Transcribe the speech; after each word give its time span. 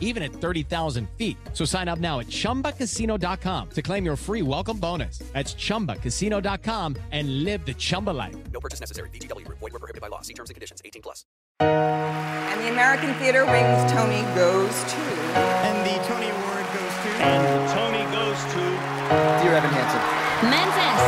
even 0.00 0.22
at 0.24 0.32
30,000 0.32 1.08
feet. 1.16 1.36
So 1.52 1.64
sign 1.64 1.86
up 1.86 2.00
now 2.00 2.18
at 2.18 2.26
chumbacasino.com 2.26 3.70
to 3.70 3.82
claim 3.82 4.04
your 4.04 4.16
free 4.16 4.42
welcome 4.42 4.78
bonus. 4.78 5.18
That's 5.32 5.54
chumbacasino.com 5.54 6.96
and 7.12 7.44
live 7.44 7.64
the 7.64 7.74
Chumba 7.74 8.10
life. 8.10 8.34
No 8.52 8.60
purchase 8.60 8.80
necessary. 8.80 9.10
VGW 9.10 9.44
Group. 9.44 9.58
Void 9.60 9.72
were 9.72 9.78
prohibited 9.78 10.00
by 10.00 10.08
law. 10.08 10.22
See 10.22 10.34
terms 10.34 10.50
and 10.50 10.54
conditions. 10.54 10.80
18 10.84 11.02
plus. 11.02 11.24
And 11.60 12.60
the 12.60 12.70
American 12.70 13.14
Theater 13.14 13.44
Wings 13.46 13.92
Tony 13.92 14.22
goes 14.34 14.74
to. 14.84 15.00
And 15.64 15.76
the 15.86 15.96
Tony 16.04 16.28
Award 16.28 16.66
goes 16.74 16.94
to. 17.04 17.08
And 17.22 17.40
the 17.46 17.58
Tony 17.72 18.04
goes 18.12 18.38
to 18.52 18.62
Dear 19.42 19.54
Evan 19.54 19.70
Hansen. 19.70 20.02
Memphis. 20.50 21.00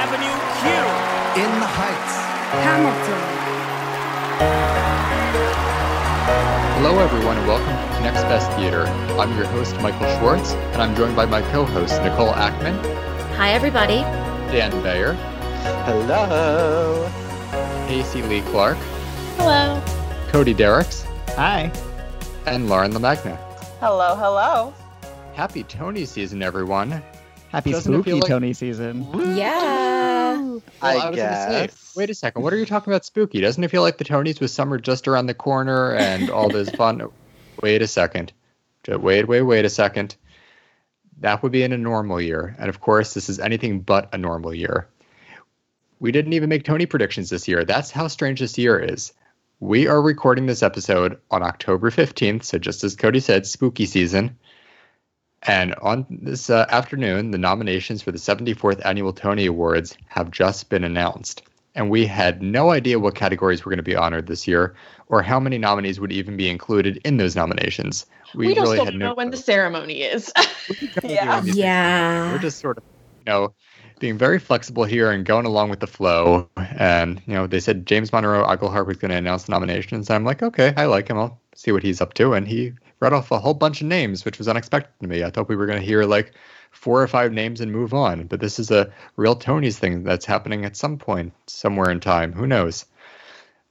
Avenue 0.00 0.36
Q. 0.60 0.70
In 1.42 1.60
the 1.60 1.66
Heights. 1.66 2.14
Hamilton. 2.64 3.25
Hello, 6.88 7.00
everyone, 7.00 7.36
and 7.36 7.48
welcome 7.48 7.66
to 7.96 8.00
Next 8.00 8.22
Best 8.22 8.48
Theater. 8.56 8.86
I'm 9.18 9.36
your 9.36 9.46
host, 9.46 9.74
Michael 9.80 10.06
Schwartz, 10.18 10.52
and 10.52 10.80
I'm 10.80 10.94
joined 10.94 11.16
by 11.16 11.26
my 11.26 11.42
co-host, 11.50 12.00
Nicole 12.04 12.32
Ackman, 12.32 12.76
Hi, 13.34 13.50
everybody. 13.54 14.02
Dan 14.52 14.70
Bayer, 14.84 15.14
Hello. 15.84 17.10
Casey 17.88 18.22
Lee 18.22 18.40
Clark, 18.52 18.76
Hello. 19.36 19.82
Cody 20.28 20.54
Derricks, 20.54 21.02
Hi. 21.30 21.72
and 22.46 22.68
Lauren 22.68 22.92
LaMagna. 22.92 23.36
Hello, 23.80 24.14
hello. 24.14 24.72
Happy 25.34 25.64
Tony 25.64 26.04
season, 26.04 26.40
everyone. 26.40 27.02
Happy 27.48 27.72
Doesn't 27.72 27.92
spooky 27.92 28.12
like- 28.12 28.26
Tony 28.28 28.52
season. 28.52 29.08
Yeah. 29.34 30.36
Well, 30.40 30.62
I, 30.80 30.94
was 30.94 31.02
gonna 31.02 31.16
guess. 31.16 31.85
Wait 31.96 32.10
a 32.10 32.14
second. 32.14 32.42
What 32.42 32.52
are 32.52 32.58
you 32.58 32.66
talking 32.66 32.92
about 32.92 33.04
spooky? 33.04 33.40
Doesn't 33.40 33.64
it 33.64 33.70
feel 33.70 33.82
like 33.82 33.98
the 33.98 34.04
Tonys 34.04 34.40
with 34.40 34.50
summer 34.50 34.78
just 34.78 35.08
around 35.08 35.26
the 35.26 35.34
corner 35.34 35.94
and 35.94 36.30
all 36.30 36.48
this 36.48 36.70
fun? 36.70 37.08
wait 37.62 37.82
a 37.82 37.86
second. 37.86 38.32
Wait, 38.86 39.26
wait, 39.26 39.42
wait 39.42 39.64
a 39.64 39.70
second. 39.70 40.14
That 41.20 41.42
would 41.42 41.50
be 41.50 41.62
in 41.62 41.72
a 41.72 41.78
normal 41.78 42.20
year. 42.20 42.54
And 42.58 42.68
of 42.68 42.80
course, 42.80 43.14
this 43.14 43.28
is 43.28 43.40
anything 43.40 43.80
but 43.80 44.14
a 44.14 44.18
normal 44.18 44.54
year. 44.54 44.86
We 45.98 46.12
didn't 46.12 46.34
even 46.34 46.50
make 46.50 46.64
Tony 46.64 46.84
predictions 46.84 47.30
this 47.30 47.48
year. 47.48 47.64
That's 47.64 47.90
how 47.90 48.06
strange 48.08 48.40
this 48.40 48.58
year 48.58 48.78
is. 48.78 49.14
We 49.58 49.88
are 49.88 50.02
recording 50.02 50.44
this 50.44 50.62
episode 50.62 51.18
on 51.30 51.42
October 51.42 51.90
15th. 51.90 52.44
So, 52.44 52.58
just 52.58 52.84
as 52.84 52.94
Cody 52.94 53.20
said, 53.20 53.46
spooky 53.46 53.86
season. 53.86 54.36
And 55.42 55.74
on 55.76 56.04
this 56.10 56.50
uh, 56.50 56.66
afternoon, 56.68 57.30
the 57.30 57.38
nominations 57.38 58.02
for 58.02 58.12
the 58.12 58.18
74th 58.18 58.84
Annual 58.84 59.14
Tony 59.14 59.46
Awards 59.46 59.96
have 60.08 60.30
just 60.30 60.68
been 60.68 60.84
announced. 60.84 61.42
And 61.76 61.90
we 61.90 62.06
had 62.06 62.42
no 62.42 62.70
idea 62.70 62.98
what 62.98 63.14
categories 63.14 63.64
were 63.64 63.70
going 63.70 63.76
to 63.76 63.82
be 63.82 63.94
honored 63.94 64.26
this 64.26 64.48
year 64.48 64.74
or 65.08 65.22
how 65.22 65.38
many 65.38 65.58
nominees 65.58 66.00
would 66.00 66.10
even 66.10 66.36
be 66.36 66.48
included 66.48 66.98
in 67.04 67.18
those 67.18 67.36
nominations. 67.36 68.06
We, 68.34 68.54
don't 68.54 68.64
really 68.64 68.76
still 68.76 68.86
had 68.86 68.94
know 68.94 69.08
no 69.10 69.14
when 69.14 69.30
the 69.30 69.36
ceremony 69.36 70.02
is. 70.02 70.32
Yeah. 71.04 71.42
yeah. 71.44 72.32
We're 72.32 72.38
just 72.38 72.58
sort 72.58 72.78
of, 72.78 72.84
you 73.24 73.32
know, 73.32 73.54
being 74.00 74.18
very 74.18 74.40
flexible 74.40 74.82
here 74.82 75.12
and 75.12 75.24
going 75.24 75.46
along 75.46 75.70
with 75.70 75.78
the 75.78 75.86
flow. 75.86 76.48
And, 76.56 77.22
you 77.26 77.34
know, 77.34 77.46
they 77.46 77.60
said 77.60 77.86
James 77.86 78.12
Monroe 78.12 78.44
Iglehart 78.44 78.86
was 78.86 78.96
going 78.96 79.12
to 79.12 79.16
announce 79.16 79.44
the 79.44 79.52
nominations. 79.52 80.10
I'm 80.10 80.24
like, 80.24 80.42
okay, 80.42 80.74
I 80.76 80.86
like 80.86 81.08
him. 81.08 81.18
I'll 81.18 81.40
see 81.54 81.70
what 81.70 81.84
he's 81.84 82.00
up 82.00 82.14
to. 82.14 82.32
And 82.32 82.48
he 82.48 82.72
read 83.00 83.12
off 83.12 83.30
a 83.30 83.38
whole 83.38 83.54
bunch 83.54 83.80
of 83.80 83.86
names, 83.86 84.24
which 84.24 84.38
was 84.38 84.48
unexpected 84.48 84.92
to 85.00 85.08
me. 85.08 85.22
I 85.22 85.30
thought 85.30 85.48
we 85.48 85.56
were 85.56 85.66
going 85.66 85.80
to 85.80 85.86
hear 85.86 86.04
like 86.04 86.32
four 86.70 87.02
or 87.02 87.08
five 87.08 87.32
names 87.32 87.60
and 87.60 87.72
move 87.72 87.94
on. 87.94 88.26
But 88.26 88.40
this 88.40 88.58
is 88.58 88.70
a 88.70 88.92
real 89.16 89.34
Tony's 89.34 89.78
thing 89.78 90.04
that's 90.04 90.26
happening 90.26 90.64
at 90.64 90.76
some 90.76 90.98
point, 90.98 91.32
somewhere 91.46 91.90
in 91.90 92.00
time. 92.00 92.32
Who 92.32 92.46
knows? 92.46 92.86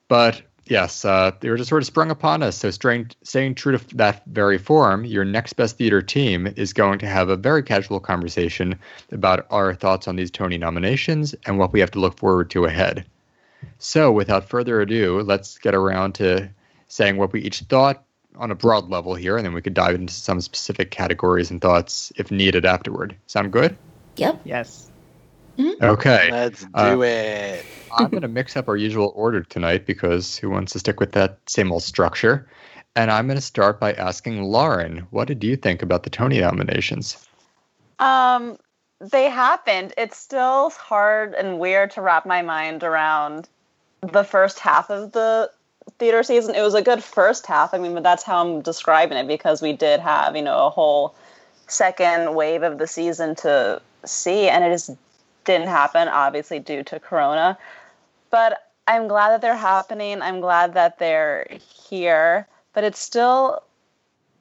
But 0.08 0.42
yes, 0.66 1.06
uh, 1.06 1.32
they 1.40 1.50
were 1.50 1.58
just 1.58 1.70
sort 1.70 1.82
of 1.82 1.88
sprung 1.88 2.12
upon 2.12 2.44
us. 2.44 2.58
So, 2.58 2.72
staying, 2.72 3.12
staying 3.24 3.56
true 3.56 3.78
to 3.78 3.96
that 3.98 4.24
very 4.26 4.58
form, 4.58 5.06
your 5.06 5.26
next 5.26 5.54
best 5.54 5.78
theater 5.78 6.02
team 6.02 6.48
is 6.56 6.74
going 6.74 7.00
to 7.00 7.08
have 7.08 7.30
a 7.30 7.38
very 7.38 7.64
casual 7.64 8.00
conversation 8.00 8.78
about 9.12 9.48
our 9.50 9.74
thoughts 9.74 10.08
on 10.08 10.16
these 10.16 10.32
Tony 10.32 10.58
nominations 10.58 11.34
and 11.46 11.58
what 11.58 11.74
we 11.74 11.80
have 11.80 11.92
to 11.92 12.00
look 12.00 12.18
forward 12.18 12.50
to 12.52 12.66
ahead. 12.66 13.06
So, 13.80 14.12
without 14.12 14.50
further 14.50 14.82
ado, 14.82 15.22
let's 15.22 15.58
get 15.58 15.74
around 15.74 16.14
to 16.16 16.50
saying 16.88 17.18
what 17.18 17.34
we 17.34 17.42
each 17.42 17.62
thought 17.62 18.04
on 18.38 18.52
a 18.52 18.56
broad 18.56 18.90
level 18.90 19.16
here, 19.16 19.38
and 19.38 19.46
then 19.46 19.54
we 19.54 19.62
could 19.62 19.74
dive 19.74 19.96
into 19.96 20.14
some 20.14 20.42
specific 20.42 20.92
categories 20.92 21.52
and 21.52 21.62
thoughts 21.62 22.12
if 22.16 22.32
needed 22.32 22.66
afterward. 22.66 23.16
Sound 23.28 23.52
good? 23.52 23.78
Yep. 24.18 24.42
Yes. 24.44 24.92
Okay. 25.82 26.30
Let's 26.32 26.62
do 26.62 26.70
Uh, 26.74 27.06
it. 27.06 27.66
I'm 27.98 28.10
going 28.10 28.24
to 28.24 28.28
mix 28.28 28.58
up 28.58 28.68
our 28.68 28.76
usual 28.76 29.14
order 29.16 29.42
tonight 29.42 29.86
because 29.86 30.36
who 30.36 30.50
wants 30.50 30.74
to 30.74 30.80
stick 30.80 31.00
with 31.00 31.14
that 31.14 31.40
same 31.48 31.72
old 31.72 31.84
structure? 31.84 32.50
And 32.96 33.12
I'm 33.12 33.28
going 33.28 33.38
to 33.38 33.42
start 33.42 33.80
by 33.80 33.94
asking 33.94 34.44
Lauren, 34.44 35.08
what 35.12 35.28
did 35.28 35.44
you 35.44 35.56
think 35.56 35.82
about 35.82 36.04
the 36.04 36.10
Tony 36.10 36.40
nominations? 36.40 37.26
Um, 38.00 38.58
they 39.00 39.30
happened. 39.30 39.94
It's 39.98 40.18
still 40.18 40.70
hard 40.72 41.34
and 41.34 41.60
weird 41.60 41.92
to 41.92 42.02
wrap 42.02 42.26
my 42.26 42.42
mind 42.42 42.84
around 42.84 43.50
the 44.02 44.24
first 44.24 44.60
half 44.60 44.90
of 44.90 45.12
the 45.14 45.50
theater 45.98 46.24
season. 46.24 46.56
It 46.56 46.62
was 46.62 46.74
a 46.74 46.82
good 46.82 47.04
first 47.04 47.46
half. 47.46 47.74
I 47.74 47.78
mean, 47.78 47.94
but 47.94 48.04
that's 48.04 48.24
how 48.24 48.46
I'm 48.46 48.62
describing 48.62 49.18
it 49.18 49.28
because 49.28 49.62
we 49.62 49.74
did 49.74 50.00
have, 50.00 50.36
you 50.36 50.42
know, 50.42 50.68
a 50.68 50.70
whole 50.70 51.16
second 51.68 52.36
wave 52.36 52.64
of 52.64 52.78
the 52.78 52.88
season 52.88 53.36
to 53.36 53.82
see, 54.06 54.50
and 54.50 54.64
it 54.64 54.70
just 54.70 54.92
didn't 55.46 55.68
happen, 55.68 56.08
obviously, 56.08 56.60
due 56.60 56.84
to 56.84 57.00
Corona. 57.00 57.58
But 58.30 58.72
I'm 58.88 59.08
glad 59.08 59.32
that 59.32 59.42
they're 59.42 59.56
happening. 59.56 60.22
I'm 60.22 60.42
glad 60.42 60.74
that 60.74 61.00
they're 61.00 61.48
here, 61.90 62.48
but 62.74 62.84
it's 62.84 63.00
still 63.00 63.64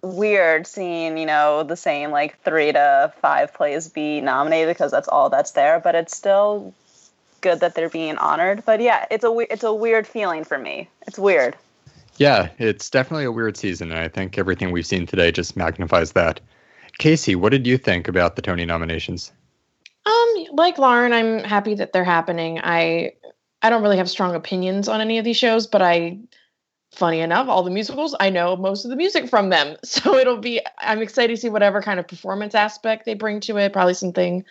weird 0.05 0.67
seeing 0.67 1.17
you 1.17 1.25
know 1.25 1.63
the 1.63 1.77
same 1.77 2.11
like 2.11 2.39
three 2.43 2.71
to 2.71 3.13
five 3.23 3.55
plays 3.55 3.89
be 3.89 4.21
nominated 4.21 4.69
because 4.69 4.91
that's 4.91 5.09
all 5.09 5.31
that's 5.31 5.53
there 5.53 5.81
but 5.81 5.95
it's 5.95 6.15
still 6.15 6.75
good 7.45 7.61
that 7.61 7.75
they're 7.77 7.89
being 8.01 8.17
honored 8.17 8.65
but 8.65 8.81
yeah 8.81 9.07
it's 9.11 9.25
a 9.25 9.33
it's 9.53 9.63
a 9.63 9.73
weird 9.73 10.07
feeling 10.07 10.43
for 10.45 10.59
me 10.59 10.89
it's 11.07 11.19
weird 11.19 11.55
Yeah, 12.17 12.51
it's 12.59 12.91
definitely 12.91 13.25
a 13.25 13.33
weird 13.33 13.57
season, 13.57 13.91
and 13.91 13.99
I 13.99 14.09
think 14.09 14.39
everything 14.39 14.71
we've 14.71 14.87
seen 14.87 15.05
today 15.05 15.33
just 15.33 15.57
magnifies 15.57 16.13
that. 16.13 16.41
Casey, 16.99 17.35
what 17.35 17.51
did 17.51 17.67
you 17.67 17.77
think 17.77 18.07
about 18.07 18.37
the 18.37 18.43
Tony 18.43 18.65
nominations? 18.65 19.33
um, 20.07 20.47
like 20.53 20.79
Lauren, 20.79 21.13
I'm 21.13 21.43
happy 21.45 21.75
that 21.75 21.93
they're 21.93 22.05
happening. 22.05 22.61
I 22.63 23.15
I 23.63 23.71
don't 23.71 23.83
really 23.83 23.97
have 23.97 24.11
strong 24.11 24.35
opinions 24.35 24.89
on 24.89 25.01
any 25.01 25.19
of 25.19 25.25
these 25.25 25.37
shows, 25.37 25.67
but 25.67 25.83
I 25.83 26.19
funny 26.93 27.21
enough, 27.21 27.49
all 27.49 27.65
the 27.65 27.71
musicals, 27.71 28.15
I 28.21 28.31
know 28.31 28.57
most 28.57 28.85
of 28.85 28.91
the 28.91 28.97
music 28.97 29.29
from 29.29 29.49
them. 29.51 29.77
So 29.85 30.17
it'll 30.17 30.39
be 30.39 30.61
I'm 30.79 31.03
excited 31.03 31.35
to 31.35 31.41
see 31.41 31.51
whatever 31.51 31.83
kind 31.83 31.99
of 31.99 32.07
performance 32.07 32.55
aspect 32.55 33.07
they 33.07 33.15
bring 33.15 33.41
to 33.41 33.57
it. 33.59 33.73
Probably 33.73 33.95
something 33.95 34.45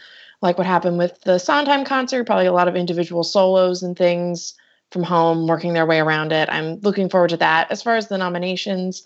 like 0.44 0.58
what 0.58 0.68
happened 0.68 0.98
with 0.98 1.20
the 1.22 1.40
Sondheim 1.40 1.86
concert, 1.86 2.26
probably 2.26 2.46
a 2.46 2.54
lot 2.54 2.68
of 2.68 2.76
individual 2.76 3.24
solos 3.24 3.82
and 3.82 3.98
things 3.98 4.54
from 4.92 5.02
home 5.02 5.48
working 5.48 5.74
their 5.74 5.86
way 5.86 6.00
around 6.00 6.34
it. 6.34 6.50
I'm 6.52 6.80
looking 6.82 7.10
forward 7.10 7.30
to 7.30 7.38
that. 7.38 7.72
As 7.72 7.82
far 7.82 7.96
as 7.96 8.10
the 8.10 8.18
nominations, 8.18 9.04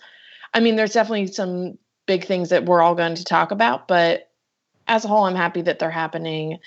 I 0.53 0.59
mean, 0.59 0.75
there's 0.75 0.93
definitely 0.93 1.27
some 1.27 1.77
big 2.07 2.25
things 2.25 2.49
that 2.49 2.65
we're 2.65 2.81
all 2.81 2.95
going 2.95 3.15
to 3.15 3.23
talk 3.23 3.51
about, 3.51 3.87
but 3.87 4.31
as 4.87 5.05
a 5.05 5.07
whole, 5.07 5.25
I'm 5.25 5.35
happy 5.35 5.61
that 5.61 5.77
they're 5.79 5.91
happening 5.91 6.57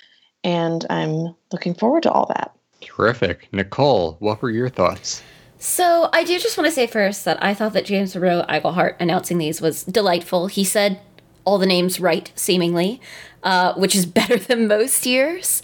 and 0.43 0.85
I'm 0.89 1.35
looking 1.51 1.73
forward 1.73 2.03
to 2.03 2.11
all 2.11 2.27
that. 2.27 2.55
Terrific. 2.79 3.49
Nicole, 3.51 4.15
what 4.19 4.41
were 4.41 4.49
your 4.49 4.69
thoughts? 4.69 5.21
So 5.59 6.09
I 6.13 6.23
do 6.23 6.39
just 6.39 6.57
want 6.57 6.67
to 6.67 6.73
say 6.73 6.87
first 6.87 7.25
that 7.25 7.43
I 7.43 7.53
thought 7.53 7.73
that 7.73 7.85
James 7.85 8.15
Monroe 8.15 8.45
Iglehart 8.47 8.95
announcing 8.99 9.37
these 9.37 9.61
was 9.61 9.83
delightful. 9.83 10.47
He 10.47 10.63
said 10.63 10.99
all 11.45 11.57
the 11.57 11.65
names 11.65 11.99
right, 11.99 12.31
seemingly, 12.35 13.01
uh, 13.43 13.73
which 13.73 13.95
is 13.95 14.05
better 14.19 14.37
than 14.37 14.67
most 14.67 15.05
years. 15.05 15.61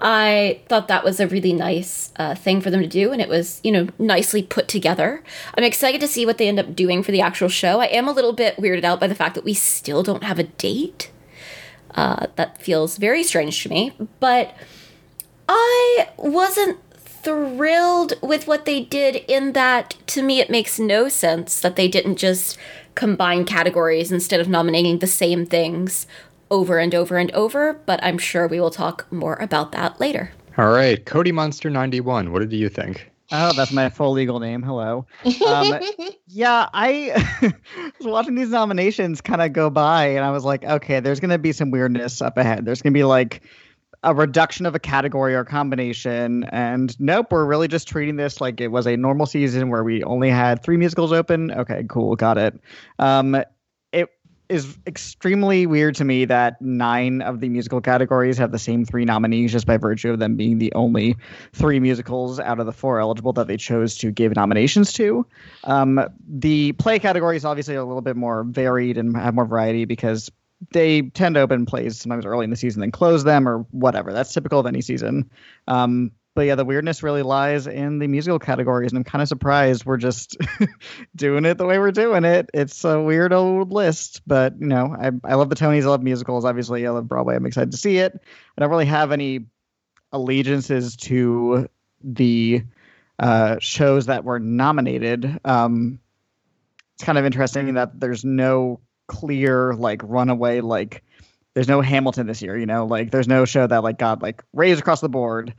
I 0.00 0.60
thought 0.68 0.88
that 0.88 1.04
was 1.04 1.18
a 1.18 1.26
really 1.26 1.52
nice 1.52 2.12
uh, 2.16 2.34
thing 2.34 2.60
for 2.60 2.70
them 2.70 2.80
to 2.80 2.86
do, 2.86 3.12
and 3.12 3.20
it 3.20 3.28
was, 3.28 3.60
you 3.64 3.72
know, 3.72 3.88
nicely 3.98 4.42
put 4.42 4.68
together. 4.68 5.24
I'm 5.54 5.64
excited 5.64 6.00
to 6.00 6.08
see 6.08 6.24
what 6.24 6.38
they 6.38 6.48
end 6.48 6.60
up 6.60 6.76
doing 6.76 7.02
for 7.02 7.10
the 7.10 7.20
actual 7.20 7.48
show. 7.48 7.80
I 7.80 7.86
am 7.86 8.06
a 8.06 8.12
little 8.12 8.32
bit 8.32 8.56
weirded 8.56 8.84
out 8.84 9.00
by 9.00 9.08
the 9.08 9.14
fact 9.14 9.34
that 9.34 9.44
we 9.44 9.54
still 9.54 10.02
don't 10.02 10.22
have 10.22 10.38
a 10.38 10.44
date. 10.44 11.10
Uh, 11.94 12.26
that 12.36 12.62
feels 12.62 12.96
very 12.96 13.24
strange 13.24 13.62
to 13.62 13.68
me, 13.68 13.92
but 14.20 14.54
I 15.48 16.10
wasn't 16.16 16.78
thrilled 16.94 18.14
with 18.22 18.46
what 18.46 18.64
they 18.64 18.80
did 18.84 19.16
in 19.26 19.52
that 19.52 19.96
to 20.06 20.22
me 20.22 20.40
it 20.40 20.48
makes 20.48 20.78
no 20.78 21.08
sense 21.08 21.60
that 21.60 21.74
they 21.74 21.88
didn't 21.88 22.16
just 22.16 22.56
combine 22.98 23.44
categories 23.44 24.10
instead 24.10 24.40
of 24.40 24.48
nominating 24.48 24.98
the 24.98 25.06
same 25.06 25.46
things 25.46 26.08
over 26.50 26.78
and 26.78 26.96
over 26.96 27.16
and 27.16 27.30
over, 27.30 27.74
but 27.86 28.02
I'm 28.02 28.18
sure 28.18 28.48
we 28.48 28.58
will 28.58 28.72
talk 28.72 29.06
more 29.12 29.36
about 29.36 29.70
that 29.70 30.00
later. 30.00 30.32
All 30.56 30.70
right, 30.70 31.06
Cody 31.06 31.30
Monster 31.30 31.70
91, 31.70 32.32
what 32.32 32.40
did 32.40 32.52
you 32.52 32.68
think? 32.68 33.08
Oh, 33.30 33.52
that's 33.52 33.70
my 33.70 33.88
full 33.88 34.10
legal 34.10 34.40
name. 34.40 34.62
Hello. 34.62 35.06
Um, 35.46 35.78
yeah, 36.26 36.68
I 36.74 37.52
was 38.00 38.00
watching 38.06 38.34
these 38.34 38.48
nominations 38.48 39.20
kind 39.20 39.42
of 39.42 39.52
go 39.52 39.70
by, 39.70 40.06
and 40.06 40.24
I 40.24 40.32
was 40.32 40.44
like, 40.44 40.64
okay, 40.64 40.98
there's 40.98 41.20
going 41.20 41.30
to 41.30 41.38
be 41.38 41.52
some 41.52 41.70
weirdness 41.70 42.20
up 42.20 42.36
ahead. 42.36 42.64
There's 42.64 42.82
going 42.82 42.94
to 42.94 42.98
be 42.98 43.04
like 43.04 43.42
a 44.02 44.14
reduction 44.14 44.66
of 44.66 44.74
a 44.74 44.78
category 44.78 45.34
or 45.34 45.44
combination, 45.44 46.44
and 46.44 46.98
nope, 47.00 47.28
we're 47.30 47.44
really 47.44 47.68
just 47.68 47.88
treating 47.88 48.16
this 48.16 48.40
like 48.40 48.60
it 48.60 48.68
was 48.68 48.86
a 48.86 48.96
normal 48.96 49.26
season 49.26 49.70
where 49.70 49.82
we 49.82 50.02
only 50.04 50.30
had 50.30 50.62
three 50.62 50.76
musicals 50.76 51.12
open. 51.12 51.50
Okay, 51.52 51.84
cool, 51.88 52.14
got 52.14 52.38
it. 52.38 52.58
Um, 52.98 53.36
it 53.92 54.08
is 54.48 54.78
extremely 54.86 55.66
weird 55.66 55.94
to 55.96 56.04
me 56.04 56.24
that 56.24 56.60
nine 56.62 57.22
of 57.22 57.40
the 57.40 57.48
musical 57.48 57.80
categories 57.80 58.38
have 58.38 58.52
the 58.52 58.58
same 58.58 58.84
three 58.84 59.04
nominees 59.04 59.52
just 59.52 59.66
by 59.66 59.76
virtue 59.76 60.10
of 60.10 60.20
them 60.20 60.36
being 60.36 60.58
the 60.58 60.72
only 60.74 61.16
three 61.52 61.80
musicals 61.80 62.38
out 62.40 62.60
of 62.60 62.66
the 62.66 62.72
four 62.72 63.00
eligible 63.00 63.32
that 63.32 63.46
they 63.48 63.56
chose 63.56 63.96
to 63.96 64.10
give 64.10 64.34
nominations 64.36 64.92
to. 64.92 65.26
Um, 65.64 66.00
the 66.26 66.72
play 66.72 66.98
category 66.98 67.36
is 67.36 67.44
obviously 67.44 67.74
a 67.74 67.84
little 67.84 68.00
bit 68.00 68.16
more 68.16 68.44
varied 68.44 68.96
and 68.96 69.16
have 69.16 69.34
more 69.34 69.44
variety 69.44 69.84
because 69.84 70.30
they 70.72 71.02
tend 71.02 71.34
to 71.36 71.40
open 71.40 71.66
plays 71.66 71.98
sometimes 71.98 72.26
early 72.26 72.44
in 72.44 72.50
the 72.50 72.56
season 72.56 72.80
then 72.80 72.90
close 72.90 73.24
them 73.24 73.48
or 73.48 73.58
whatever. 73.70 74.12
That's 74.12 74.32
typical 74.32 74.58
of 74.58 74.66
any 74.66 74.80
season. 74.80 75.30
Um, 75.66 76.12
but 76.34 76.46
yeah, 76.46 76.54
the 76.54 76.64
weirdness 76.64 77.02
really 77.02 77.22
lies 77.22 77.66
in 77.66 77.98
the 77.98 78.06
musical 78.06 78.38
categories, 78.38 78.92
and 78.92 78.98
I'm 78.98 79.04
kind 79.04 79.22
of 79.22 79.28
surprised 79.28 79.84
we're 79.84 79.96
just 79.96 80.36
doing 81.16 81.44
it 81.44 81.58
the 81.58 81.66
way 81.66 81.80
we're 81.80 81.90
doing 81.90 82.24
it. 82.24 82.48
It's 82.54 82.84
a 82.84 83.00
weird 83.00 83.32
old 83.32 83.72
list, 83.72 84.22
but 84.24 84.54
you 84.60 84.68
know, 84.68 84.94
I 84.96 85.10
I 85.24 85.34
love 85.34 85.48
the 85.48 85.56
Tonys, 85.56 85.82
I 85.82 85.86
love 85.88 86.02
musicals, 86.02 86.44
obviously, 86.44 86.86
I 86.86 86.90
love 86.90 87.08
Broadway. 87.08 87.34
I'm 87.34 87.46
excited 87.46 87.72
to 87.72 87.76
see 87.76 87.98
it. 87.98 88.12
I 88.14 88.60
don't 88.60 88.70
really 88.70 88.86
have 88.86 89.10
any 89.10 89.46
allegiances 90.12 90.94
to 90.96 91.68
the 92.04 92.62
uh, 93.18 93.56
shows 93.58 94.06
that 94.06 94.22
were 94.22 94.38
nominated. 94.38 95.40
Um, 95.44 95.98
it's 96.94 97.04
kind 97.04 97.18
of 97.18 97.24
interesting 97.24 97.74
that 97.74 97.98
there's 97.98 98.24
no 98.24 98.80
clear 99.08 99.74
like 99.74 100.00
runaway 100.04 100.60
like 100.60 101.02
there's 101.54 101.66
no 101.66 101.80
Hamilton 101.80 102.28
this 102.28 102.40
year, 102.40 102.56
you 102.56 102.66
know, 102.66 102.86
like 102.86 103.10
there's 103.10 103.26
no 103.26 103.44
show 103.44 103.66
that 103.66 103.82
like 103.82 103.98
got 103.98 104.22
like 104.22 104.44
raised 104.52 104.80
across 104.80 105.00
the 105.00 105.08
board. 105.08 105.54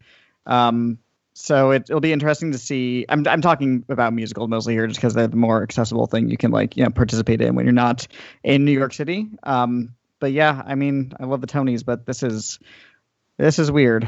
Um, 0.45 0.97
so 1.33 1.71
it, 1.71 1.89
will 1.89 1.99
be 1.99 2.13
interesting 2.13 2.51
to 2.53 2.57
see. 2.57 3.05
I'm 3.09 3.27
I'm 3.27 3.41
talking 3.41 3.83
about 3.89 4.13
musicals 4.13 4.49
mostly 4.49 4.73
here, 4.73 4.87
just 4.87 4.99
because 4.99 5.13
they're 5.13 5.27
the 5.27 5.35
more 5.35 5.63
accessible 5.63 6.07
thing 6.07 6.29
you 6.29 6.37
can 6.37 6.51
like 6.51 6.77
you 6.77 6.83
know 6.83 6.89
participate 6.89 7.41
in 7.41 7.55
when 7.55 7.65
you're 7.65 7.73
not 7.73 8.07
in 8.43 8.65
New 8.65 8.71
York 8.71 8.93
City. 8.93 9.27
Um, 9.43 9.93
but 10.19 10.31
yeah, 10.31 10.63
I 10.65 10.75
mean, 10.75 11.13
I 11.19 11.25
love 11.25 11.41
the 11.41 11.47
Tonys, 11.47 11.83
but 11.83 12.05
this 12.05 12.23
is 12.23 12.59
this 13.37 13.59
is 13.59 13.71
weird. 13.71 14.07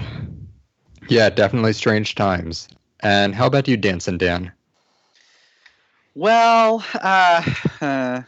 Yeah, 1.09 1.29
definitely 1.29 1.73
strange 1.73 2.15
times. 2.15 2.67
And 2.99 3.33
how 3.33 3.47
about 3.47 3.67
you, 3.67 3.77
Dancing 3.77 4.17
Dan? 4.17 4.51
Well, 6.13 6.85
uh, 6.95 7.43
uh, 7.79 8.21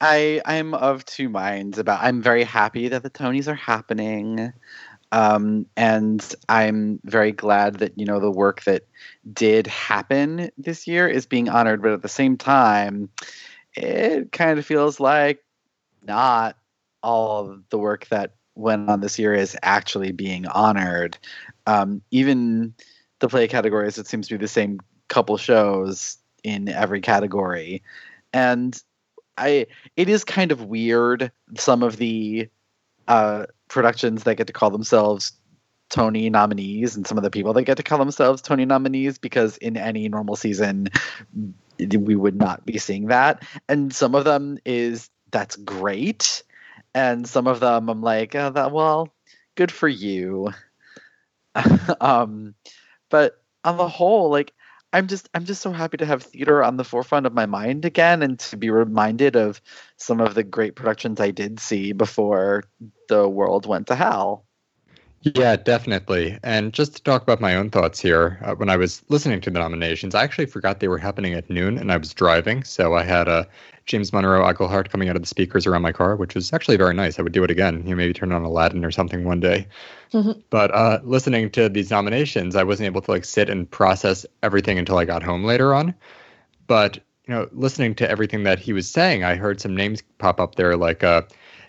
I 0.00 0.42
I'm 0.44 0.74
of 0.74 1.04
two 1.04 1.28
minds 1.28 1.78
about. 1.78 2.02
I'm 2.02 2.20
very 2.22 2.44
happy 2.44 2.88
that 2.88 3.02
the 3.02 3.10
Tonys 3.10 3.48
are 3.48 3.54
happening, 3.54 4.52
um, 5.12 5.66
and 5.76 6.34
I'm 6.48 7.00
very 7.04 7.32
glad 7.32 7.76
that 7.76 7.98
you 7.98 8.04
know 8.04 8.20
the 8.20 8.30
work 8.30 8.64
that 8.64 8.82
did 9.32 9.66
happen 9.66 10.50
this 10.58 10.86
year 10.86 11.08
is 11.08 11.26
being 11.26 11.48
honored. 11.48 11.82
But 11.82 11.92
at 11.92 12.02
the 12.02 12.08
same 12.08 12.36
time, 12.36 13.08
it 13.74 14.32
kind 14.32 14.58
of 14.58 14.66
feels 14.66 15.00
like 15.00 15.42
not 16.02 16.56
all 17.02 17.50
of 17.50 17.62
the 17.70 17.78
work 17.78 18.06
that 18.08 18.34
went 18.54 18.90
on 18.90 19.00
this 19.00 19.18
year 19.18 19.34
is 19.34 19.56
actually 19.62 20.12
being 20.12 20.46
honored. 20.46 21.16
Um, 21.66 22.02
even 22.10 22.74
the 23.20 23.28
play 23.28 23.48
categories, 23.48 23.98
it 23.98 24.06
seems 24.06 24.28
to 24.28 24.34
be 24.34 24.38
the 24.38 24.48
same 24.48 24.80
couple 25.08 25.36
shows 25.38 26.18
in 26.44 26.68
every 26.68 27.00
category, 27.00 27.82
and 28.34 28.80
I 29.38 29.66
it 29.96 30.08
is 30.08 30.24
kind 30.24 30.52
of 30.52 30.64
weird 30.64 31.30
some 31.56 31.82
of 31.82 31.96
the 31.96 32.48
uh, 33.08 33.46
productions 33.68 34.24
that 34.24 34.36
get 34.36 34.46
to 34.46 34.52
call 34.52 34.70
themselves 34.70 35.32
Tony 35.88 36.28
nominees 36.30 36.96
and 36.96 37.06
some 37.06 37.16
of 37.16 37.24
the 37.24 37.30
people 37.30 37.52
that 37.52 37.62
get 37.62 37.76
to 37.76 37.82
call 37.82 37.98
themselves 37.98 38.42
Tony 38.42 38.64
nominees 38.64 39.18
because 39.18 39.56
in 39.58 39.76
any 39.76 40.08
normal 40.08 40.36
season 40.36 40.88
we 41.78 42.16
would 42.16 42.36
not 42.36 42.64
be 42.64 42.78
seeing 42.78 43.06
that. 43.06 43.42
And 43.68 43.94
some 43.94 44.14
of 44.14 44.24
them 44.24 44.58
is 44.64 45.10
that's 45.30 45.56
great. 45.56 46.42
And 46.94 47.28
some 47.28 47.46
of 47.46 47.60
them 47.60 47.88
I'm 47.88 48.02
like 48.02 48.34
oh, 48.34 48.50
that 48.50 48.72
well 48.72 49.12
good 49.54 49.72
for 49.72 49.88
you. 49.88 50.52
Um 52.00 52.54
but 53.08 53.40
on 53.64 53.76
the 53.76 53.88
whole 53.88 54.30
like 54.30 54.52
I'm 54.92 55.08
just 55.08 55.28
I'm 55.34 55.44
just 55.44 55.62
so 55.62 55.72
happy 55.72 55.98
to 55.98 56.06
have 56.06 56.22
theater 56.22 56.62
on 56.62 56.76
the 56.76 56.84
forefront 56.84 57.26
of 57.26 57.34
my 57.34 57.46
mind 57.46 57.84
again 57.84 58.22
and 58.22 58.38
to 58.40 58.56
be 58.56 58.70
reminded 58.70 59.36
of 59.36 59.60
some 59.98 60.20
of 60.20 60.34
the 60.34 60.44
great 60.44 60.74
productions 60.76 61.20
I 61.20 61.30
did 61.32 61.60
see 61.60 61.92
before 61.92 62.64
the 63.08 63.28
world 63.28 63.66
went 63.66 63.88
to 63.88 63.96
hell. 63.96 64.45
Yeah, 65.22 65.56
definitely. 65.56 66.38
And 66.44 66.72
just 66.72 66.96
to 66.96 67.02
talk 67.02 67.22
about 67.22 67.40
my 67.40 67.56
own 67.56 67.70
thoughts 67.70 67.98
here, 67.98 68.38
uh, 68.44 68.54
when 68.54 68.70
I 68.70 68.76
was 68.76 69.02
listening 69.08 69.40
to 69.40 69.50
the 69.50 69.58
nominations, 69.58 70.14
I 70.14 70.22
actually 70.22 70.46
forgot 70.46 70.78
they 70.78 70.88
were 70.88 70.98
happening 70.98 71.34
at 71.34 71.50
noon 71.50 71.78
and 71.78 71.90
I 71.90 71.96
was 71.96 72.14
driving. 72.14 72.62
So 72.62 72.94
I 72.94 73.02
had 73.02 73.26
a 73.26 73.46
James 73.86 74.12
Monroe 74.12 74.44
Iglehart 74.44 74.90
coming 74.90 75.08
out 75.08 75.16
of 75.16 75.22
the 75.22 75.28
speakers 75.28 75.66
around 75.66 75.82
my 75.82 75.92
car, 75.92 76.16
which 76.16 76.34
was 76.34 76.52
actually 76.52 76.76
very 76.76 76.94
nice. 76.94 77.18
I 77.18 77.22
would 77.22 77.32
do 77.32 77.42
it 77.42 77.50
again. 77.50 77.82
You 77.84 77.90
know, 77.90 77.96
maybe 77.96 78.12
turn 78.12 78.32
on 78.32 78.42
Aladdin 78.42 78.84
or 78.84 78.90
something 78.90 79.24
one 79.24 79.40
day. 79.40 79.66
Mm-hmm. 80.12 80.40
But 80.50 80.72
uh, 80.72 81.00
listening 81.02 81.50
to 81.52 81.68
these 81.68 81.90
nominations, 81.90 82.54
I 82.54 82.62
wasn't 82.62 82.86
able 82.86 83.00
to 83.02 83.10
like 83.10 83.24
sit 83.24 83.50
and 83.50 83.68
process 83.70 84.26
everything 84.42 84.78
until 84.78 84.98
I 84.98 85.04
got 85.04 85.22
home 85.22 85.44
later 85.44 85.74
on. 85.74 85.94
But 86.66 86.98
you 87.26 87.34
know, 87.34 87.48
listening 87.52 87.94
to 87.96 88.08
everything 88.08 88.44
that 88.44 88.60
he 88.60 88.72
was 88.72 88.88
saying, 88.88 89.24
I 89.24 89.34
heard 89.34 89.60
some 89.60 89.74
names 89.74 90.02
pop 90.18 90.40
up 90.40 90.54
there 90.54 90.76
like 90.76 91.02
uh, 91.02 91.22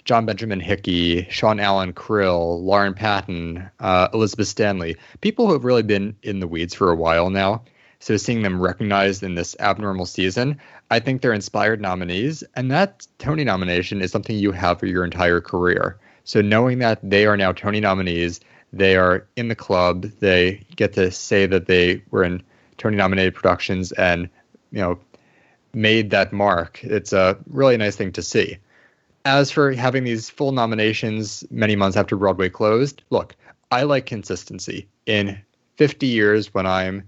John 0.07 0.25
Benjamin 0.25 0.61
Hickey, 0.61 1.27
Sean 1.29 1.59
Allan 1.59 1.91
Krill, 1.91 2.63
Lauren 2.63 2.93
Patten, 2.93 3.69
uh, 3.81 4.07
Elizabeth 4.13 4.47
Stanley, 4.47 4.95
people 5.19 5.47
who 5.47 5.51
have 5.51 5.65
really 5.65 5.83
been 5.83 6.15
in 6.23 6.39
the 6.39 6.47
weeds 6.47 6.73
for 6.73 6.89
a 6.89 6.95
while 6.95 7.29
now. 7.29 7.61
So 7.99 8.15
seeing 8.15 8.41
them 8.41 8.61
recognized 8.61 9.21
in 9.21 9.35
this 9.35 9.53
abnormal 9.59 10.05
season, 10.05 10.61
I 10.89 11.01
think 11.01 11.21
they're 11.21 11.33
inspired 11.33 11.81
nominees, 11.81 12.41
and 12.55 12.71
that 12.71 13.05
Tony 13.19 13.43
nomination 13.43 14.01
is 14.01 14.09
something 14.09 14.37
you 14.37 14.53
have 14.53 14.79
for 14.79 14.85
your 14.85 15.03
entire 15.03 15.41
career. 15.41 15.99
So 16.23 16.39
knowing 16.39 16.79
that 16.79 16.99
they 17.03 17.25
are 17.25 17.35
now 17.35 17.51
Tony 17.51 17.81
nominees, 17.81 18.39
they 18.71 18.95
are 18.95 19.27
in 19.35 19.49
the 19.49 19.55
club, 19.55 20.03
they 20.21 20.65
get 20.77 20.93
to 20.93 21.11
say 21.11 21.47
that 21.47 21.65
they 21.65 22.01
were 22.11 22.23
in 22.23 22.41
Tony 22.77 22.95
nominated 22.95 23.35
productions 23.35 23.91
and 23.93 24.29
you 24.71 24.79
know 24.79 24.97
made 25.73 26.11
that 26.11 26.31
mark. 26.31 26.81
It's 26.81 27.11
a 27.11 27.37
really 27.47 27.75
nice 27.75 27.97
thing 27.97 28.13
to 28.13 28.21
see 28.21 28.57
as 29.27 29.51
for 29.51 29.73
having 29.73 30.05
these 30.05 30.29
full 30.29 30.53
nominations 30.53 31.43
many 31.51 31.75
months 31.75 31.97
after 31.97 32.15
Broadway 32.15 32.49
closed, 32.49 33.03
look, 33.09 33.35
I 33.71 33.83
like 33.83 34.05
consistency. 34.05 34.87
In 35.05 35.37
50 35.75 36.07
years, 36.07 36.53
when 36.53 36.65
I'm 36.65 37.07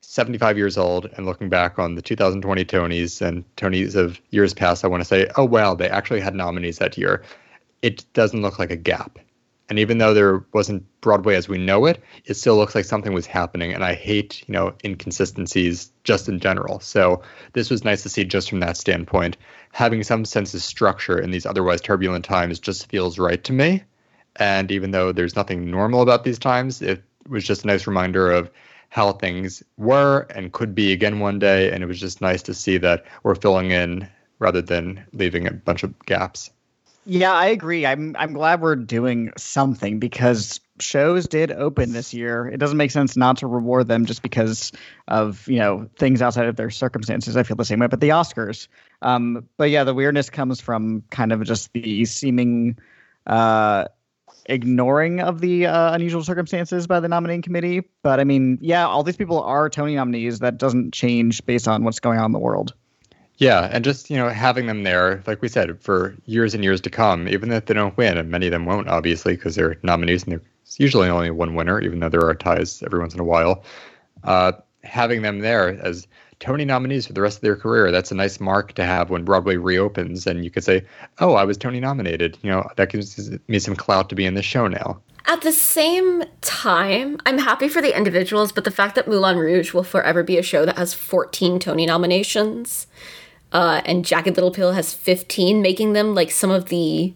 75 0.00 0.56
years 0.56 0.78
old 0.78 1.10
and 1.16 1.26
looking 1.26 1.50
back 1.50 1.78
on 1.78 1.96
the 1.96 2.02
2020 2.02 2.64
Tonys 2.64 3.20
and 3.20 3.44
Tonys 3.56 3.94
of 3.94 4.20
years 4.30 4.54
past, 4.54 4.84
I 4.84 4.88
want 4.88 5.02
to 5.02 5.04
say, 5.04 5.28
oh, 5.36 5.44
wow, 5.44 5.74
they 5.74 5.88
actually 5.88 6.20
had 6.20 6.34
nominees 6.34 6.78
that 6.78 6.96
year. 6.96 7.22
It 7.82 8.04
doesn't 8.14 8.40
look 8.40 8.58
like 8.58 8.70
a 8.70 8.76
gap. 8.76 9.18
And 9.68 9.78
even 9.78 9.98
though 9.98 10.12
there 10.12 10.44
wasn't 10.52 10.84
Broadway 11.00 11.36
as 11.36 11.48
we 11.48 11.56
know 11.56 11.86
it, 11.86 12.02
it 12.26 12.34
still 12.34 12.56
looks 12.56 12.74
like 12.74 12.84
something 12.84 13.14
was 13.14 13.26
happening. 13.26 13.72
And 13.72 13.82
I 13.82 13.94
hate, 13.94 14.46
you 14.46 14.52
know, 14.52 14.74
inconsistencies 14.84 15.90
just 16.04 16.28
in 16.28 16.38
general. 16.38 16.80
So 16.80 17.22
this 17.54 17.70
was 17.70 17.84
nice 17.84 18.02
to 18.02 18.10
see 18.10 18.24
just 18.24 18.50
from 18.50 18.60
that 18.60 18.76
standpoint. 18.76 19.38
Having 19.72 20.02
some 20.02 20.24
sense 20.26 20.52
of 20.52 20.60
structure 20.60 21.18
in 21.18 21.30
these 21.30 21.46
otherwise 21.46 21.80
turbulent 21.80 22.24
times 22.26 22.60
just 22.60 22.90
feels 22.90 23.18
right 23.18 23.42
to 23.44 23.52
me. 23.52 23.82
And 24.36 24.70
even 24.70 24.90
though 24.90 25.12
there's 25.12 25.36
nothing 25.36 25.70
normal 25.70 26.02
about 26.02 26.24
these 26.24 26.38
times, 26.38 26.82
it 26.82 27.02
was 27.28 27.44
just 27.44 27.64
a 27.64 27.66
nice 27.66 27.86
reminder 27.86 28.30
of 28.30 28.50
how 28.90 29.12
things 29.12 29.62
were 29.78 30.26
and 30.30 30.52
could 30.52 30.74
be 30.74 30.92
again 30.92 31.20
one 31.20 31.38
day. 31.38 31.72
And 31.72 31.82
it 31.82 31.86
was 31.86 32.00
just 32.00 32.20
nice 32.20 32.42
to 32.42 32.54
see 32.54 32.76
that 32.78 33.04
we're 33.22 33.34
filling 33.34 33.70
in 33.70 34.08
rather 34.38 34.60
than 34.60 35.04
leaving 35.12 35.46
a 35.46 35.52
bunch 35.52 35.82
of 35.82 35.98
gaps. 36.06 36.50
Yeah, 37.06 37.32
I 37.32 37.46
agree. 37.46 37.84
I'm 37.84 38.16
I'm 38.18 38.32
glad 38.32 38.62
we're 38.62 38.76
doing 38.76 39.32
something 39.36 39.98
because 39.98 40.60
shows 40.80 41.26
did 41.28 41.52
open 41.52 41.92
this 41.92 42.14
year. 42.14 42.46
It 42.46 42.56
doesn't 42.56 42.78
make 42.78 42.90
sense 42.90 43.16
not 43.16 43.38
to 43.38 43.46
reward 43.46 43.88
them 43.88 44.06
just 44.06 44.22
because 44.22 44.72
of 45.08 45.46
you 45.46 45.58
know 45.58 45.88
things 45.98 46.22
outside 46.22 46.46
of 46.46 46.56
their 46.56 46.70
circumstances. 46.70 47.36
I 47.36 47.42
feel 47.42 47.56
the 47.56 47.64
same 47.64 47.80
way. 47.80 47.88
But 47.88 48.00
the 48.00 48.08
Oscars, 48.10 48.68
um, 49.02 49.46
but 49.58 49.68
yeah, 49.70 49.84
the 49.84 49.92
weirdness 49.92 50.30
comes 50.30 50.60
from 50.60 51.02
kind 51.10 51.32
of 51.32 51.44
just 51.44 51.72
the 51.74 52.06
seeming 52.06 52.78
uh, 53.26 53.84
ignoring 54.46 55.20
of 55.20 55.40
the 55.40 55.66
uh, 55.66 55.94
unusual 55.94 56.24
circumstances 56.24 56.86
by 56.86 57.00
the 57.00 57.08
nominating 57.08 57.42
committee. 57.42 57.82
But 58.02 58.18
I 58.18 58.24
mean, 58.24 58.58
yeah, 58.62 58.86
all 58.86 59.02
these 59.02 59.16
people 59.16 59.42
are 59.42 59.68
Tony 59.68 59.94
nominees. 59.96 60.38
That 60.38 60.56
doesn't 60.56 60.94
change 60.94 61.44
based 61.44 61.68
on 61.68 61.84
what's 61.84 62.00
going 62.00 62.18
on 62.18 62.26
in 62.26 62.32
the 62.32 62.38
world. 62.38 62.72
Yeah, 63.38 63.68
and 63.72 63.84
just 63.84 64.10
you 64.10 64.16
know 64.16 64.28
having 64.28 64.66
them 64.66 64.84
there, 64.84 65.22
like 65.26 65.42
we 65.42 65.48
said, 65.48 65.80
for 65.80 66.14
years 66.26 66.54
and 66.54 66.62
years 66.62 66.80
to 66.82 66.90
come, 66.90 67.28
even 67.28 67.50
if 67.50 67.66
they 67.66 67.74
don't 67.74 67.96
win, 67.96 68.16
and 68.16 68.30
many 68.30 68.46
of 68.46 68.52
them 68.52 68.64
won't, 68.64 68.88
obviously, 68.88 69.34
because 69.34 69.56
they're 69.56 69.76
nominees 69.82 70.24
and 70.24 70.32
there's 70.32 70.78
usually 70.78 71.08
only 71.08 71.30
one 71.30 71.54
winner, 71.54 71.80
even 71.80 72.00
though 72.00 72.08
there 72.08 72.24
are 72.24 72.34
ties 72.34 72.82
every 72.84 73.00
once 73.00 73.14
in 73.14 73.20
a 73.20 73.24
while. 73.24 73.64
Uh, 74.22 74.52
having 74.84 75.22
them 75.22 75.40
there 75.40 75.70
as 75.82 76.06
Tony 76.40 76.64
nominees 76.64 77.06
for 77.06 77.12
the 77.12 77.22
rest 77.22 77.38
of 77.38 77.42
their 77.42 77.56
career. 77.56 77.90
That's 77.90 78.10
a 78.10 78.14
nice 78.14 78.38
mark 78.40 78.74
to 78.74 78.84
have 78.84 79.10
when 79.10 79.24
Broadway 79.24 79.56
reopens, 79.56 80.26
and 80.26 80.44
you 80.44 80.50
could 80.50 80.64
say, 80.64 80.84
"Oh, 81.18 81.34
I 81.34 81.44
was 81.44 81.56
Tony 81.56 81.80
nominated." 81.80 82.38
You 82.42 82.50
know, 82.50 82.68
that 82.76 82.90
gives 82.90 83.30
me 83.48 83.58
some 83.58 83.76
clout 83.76 84.08
to 84.10 84.14
be 84.14 84.26
in 84.26 84.34
the 84.34 84.42
show 84.42 84.68
now. 84.68 85.00
At 85.26 85.40
the 85.40 85.52
same 85.52 86.22
time, 86.42 87.18
I'm 87.24 87.38
happy 87.38 87.68
for 87.68 87.80
the 87.80 87.96
individuals, 87.96 88.52
but 88.52 88.64
the 88.64 88.70
fact 88.70 88.94
that 88.94 89.08
Moulin 89.08 89.38
Rouge 89.38 89.72
will 89.72 89.84
forever 89.84 90.22
be 90.22 90.36
a 90.36 90.42
show 90.42 90.66
that 90.66 90.76
has 90.76 90.92
14 90.92 91.58
Tony 91.58 91.86
nominations, 91.86 92.86
uh, 93.54 93.80
and 93.86 94.04
Jagged 94.04 94.36
Little 94.36 94.50
Pill 94.50 94.72
has 94.72 94.92
15, 94.92 95.62
making 95.62 95.94
them 95.94 96.14
like 96.14 96.30
some 96.30 96.50
of 96.50 96.66
the 96.66 97.14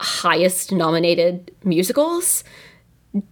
highest 0.00 0.70
nominated 0.70 1.50
musicals, 1.64 2.44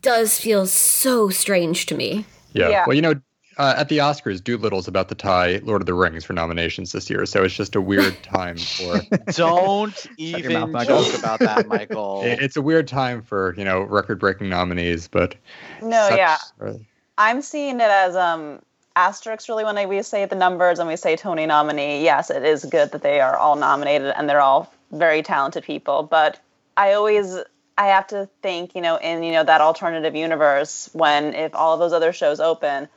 does 0.02 0.38
feel 0.40 0.66
so 0.66 1.28
strange 1.28 1.86
to 1.86 1.94
me. 1.94 2.24
Yeah. 2.52 2.70
Yeah. 2.70 2.84
Well, 2.86 2.96
you 2.96 3.02
know, 3.02 3.14
uh, 3.58 3.74
at 3.78 3.88
the 3.88 3.98
Oscars, 3.98 4.42
Dolittle's 4.42 4.86
about 4.88 5.08
to 5.08 5.14
tie 5.14 5.60
Lord 5.62 5.80
of 5.80 5.86
the 5.86 5.94
Rings 5.94 6.24
for 6.24 6.34
nominations 6.34 6.92
this 6.92 7.08
year, 7.08 7.24
so 7.24 7.42
it's 7.42 7.54
just 7.54 7.74
a 7.74 7.80
weird 7.80 8.14
time 8.22 8.58
for. 8.58 9.00
Don't 9.32 10.06
your 10.18 10.38
even 10.40 10.72
mouth, 10.72 10.86
joke 10.86 11.18
about 11.18 11.38
that, 11.40 11.66
Michael. 11.66 12.22
it- 12.24 12.40
it's 12.42 12.56
a 12.56 12.62
weird 12.62 12.86
time 12.88 13.22
for 13.22 13.54
you 13.56 13.64
know 13.64 13.80
record-breaking 13.82 14.48
nominees, 14.50 15.08
but 15.08 15.36
No, 15.80 16.08
yeah. 16.14 16.36
uh, 16.60 16.74
I'm 17.16 17.40
seeing 17.40 17.76
it 17.76 17.82
as 17.88 18.14
um 18.14 18.60
asterisks 18.96 19.48
really 19.48 19.64
when 19.64 19.88
we 19.88 20.02
say 20.02 20.24
the 20.24 20.34
numbers 20.34 20.78
and 20.78 20.88
we 20.88 20.96
say 20.96 21.14
Tony 21.14 21.46
nominee. 21.46 22.02
Yes, 22.02 22.30
it 22.30 22.42
is 22.42 22.64
good 22.64 22.90
that 22.92 23.02
they 23.02 23.20
are 23.20 23.36
all 23.36 23.54
nominated 23.54 24.12
and 24.16 24.28
they're 24.28 24.40
all 24.40 24.72
very 24.90 25.22
talented 25.22 25.62
people, 25.62 26.02
but 26.02 26.40
I 26.76 26.94
always 26.94 27.36
I 27.78 27.88
have 27.88 28.06
to 28.08 28.28
think, 28.42 28.74
you 28.74 28.80
know, 28.80 28.96
in 28.96 29.22
you 29.22 29.32
know 29.32 29.44
that 29.44 29.60
alternative 29.60 30.16
universe 30.16 30.88
when 30.92 31.34
if 31.34 31.54
all 31.54 31.74
of 31.74 31.78
those 31.80 31.92
other 31.92 32.12
shows 32.12 32.40
open, 32.40 32.88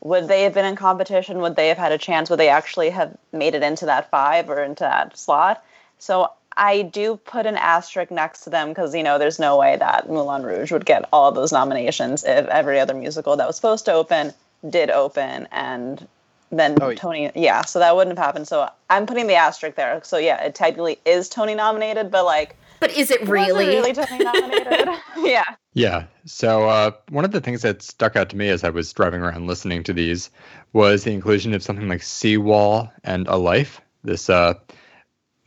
would 0.00 0.28
they 0.28 0.42
have 0.42 0.54
been 0.54 0.66
in 0.66 0.76
competition? 0.76 1.38
Would 1.40 1.56
they 1.56 1.68
have 1.68 1.78
had 1.78 1.92
a 1.92 1.98
chance? 1.98 2.28
Would 2.28 2.38
they 2.38 2.50
actually 2.50 2.90
have 2.90 3.16
made 3.32 3.54
it 3.54 3.62
into 3.62 3.86
that 3.86 4.10
five 4.10 4.50
or 4.50 4.62
into 4.62 4.84
that 4.84 5.16
slot? 5.16 5.64
So 5.98 6.30
I 6.54 6.82
do 6.82 7.16
put 7.16 7.46
an 7.46 7.56
asterisk 7.56 8.10
next 8.10 8.42
to 8.42 8.50
them 8.50 8.68
because 8.68 8.94
you 8.94 9.02
know 9.02 9.18
there's 9.18 9.38
no 9.38 9.56
way 9.56 9.76
that 9.76 10.08
Moulin 10.08 10.42
Rouge 10.42 10.70
would 10.70 10.84
get 10.84 11.08
all 11.12 11.32
those 11.32 11.52
nominations 11.52 12.24
if 12.24 12.46
every 12.46 12.78
other 12.78 12.94
musical 12.94 13.36
that 13.36 13.46
was 13.46 13.56
supposed 13.56 13.86
to 13.86 13.92
open 13.92 14.34
did 14.70 14.90
open 14.90 15.48
and 15.52 16.06
then 16.50 16.76
Oh. 16.80 16.94
Tony 16.94 17.30
yeah 17.34 17.62
so 17.62 17.78
that 17.80 17.96
wouldn't 17.96 18.16
have 18.16 18.24
happened 18.24 18.46
so 18.48 18.68
I'm 18.88 19.06
putting 19.06 19.26
the 19.26 19.34
asterisk 19.34 19.76
there 19.76 20.00
so 20.04 20.16
yeah 20.16 20.42
it 20.44 20.54
technically 20.54 20.98
is 21.04 21.28
Tony 21.28 21.54
nominated 21.54 22.10
but 22.10 22.24
like 22.24 22.56
But 22.80 22.92
is 22.96 23.10
it 23.10 23.20
was 23.22 23.28
it 23.28 23.32
really? 23.32 23.66
really 23.66 23.92
Tony 23.92 24.22
nominated 24.24 24.88
yeah 25.18 25.44
Yeah. 25.74 26.04
So 26.24 26.68
uh, 26.68 26.90
one 27.10 27.24
of 27.24 27.32
the 27.32 27.40
things 27.40 27.62
that 27.62 27.82
stuck 27.82 28.16
out 28.16 28.30
to 28.30 28.36
me 28.36 28.48
as 28.48 28.64
I 28.64 28.70
was 28.70 28.92
driving 28.92 29.20
around 29.22 29.46
listening 29.46 29.82
to 29.84 29.92
these 29.92 30.30
was 30.72 31.04
the 31.04 31.12
inclusion 31.12 31.52
of 31.54 31.62
something 31.62 31.88
like 31.88 32.02
Sea 32.02 32.36
Wall 32.38 32.90
and 33.04 33.26
A 33.28 33.36
Life. 33.36 33.80
This 34.02 34.30
uh, 34.30 34.54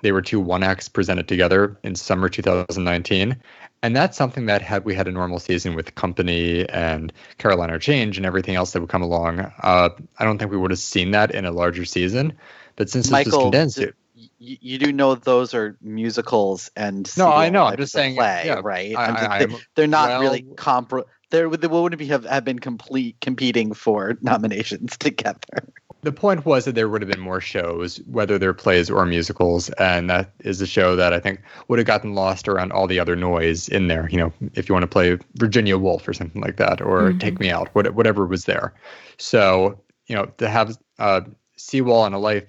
they 0.01 0.11
were 0.11 0.21
two 0.21 0.39
one 0.39 0.63
acts 0.63 0.87
presented 0.87 1.27
together 1.27 1.77
in 1.83 1.95
summer 1.95 2.29
2019, 2.29 3.35
and 3.81 3.95
that's 3.95 4.17
something 4.17 4.45
that 4.47 4.61
had 4.61 4.85
we 4.85 4.93
had 4.93 5.07
a 5.07 5.11
normal 5.11 5.39
season 5.39 5.75
with 5.75 5.95
Company 5.95 6.67
and 6.69 7.13
Caroline, 7.37 7.71
or 7.71 7.79
Change 7.79 8.17
and 8.17 8.25
everything 8.25 8.55
else 8.55 8.71
that 8.71 8.81
would 8.81 8.89
come 8.89 9.01
along, 9.01 9.39
uh, 9.39 9.89
I 10.17 10.23
don't 10.25 10.37
think 10.37 10.51
we 10.51 10.57
would 10.57 10.71
have 10.71 10.79
seen 10.79 11.11
that 11.11 11.31
in 11.31 11.45
a 11.45 11.51
larger 11.51 11.85
season. 11.85 12.33
But 12.75 12.89
since 12.89 13.09
this 13.09 13.25
was 13.25 13.35
condensed, 13.35 13.77
d- 13.77 13.91
you, 14.37 14.57
you 14.61 14.77
do 14.77 14.91
know 14.91 15.15
those 15.15 15.53
are 15.53 15.77
musicals 15.81 16.69
and 16.75 17.09
No, 17.17 17.27
I 17.31 17.49
know, 17.49 17.65
I'm 17.65 17.77
just 17.77 17.93
saying, 17.93 18.15
play, 18.15 18.43
yeah, 18.45 18.61
right? 18.63 18.95
I- 18.95 19.45
just- 19.45 19.51
they, 19.51 19.65
they're 19.75 19.87
not 19.87 20.19
really 20.21 20.43
well- 20.45 20.55
compar. 20.55 21.03
There, 21.31 21.47
they 21.47 21.67
wouldn't 21.67 21.99
be 21.99 22.07
have, 22.07 22.25
have 22.25 22.43
been 22.43 22.57
complete 22.57 23.15
competing 23.21 23.73
for 23.73 24.17
nominations 24.21 24.97
together. 24.99 25.71
The 26.01 26.11
point 26.13 26.45
was 26.45 26.63
that 26.65 26.75
there 26.75 26.87
would 26.87 27.01
have 27.01 27.11
been 27.11 27.19
more 27.19 27.41
shows, 27.41 27.97
whether 28.07 28.37
they're 28.37 28.53
plays 28.53 28.89
or 28.89 29.05
musicals, 29.05 29.69
and 29.71 30.09
that 30.09 30.31
is 30.39 30.61
a 30.61 30.67
show 30.67 30.95
that 30.95 31.13
I 31.13 31.19
think 31.19 31.41
would 31.67 31.77
have 31.77 31.87
gotten 31.87 32.13
lost 32.13 32.47
around 32.47 32.71
all 32.71 32.87
the 32.87 32.99
other 32.99 33.17
noise 33.17 33.67
in 33.67 33.87
there. 33.87 34.07
You 34.09 34.17
know, 34.17 34.33
if 34.53 34.69
you 34.69 34.73
want 34.73 34.83
to 34.83 34.87
play 34.87 35.17
Virginia 35.35 35.77
Woolf 35.77 36.07
or 36.07 36.13
something 36.13 36.41
like 36.41 36.55
that, 36.55 36.81
or 36.81 37.13
Take 37.13 37.39
Me 37.39 37.49
Out, 37.49 37.67
whatever 37.75 38.25
was 38.25 38.45
there. 38.45 38.73
So, 39.17 39.77
you 40.07 40.15
know, 40.15 40.25
to 40.37 40.47
have 40.47 40.77
uh, 40.99 41.21
Sea 41.57 41.81
Wall 41.81 42.05
and 42.05 42.15
a 42.15 42.19
Life 42.19 42.45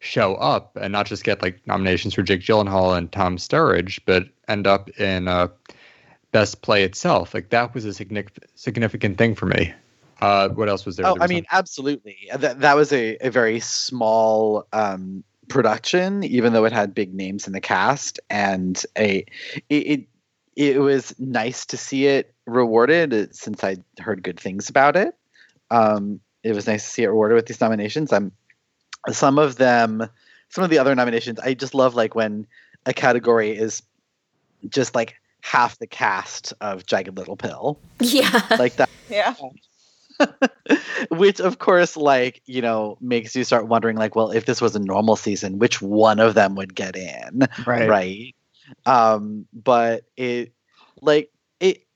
show 0.00 0.36
up 0.36 0.76
and 0.80 0.92
not 0.92 1.06
just 1.06 1.24
get 1.24 1.42
like 1.42 1.60
nominations 1.66 2.14
for 2.14 2.22
Jake 2.22 2.40
Gyllenhaal 2.40 2.96
and 2.96 3.10
Tom 3.10 3.36
Sturridge, 3.36 4.00
but 4.06 4.24
end 4.46 4.66
up 4.66 4.88
in 4.98 5.28
uh, 5.28 5.48
Best 6.32 6.62
Play 6.62 6.84
itself, 6.84 7.34
like 7.34 7.50
that 7.50 7.74
was 7.74 7.84
a 7.84 7.92
significant 7.92 8.44
significant 8.54 9.18
thing 9.18 9.34
for 9.34 9.46
me. 9.46 9.72
Uh, 10.20 10.48
what 10.50 10.68
else 10.68 10.84
was 10.84 10.96
there? 10.96 11.06
Oh, 11.06 11.14
There 11.14 11.22
I 11.22 11.24
was 11.24 11.30
mean, 11.30 11.44
absolutely. 11.52 12.28
That 12.34 12.60
that 12.60 12.76
was 12.76 12.92
a, 12.92 13.16
a 13.20 13.30
very 13.30 13.60
small 13.60 14.66
um, 14.72 15.22
production, 15.48 16.24
even 16.24 16.52
though 16.52 16.64
it 16.64 16.72
had 16.72 16.94
big 16.94 17.14
names 17.14 17.46
in 17.46 17.52
the 17.52 17.60
cast, 17.60 18.18
and 18.28 18.84
a 18.96 19.24
it 19.68 19.80
it, 19.86 20.08
it 20.56 20.80
was 20.80 21.14
nice 21.18 21.64
to 21.66 21.76
see 21.76 22.06
it 22.06 22.34
rewarded 22.46 23.14
uh, 23.14 23.26
since 23.30 23.62
I 23.62 23.76
heard 24.00 24.22
good 24.22 24.40
things 24.40 24.68
about 24.68 24.96
it. 24.96 25.14
Um, 25.70 26.20
it 26.42 26.52
was 26.54 26.66
nice 26.66 26.84
to 26.84 26.90
see 26.90 27.02
it 27.04 27.08
rewarded 27.08 27.36
with 27.36 27.46
these 27.46 27.60
nominations. 27.60 28.12
I'm 28.12 28.32
some 29.10 29.38
of 29.38 29.56
them, 29.56 30.08
some 30.48 30.64
of 30.64 30.70
the 30.70 30.78
other 30.78 30.94
nominations. 30.94 31.38
I 31.38 31.54
just 31.54 31.74
love 31.74 31.94
like 31.94 32.14
when 32.14 32.46
a 32.86 32.92
category 32.92 33.50
is 33.56 33.82
just 34.68 34.94
like 34.94 35.14
half 35.42 35.78
the 35.78 35.86
cast 35.86 36.52
of 36.60 36.84
Jagged 36.86 37.16
Little 37.16 37.36
Pill, 37.36 37.78
Yeah. 38.00 38.42
like 38.58 38.74
that 38.76 38.88
yeah 39.08 39.34
which 41.10 41.40
of 41.40 41.58
course 41.58 41.96
like 41.96 42.42
you 42.46 42.60
know 42.60 42.98
makes 43.00 43.34
you 43.36 43.44
start 43.44 43.68
wondering 43.68 43.96
like 43.96 44.16
well 44.16 44.30
if 44.30 44.46
this 44.46 44.60
was 44.60 44.74
a 44.74 44.80
normal 44.80 45.16
season 45.16 45.58
which 45.58 45.80
one 45.80 46.18
of 46.18 46.34
them 46.34 46.54
would 46.54 46.74
get 46.74 46.96
in 46.96 47.48
Right. 47.66 47.88
right? 47.88 48.34
Um 48.86 49.46
but 49.52 50.04
it 50.16 50.52
like 51.00 51.30
it 51.60 51.86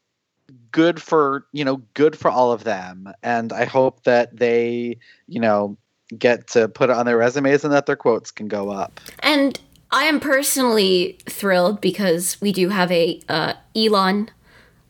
good 0.71 1.02
for 1.02 1.47
you 1.52 1.64
know 1.64 1.83
good 1.95 2.17
for 2.17 2.31
all 2.31 2.52
of 2.52 2.64
them. 2.64 3.12
And 3.23 3.52
i 3.52 3.64
hope 3.64 4.05
that 4.05 4.37
they 4.37 4.99
you 5.26 5.41
know 5.41 5.76
get 6.19 6.47
to 6.49 6.69
put 6.69 6.91
it 6.91 6.97
on 6.97 7.07
their 7.07 7.17
resumes 7.17 7.64
and 7.64 7.73
that 7.73 7.87
their 7.87 7.97
quotes 7.97 8.31
can 8.31 8.49
go 8.49 8.71
up. 8.71 9.00
And 9.21 9.59
I 9.91 10.05
am 10.05 10.21
personally 10.21 11.19
thrilled 11.29 11.81
because 11.81 12.41
we 12.41 12.52
do 12.52 12.71
have 12.71 12.91
a 12.91 13.21
uh, 13.29 13.55
Elon 13.76 14.31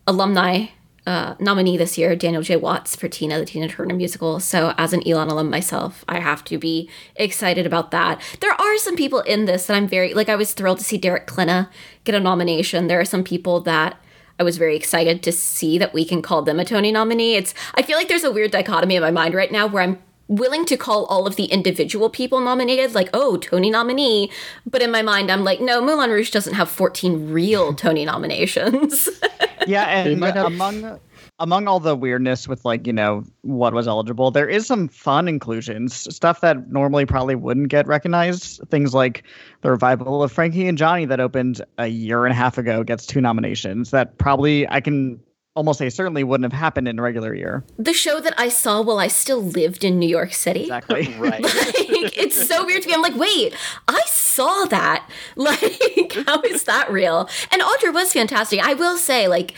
alumni 0.07 0.67
uh, 1.07 1.35
nominee 1.41 1.77
this 1.77 1.99
year, 1.99 2.15
Daniel 2.15 2.43
J. 2.43 2.57
Watts 2.57 2.95
for 2.95 3.09
Tina, 3.09 3.39
the 3.39 3.45
Tina 3.45 3.69
Turner 3.69 3.95
musical. 3.95 4.39
So, 4.39 4.73
as 4.79 4.93
an 4.93 5.07
Elon 5.07 5.29
alum 5.29 5.51
myself, 5.51 6.05
I 6.09 6.21
have 6.21 6.45
to 6.45 6.59
be 6.59 6.89
excited 7.17 7.67
about 7.67 7.91
that. 7.91 8.21
There 8.41 8.53
are 8.53 8.79
some 8.79 8.97
people 8.97 9.21
in 9.21 9.47
this 9.47 9.67
that 9.67 9.77
I'm 9.77 9.89
very 9.89 10.15
like. 10.15 10.29
I 10.29 10.37
was 10.37 10.53
thrilled 10.55 10.79
to 10.79 10.85
see 10.85 10.99
Derek 10.99 11.27
Klena 11.27 11.69
get 12.05 12.15
a 12.15 12.21
nomination. 12.21 12.87
There 12.87 13.01
are 13.01 13.05
some 13.05 13.25
people 13.25 13.61
that 13.63 13.99
I 14.39 14.45
was 14.45 14.59
very 14.59 14.77
excited 14.77 15.23
to 15.25 15.33
see 15.33 15.79
that 15.79 15.93
we 15.93 16.05
can 16.05 16.23
call 16.23 16.43
them 16.43 16.61
a 16.61 16.65
Tony 16.65 16.93
nominee. 16.93 17.35
It's 17.35 17.55
I 17.75 17.83
feel 17.83 17.97
like 17.97 18.09
there's 18.09 18.25
a 18.25 18.33
weird 18.33 18.53
dichotomy 18.53 18.97
in 18.97 19.03
my 19.03 19.11
mind 19.11 19.35
right 19.35 19.53
now 19.53 19.67
where 19.67 19.83
I'm 19.83 20.03
willing 20.37 20.65
to 20.67 20.77
call 20.77 21.05
all 21.07 21.27
of 21.27 21.37
the 21.37 21.45
individual 21.45 22.09
people 22.11 22.41
nominated 22.41 22.95
like 22.95 23.11
oh 23.13 23.37
Tony 23.37 23.71
nominee, 23.71 24.31
but 24.67 24.83
in 24.83 24.91
my 24.91 25.03
mind 25.03 25.31
I'm 25.31 25.45
like 25.45 25.61
no 25.61 25.81
Moulin 25.81 26.11
Rouge 26.11 26.31
doesn't 26.31 26.55
have 26.55 26.69
14 26.69 27.31
real 27.31 27.75
Tony 27.83 28.05
nominations. 28.05 29.09
Yeah, 29.67 29.85
and 29.85 30.21
have- 30.25 30.47
among 30.47 30.99
among 31.39 31.67
all 31.67 31.81
the 31.81 31.97
weirdness 31.97 32.47
with 32.49 32.65
like 32.65 32.87
you 32.87 32.93
know 32.93 33.25
what 33.43 33.75
was 33.75 33.87
eligible, 33.89 34.31
there 34.31 34.49
is 34.49 34.67
some 34.67 34.89
fun 34.89 35.29
inclusions, 35.29 35.95
stuff 36.15 36.41
that 36.41 36.71
normally 36.71 37.07
probably 37.07 37.35
wouldn't 37.35 37.69
get 37.69 37.87
recognized. 37.87 38.61
Things 38.71 38.95
like 38.95 39.25
the 39.61 39.71
revival 39.71 40.23
of 40.23 40.33
Frankie 40.33 40.67
and 40.67 40.77
Johnny 40.79 41.05
that 41.05 41.21
opened 41.21 41.63
a 41.79 41.87
year 41.87 42.25
and 42.25 42.33
a 42.33 42.37
half 42.37 42.59
ago 42.59 42.83
gets 42.83 43.07
two 43.07 43.21
nominations. 43.21 43.91
That 43.91 44.19
probably 44.19 44.69
I 44.69 44.81
can 44.81 45.21
almost 45.55 45.79
say 45.79 45.91
certainly 45.91 46.25
wouldn't 46.25 46.51
have 46.51 46.59
happened 46.59 46.89
in 46.89 46.99
a 46.99 47.03
regular 47.03 47.35
year. 47.35 47.63
the 47.79 47.93
show 47.93 48.21
that 48.21 48.35
I 48.39 48.49
saw 48.49 48.81
while 48.81 48.99
I 48.99 49.09
still 49.09 49.43
lived 49.43 49.85
in 49.85 49.99
New 49.99 50.09
York 50.09 50.33
City. 50.33 50.63
Exactly. 50.63 51.15
right 51.19 51.43
like 51.43 52.19
it's 52.19 52.47
so 52.49 52.65
weird 52.65 52.83
to 52.83 52.89
me. 52.89 52.95
I'm 52.95 53.03
like, 53.03 53.17
wait, 53.17 53.55
I 53.89 54.01
saw 54.07 54.65
that. 54.67 55.09
Like, 55.37 56.13
how 56.27 56.41
is 56.43 56.65
that 56.65 56.91
real? 56.91 57.29
And 57.51 57.61
Audra 57.63 57.93
was 57.93 58.13
fantastic. 58.13 58.61
I 58.61 58.75
will 58.75 58.97
say, 58.97 59.29
like, 59.29 59.53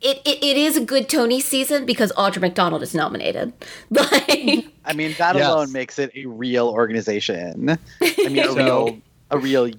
it, 0.00 0.18
it, 0.24 0.42
it 0.42 0.56
is 0.56 0.76
a 0.76 0.80
good 0.84 1.08
Tony 1.08 1.40
season 1.40 1.84
because 1.84 2.10
Audra 2.12 2.40
McDonald 2.40 2.82
is 2.82 2.94
nominated. 2.94 3.52
Like, 3.90 4.66
i 4.84 4.92
mean 4.94 5.14
that 5.18 5.36
Yes. 5.36 5.46
alone 5.48 5.72
makes 5.72 5.98
it 5.98 6.10
a 6.16 6.24
real 6.26 6.68
organization 6.68 7.68
i 8.00 8.28
mean 8.28 8.38
a 8.38 8.44
So- 8.46 8.54
real 8.56 8.98
a 9.30 9.38
real 9.38 9.70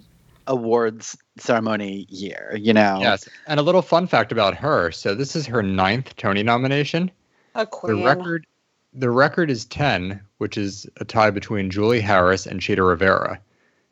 awards 0.47 1.17
ceremony 1.37 2.05
year 2.09 2.57
you 2.59 2.73
know 2.73 2.97
Yes, 2.99 3.27
and 3.47 3.59
a 3.59 3.63
little 3.63 3.81
fun 3.81 4.07
fact 4.07 4.31
about 4.31 4.55
her. 4.55 4.91
So 4.91 5.15
this 5.15 5.35
is 5.35 5.45
her 5.45 5.63
ninth 5.63 6.15
Tony 6.15 6.43
nomination. 6.43 7.11
a 7.55 7.65
The 7.65 7.95
record, 7.95 8.45
the 8.93 9.09
record 9.09 9.49
is 9.49 9.65
ten, 9.65 10.21
which 10.37 10.57
is 10.57 10.87
a 10.97 11.05
tie 11.05 11.31
between 11.31 11.69
Julie 11.69 12.01
Harris 12.01 12.45
and 12.45 12.61
Chita 12.61 12.83
Rivera. 12.83 13.39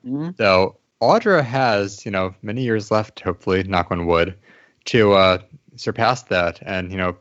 Mhm. 0.06 0.38
So 0.38 0.78
Audra 1.02 1.44
has, 1.44 2.06
you 2.06 2.12
know, 2.12 2.36
many 2.42 2.64
years 2.64 2.92
left. 2.92 3.20
Hopefully, 3.22 3.64
knock 3.64 3.92
on 3.92 4.06
wood, 4.06 4.36
to 4.86 5.14
uh, 5.14 5.38
surpass 5.76 6.24
that, 6.24 6.60
and 6.62 6.92
you 6.92 6.98
know, 6.98 7.16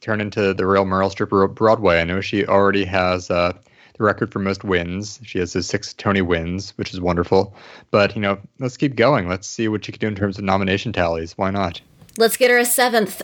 turn 0.00 0.20
into 0.20 0.52
the 0.52 0.66
real 0.66 0.84
Meryl 0.84 1.10
Streep 1.10 1.54
Broadway. 1.54 2.00
I 2.00 2.04
know 2.04 2.20
she 2.20 2.44
already 2.46 2.84
has 2.84 3.30
uh, 3.30 3.52
the 3.94 4.04
record 4.04 4.32
for 4.32 4.38
most 4.38 4.64
wins. 4.64 5.20
She 5.22 5.38
has 5.38 5.52
the 5.52 5.62
six 5.62 5.94
Tony 5.94 6.22
wins, 6.22 6.70
which 6.76 6.92
is 6.92 7.00
wonderful. 7.00 7.54
But 7.90 8.14
you 8.14 8.22
know, 8.22 8.38
let's 8.58 8.76
keep 8.76 8.96
going. 8.96 9.28
Let's 9.28 9.48
see 9.48 9.68
what 9.68 9.84
she 9.84 9.92
can 9.92 10.00
do 10.00 10.08
in 10.08 10.14
terms 10.14 10.38
of 10.38 10.44
nomination 10.44 10.92
tallies. 10.92 11.36
Why 11.36 11.50
not? 11.50 11.80
Let's 12.18 12.36
get 12.36 12.50
her 12.50 12.58
a 12.58 12.64
seventh. 12.64 13.22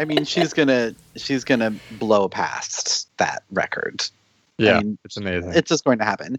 I 0.00 0.04
mean, 0.04 0.24
she's 0.24 0.52
gonna 0.52 0.94
she's 1.16 1.44
gonna 1.44 1.74
blow 1.98 2.28
past 2.28 3.08
that 3.18 3.42
record. 3.50 4.04
Yeah, 4.58 4.78
I 4.78 4.82
mean, 4.82 4.98
it's 5.04 5.16
amazing. 5.16 5.52
It's 5.54 5.68
just 5.68 5.84
going 5.84 5.98
to 5.98 6.04
happen. 6.04 6.38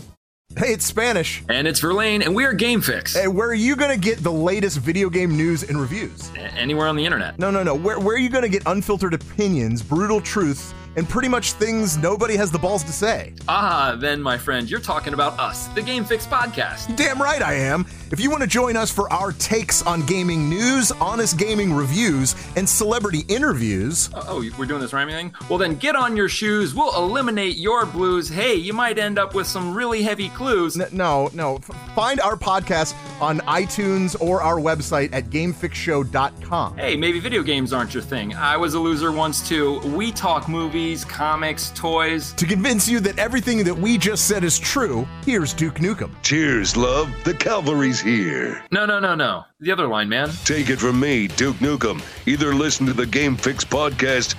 Hey, 0.57 0.73
it's 0.73 0.85
Spanish. 0.85 1.43
And 1.49 1.65
it's 1.67 1.79
Verlaine, 1.79 2.21
and 2.21 2.35
we 2.35 2.43
are 2.43 2.51
Game 2.53 2.81
Fix. 2.81 3.13
Hey, 3.15 3.27
where 3.27 3.47
are 3.49 3.53
you 3.53 3.75
going 3.75 3.89
to 3.89 3.97
get 3.97 4.19
the 4.21 4.31
latest 4.31 4.79
video 4.79 5.09
game 5.09 5.35
news 5.35 5.63
and 5.63 5.79
reviews? 5.79 6.29
A- 6.35 6.39
anywhere 6.39 6.87
on 6.87 6.95
the 6.97 7.05
internet. 7.05 7.39
No, 7.39 7.49
no, 7.49 7.63
no. 7.63 7.73
Where, 7.73 7.99
where 7.99 8.15
are 8.15 8.19
you 8.19 8.29
going 8.29 8.43
to 8.43 8.49
get 8.49 8.61
unfiltered 8.65 9.13
opinions, 9.13 9.81
brutal 9.81 10.19
truths, 10.19 10.73
and 10.95 11.07
pretty 11.07 11.27
much 11.27 11.53
things 11.53 11.97
nobody 11.97 12.35
has 12.35 12.51
the 12.51 12.59
balls 12.59 12.83
to 12.83 12.91
say? 12.91 13.33
Ah, 13.47 13.95
then, 13.99 14.21
my 14.21 14.37
friend, 14.37 14.69
you're 14.69 14.79
talking 14.79 15.13
about 15.13 15.39
us, 15.39 15.67
the 15.69 15.81
Game 15.81 16.03
Fix 16.03 16.25
podcast. 16.27 16.95
Damn 16.95 17.21
right 17.21 17.41
I 17.41 17.53
am. 17.53 17.85
If 18.11 18.19
you 18.19 18.29
want 18.29 18.41
to 18.41 18.47
join 18.47 18.75
us 18.75 18.91
for 18.91 19.11
our 19.13 19.31
takes 19.33 19.81
on 19.83 20.05
gaming 20.05 20.49
news, 20.49 20.91
honest 20.93 21.37
gaming 21.37 21.73
reviews, 21.73 22.35
and 22.57 22.67
celebrity 22.67 23.23
interviews. 23.29 24.09
Oh, 24.13 24.43
we're 24.57 24.65
doing 24.65 24.81
this 24.81 24.91
rhyming 24.91 25.15
thing? 25.15 25.33
Well, 25.49 25.57
then 25.57 25.75
get 25.75 25.95
on 25.95 26.17
your 26.17 26.27
shoes. 26.27 26.73
We'll 26.75 26.95
eliminate 26.95 27.55
your 27.55 27.85
blues. 27.85 28.27
Hey, 28.27 28.55
you 28.55 28.73
might 28.73 28.97
end 28.99 29.17
up 29.17 29.33
with 29.33 29.47
some 29.47 29.73
really 29.73 30.01
heavy 30.03 30.27
clues. 30.29 30.79
N- 30.79 30.89
no, 30.91 31.29
no. 31.33 31.55
F- 31.57 31.95
find 31.95 32.19
our 32.19 32.35
podcast 32.35 32.95
on 33.21 33.39
iTunes 33.41 34.19
or 34.21 34.41
our 34.41 34.57
website 34.57 35.09
at 35.13 35.29
gamefixshow.com. 35.29 36.77
Hey, 36.77 36.95
maybe 36.95 37.19
video 37.19 37.43
games 37.43 37.73
aren't 37.73 37.93
your 37.93 38.03
thing. 38.03 38.33
I 38.35 38.57
was 38.57 38.73
a 38.73 38.79
loser 38.79 39.11
once 39.11 39.47
too. 39.47 39.79
We 39.95 40.11
talk 40.11 40.49
movies, 40.49 40.80
comics, 41.05 41.69
toys. 41.75 42.33
To 42.33 42.45
convince 42.45 42.87
you 42.87 42.99
that 43.01 43.19
everything 43.19 43.63
that 43.63 43.73
we 43.75 43.97
just 43.97 44.27
said 44.27 44.43
is 44.43 44.57
true, 44.57 45.07
here's 45.25 45.53
Duke 45.53 45.75
Nukem. 45.75 46.11
Cheers, 46.23 46.75
love. 46.75 47.09
The 47.23 47.33
cavalry's 47.33 47.99
here. 47.99 48.63
No, 48.71 48.85
no, 48.85 48.99
no, 48.99 49.13
no. 49.13 49.43
The 49.59 49.71
other 49.71 49.87
line, 49.87 50.09
man. 50.09 50.29
Take 50.43 50.69
it 50.69 50.77
from 50.77 50.99
me, 50.99 51.27
Duke 51.27 51.57
Nukem. 51.57 52.01
Either 52.25 52.55
listen 52.55 52.85
to 52.87 52.93
the 52.93 53.05
Game 53.05 53.37
Fix 53.37 53.63
podcast 53.63 54.35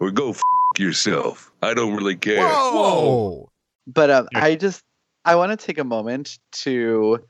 or 0.00 0.10
go 0.10 0.30
f 0.30 0.40
yourself. 0.78 1.52
I 1.62 1.74
don't 1.74 1.94
really 1.94 2.16
care. 2.16 2.46
Whoa! 2.46 3.48
But 3.86 4.10
um, 4.10 4.28
I 4.34 4.56
just 4.56 4.82
I 5.24 5.36
want 5.36 5.58
to 5.58 5.66
take 5.66 5.78
a 5.78 5.84
moment 5.84 6.38
to 6.52 7.22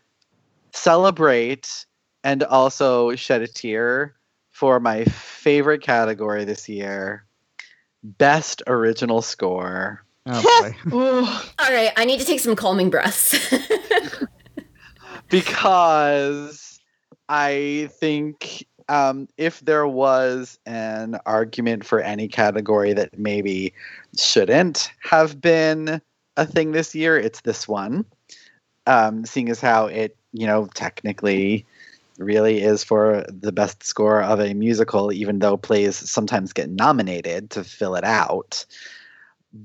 celebrate 0.72 1.84
and 2.24 2.42
also 2.44 3.14
shed 3.16 3.42
a 3.42 3.46
tear 3.46 4.14
for 4.50 4.78
my 4.78 5.04
favorite 5.06 5.82
category 5.82 6.44
this 6.44 6.68
year, 6.68 7.24
best 8.02 8.62
original 8.66 9.22
score. 9.22 10.04
Oh, 10.26 11.42
All 11.58 11.72
right, 11.72 11.92
I 11.96 12.04
need 12.04 12.20
to 12.20 12.26
take 12.26 12.40
some 12.40 12.56
calming 12.56 12.90
breaths. 12.90 13.36
because 15.28 16.80
I 17.28 17.88
think 17.98 18.66
um, 18.88 19.28
if 19.36 19.60
there 19.60 19.86
was 19.86 20.58
an 20.66 21.18
argument 21.24 21.84
for 21.84 22.00
any 22.00 22.28
category 22.28 22.92
that 22.92 23.18
maybe 23.18 23.72
shouldn't 24.18 24.90
have 25.02 25.40
been 25.40 26.02
a 26.36 26.44
thing 26.44 26.72
this 26.72 26.94
year, 26.94 27.16
it's 27.16 27.42
this 27.42 27.68
one. 27.68 28.04
Um, 28.86 29.24
seeing 29.24 29.48
as 29.48 29.60
how 29.60 29.86
it, 29.86 30.16
you 30.32 30.46
know, 30.46 30.66
technically 30.74 31.64
really 32.20 32.62
is 32.62 32.84
for 32.84 33.24
the 33.28 33.52
best 33.52 33.82
score 33.82 34.22
of 34.22 34.40
a 34.40 34.54
musical, 34.54 35.12
even 35.12 35.38
though 35.38 35.56
plays 35.56 35.96
sometimes 35.96 36.52
get 36.52 36.70
nominated 36.70 37.50
to 37.50 37.64
fill 37.64 37.94
it 37.96 38.04
out. 38.04 38.64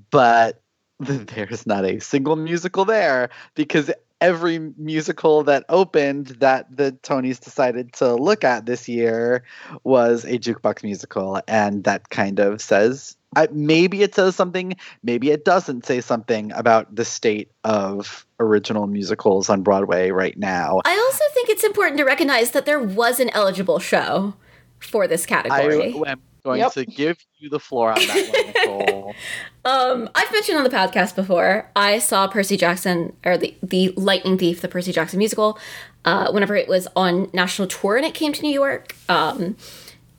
But 0.09 0.61
there's 0.99 1.67
not 1.67 1.85
a 1.85 1.99
single 1.99 2.35
musical 2.35 2.85
there 2.85 3.29
because 3.53 3.91
every 4.21 4.59
musical 4.77 5.43
that 5.43 5.65
opened 5.69 6.27
that 6.39 6.75
the 6.75 6.97
Tonys 7.03 7.39
decided 7.39 7.93
to 7.93 8.15
look 8.15 8.43
at 8.43 8.65
this 8.65 8.87
year 8.87 9.43
was 9.83 10.23
a 10.23 10.39
jukebox 10.39 10.83
musical, 10.83 11.41
and 11.47 11.83
that 11.83 12.09
kind 12.09 12.39
of 12.39 12.61
says 12.61 13.17
I, 13.35 13.47
maybe 13.51 14.01
it 14.01 14.15
says 14.15 14.35
something, 14.35 14.75
maybe 15.03 15.31
it 15.31 15.45
doesn't 15.45 15.85
say 15.85 16.01
something 16.01 16.51
about 16.53 16.93
the 16.95 17.05
state 17.05 17.51
of 17.63 18.25
original 18.39 18.87
musicals 18.87 19.49
on 19.49 19.61
Broadway 19.63 20.11
right 20.11 20.37
now. 20.37 20.81
I 20.85 20.91
also 20.95 21.23
think 21.33 21.49
it's 21.49 21.63
important 21.63 21.97
to 21.97 22.03
recognize 22.03 22.51
that 22.51 22.65
there 22.65 22.79
was 22.81 23.19
an 23.19 23.29
eligible 23.31 23.79
show 23.79 24.33
for 24.79 25.07
this 25.07 25.25
category. 25.25 25.59
I 25.75 25.81
category. 25.81 26.07
am 26.09 26.21
going 26.43 26.59
Yep. 26.59 26.73
to 26.73 26.85
give 26.85 27.17
you 27.39 27.49
the 27.49 27.59
floor 27.59 27.89
on 27.91 27.95
that 27.99 28.29
one, 28.33 28.47
Nicole. 28.77 29.15
Um, 29.65 30.11
I've 30.13 30.31
mentioned 30.31 30.59
on 30.59 30.63
the 30.63 30.69
podcast 30.69 31.15
before. 31.15 31.71
I 31.75 31.97
saw 31.97 32.27
Percy 32.27 32.55
Jackson 32.55 33.15
or 33.25 33.35
the 33.35 33.55
the 33.63 33.91
Lightning 33.97 34.37
Thief, 34.37 34.61
the 34.61 34.67
Percy 34.67 34.91
Jackson 34.91 35.17
musical, 35.17 35.57
uh, 36.05 36.31
whenever 36.31 36.55
it 36.55 36.67
was 36.67 36.87
on 36.95 37.31
national 37.33 37.67
tour 37.67 37.97
and 37.97 38.05
it 38.05 38.13
came 38.13 38.31
to 38.31 38.43
New 38.43 38.51
York. 38.53 38.93
Um, 39.09 39.57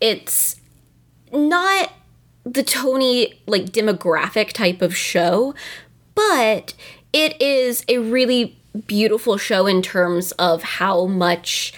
it's 0.00 0.56
not 1.32 1.92
the 2.46 2.62
Tony 2.62 3.34
like 3.46 3.66
demographic 3.66 4.52
type 4.52 4.80
of 4.80 4.96
show, 4.96 5.54
but 6.14 6.72
it 7.12 7.40
is 7.42 7.84
a 7.88 7.98
really 7.98 8.56
beautiful 8.86 9.36
show 9.36 9.66
in 9.66 9.82
terms 9.82 10.32
of 10.32 10.62
how 10.62 11.06
much 11.06 11.72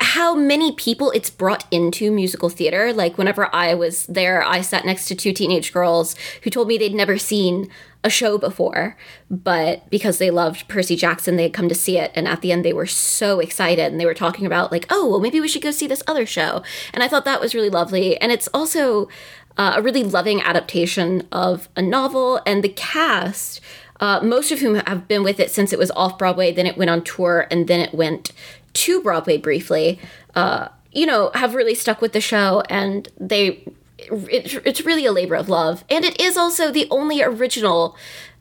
how 0.00 0.34
many 0.34 0.72
people 0.72 1.10
it's 1.10 1.30
brought 1.30 1.64
into 1.70 2.10
musical 2.10 2.48
theater. 2.48 2.92
Like 2.92 3.18
whenever 3.18 3.54
I 3.54 3.74
was 3.74 4.06
there, 4.06 4.42
I 4.42 4.60
sat 4.60 4.84
next 4.84 5.06
to 5.06 5.14
two 5.14 5.32
teenage 5.32 5.72
girls 5.72 6.16
who 6.42 6.50
told 6.50 6.68
me 6.68 6.78
they'd 6.78 6.94
never 6.94 7.18
seen 7.18 7.68
a 8.04 8.10
show 8.10 8.36
before, 8.36 8.96
but 9.30 9.88
because 9.88 10.18
they 10.18 10.30
loved 10.30 10.66
Percy 10.66 10.96
Jackson, 10.96 11.36
they 11.36 11.44
had 11.44 11.52
come 11.52 11.68
to 11.68 11.74
see 11.74 11.98
it. 11.98 12.10
And 12.16 12.26
at 12.26 12.40
the 12.40 12.50
end, 12.50 12.64
they 12.64 12.72
were 12.72 12.86
so 12.86 13.38
excited 13.38 13.92
and 13.92 14.00
they 14.00 14.06
were 14.06 14.14
talking 14.14 14.44
about, 14.44 14.72
like, 14.72 14.86
oh, 14.90 15.08
well, 15.08 15.20
maybe 15.20 15.40
we 15.40 15.46
should 15.46 15.62
go 15.62 15.70
see 15.70 15.86
this 15.86 16.02
other 16.08 16.26
show. 16.26 16.64
And 16.92 17.04
I 17.04 17.08
thought 17.08 17.24
that 17.26 17.40
was 17.40 17.54
really 17.54 17.70
lovely. 17.70 18.20
And 18.20 18.32
it's 18.32 18.48
also 18.52 19.08
uh, 19.56 19.74
a 19.76 19.82
really 19.82 20.04
loving 20.04 20.40
adaptation 20.40 21.26
of 21.32 21.68
a 21.76 21.82
novel. 21.82 22.40
And 22.46 22.62
the 22.62 22.68
cast, 22.68 23.60
uh, 24.00 24.20
most 24.22 24.50
of 24.52 24.60
whom 24.60 24.76
have 24.76 25.08
been 25.08 25.22
with 25.22 25.40
it 25.40 25.50
since 25.50 25.72
it 25.72 25.78
was 25.78 25.90
off 25.92 26.18
Broadway, 26.18 26.52
then 26.52 26.66
it 26.66 26.76
went 26.76 26.90
on 26.90 27.02
tour, 27.02 27.46
and 27.50 27.68
then 27.68 27.80
it 27.80 27.94
went 27.94 28.32
to 28.74 29.02
Broadway 29.02 29.36
briefly, 29.36 30.00
uh, 30.34 30.68
you 30.92 31.06
know, 31.06 31.30
have 31.34 31.54
really 31.54 31.74
stuck 31.74 32.00
with 32.00 32.12
the 32.12 32.20
show. 32.20 32.62
And 32.68 33.08
they 33.18 33.64
it, 33.98 34.66
it's 34.66 34.82
really 34.82 35.06
a 35.06 35.12
labor 35.12 35.34
of 35.34 35.48
love. 35.48 35.84
And 35.88 36.04
it 36.04 36.20
is 36.20 36.36
also 36.36 36.70
the 36.70 36.88
only 36.90 37.22
original 37.22 37.96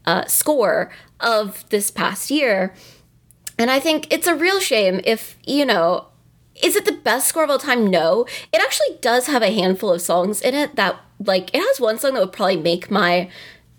uh, 0.06 0.26
score 0.26 0.92
of 1.20 1.68
this 1.70 1.92
past 1.92 2.32
year. 2.32 2.74
And 3.58 3.70
I 3.70 3.80
think 3.80 4.12
it's 4.12 4.28
a 4.28 4.36
real 4.36 4.60
shame 4.60 5.02
if, 5.04 5.38
you 5.46 5.66
know, 5.66 6.08
is 6.64 6.76
it 6.76 6.86
the 6.86 6.92
best 6.92 7.28
score 7.28 7.44
of 7.44 7.50
all 7.50 7.60
time? 7.60 7.90
No. 7.90 8.26
It 8.52 8.62
actually 8.62 8.98
does 9.02 9.28
have 9.28 9.42
a 9.42 9.54
handful 9.54 9.92
of 9.92 10.02
songs 10.02 10.42
in 10.42 10.54
it 10.54 10.76
that, 10.76 11.00
like, 11.24 11.54
it 11.54 11.60
has 11.60 11.80
one 11.80 11.98
song 12.00 12.14
that 12.14 12.20
would 12.20 12.34
probably 12.34 12.58
make 12.58 12.92
my 12.92 13.30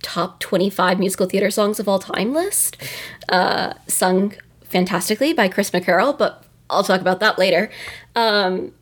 top 0.03 0.41
25 0.41 0.99
musical 0.99 1.27
theater 1.27 1.51
songs 1.51 1.79
of 1.79 1.89
all 1.89 1.99
time 1.99 2.33
list, 2.33 2.77
uh, 3.29 3.75
sung 3.87 4.35
fantastically 4.65 5.33
by 5.33 5.49
Chris 5.49 5.71
McCarrell, 5.71 6.17
but 6.17 6.45
I'll 6.69 6.85
talk 6.85 7.01
about 7.01 7.21
that 7.21 7.39
later. 7.39 7.71
Um, 8.17 8.73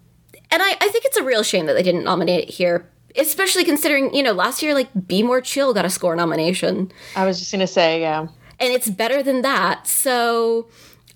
and 0.50 0.62
I, 0.62 0.70
I 0.80 0.88
think 0.88 1.04
it's 1.04 1.16
a 1.16 1.24
real 1.24 1.42
shame 1.42 1.66
that 1.66 1.74
they 1.74 1.82
didn't 1.82 2.04
nominate 2.04 2.48
it 2.48 2.50
here, 2.50 2.88
especially 3.16 3.64
considering, 3.64 4.14
you 4.14 4.22
know, 4.22 4.32
last 4.32 4.62
year, 4.62 4.74
like, 4.74 4.88
Be 5.06 5.22
More 5.22 5.40
Chill 5.40 5.74
got 5.74 5.84
a 5.84 5.90
score 5.90 6.16
nomination. 6.16 6.90
I 7.14 7.26
was 7.26 7.38
just 7.38 7.52
going 7.52 7.60
to 7.60 7.66
say, 7.66 8.00
yeah. 8.00 8.26
And 8.58 8.72
it's 8.72 8.90
better 8.90 9.22
than 9.22 9.42
that. 9.42 9.86
So 9.86 10.68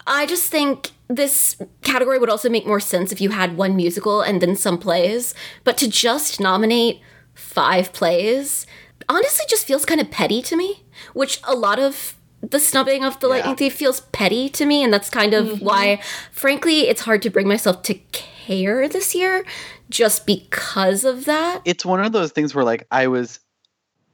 I 0.07 0.27
just 0.27 0.51
think 0.51 0.91
this 1.17 1.57
category 1.83 2.19
would 2.19 2.31
also 2.31 2.49
make 2.49 2.67
more 2.67 2.81
sense 2.81 3.13
if 3.13 3.21
you 3.21 3.31
had 3.31 3.57
one 3.57 3.77
musical 3.77 4.21
and 4.21 4.41
then 4.41 4.57
some 4.57 4.79
plays. 4.79 5.35
But 5.65 5.77
to 5.79 5.89
just 5.89 6.41
nominate 6.41 7.01
five 7.35 7.93
plays 7.93 8.67
honestly 9.09 9.45
just 9.49 9.67
feels 9.67 9.85
kind 9.85 10.01
of 10.01 10.11
petty 10.11 10.43
to 10.43 10.57
me, 10.57 10.85
which 11.13 11.41
a 11.45 11.55
lot 11.55 11.79
of 11.79 12.17
the 12.41 12.61
snubbing 12.61 13.05
of 13.05 13.19
the 13.21 13.29
Lightning 13.29 13.57
Thief 13.57 13.75
feels 13.75 14.01
petty 14.01 14.49
to 14.51 14.67
me. 14.67 14.83
And 14.83 14.93
that's 14.93 15.11
kind 15.11 15.35
of 15.35 15.47
mm-hmm. 15.47 15.65
why, 15.65 16.01
frankly, 16.31 16.89
it's 16.89 17.03
hard 17.03 17.23
to 17.23 17.31
bring 17.31 17.49
myself 17.49 17.83
to 17.83 17.95
care 18.13 18.89
this 18.89 19.15
year 19.15 19.45
just 19.91 20.27
because 20.27 21.05
of 21.05 21.25
that. 21.25 21.63
It's 21.65 21.85
one 21.85 22.05
of 22.05 22.13
those 22.13 22.33
things 22.33 22.55
where 22.55 22.65
like 22.65 22.87
I 22.91 23.07
was 23.09 23.41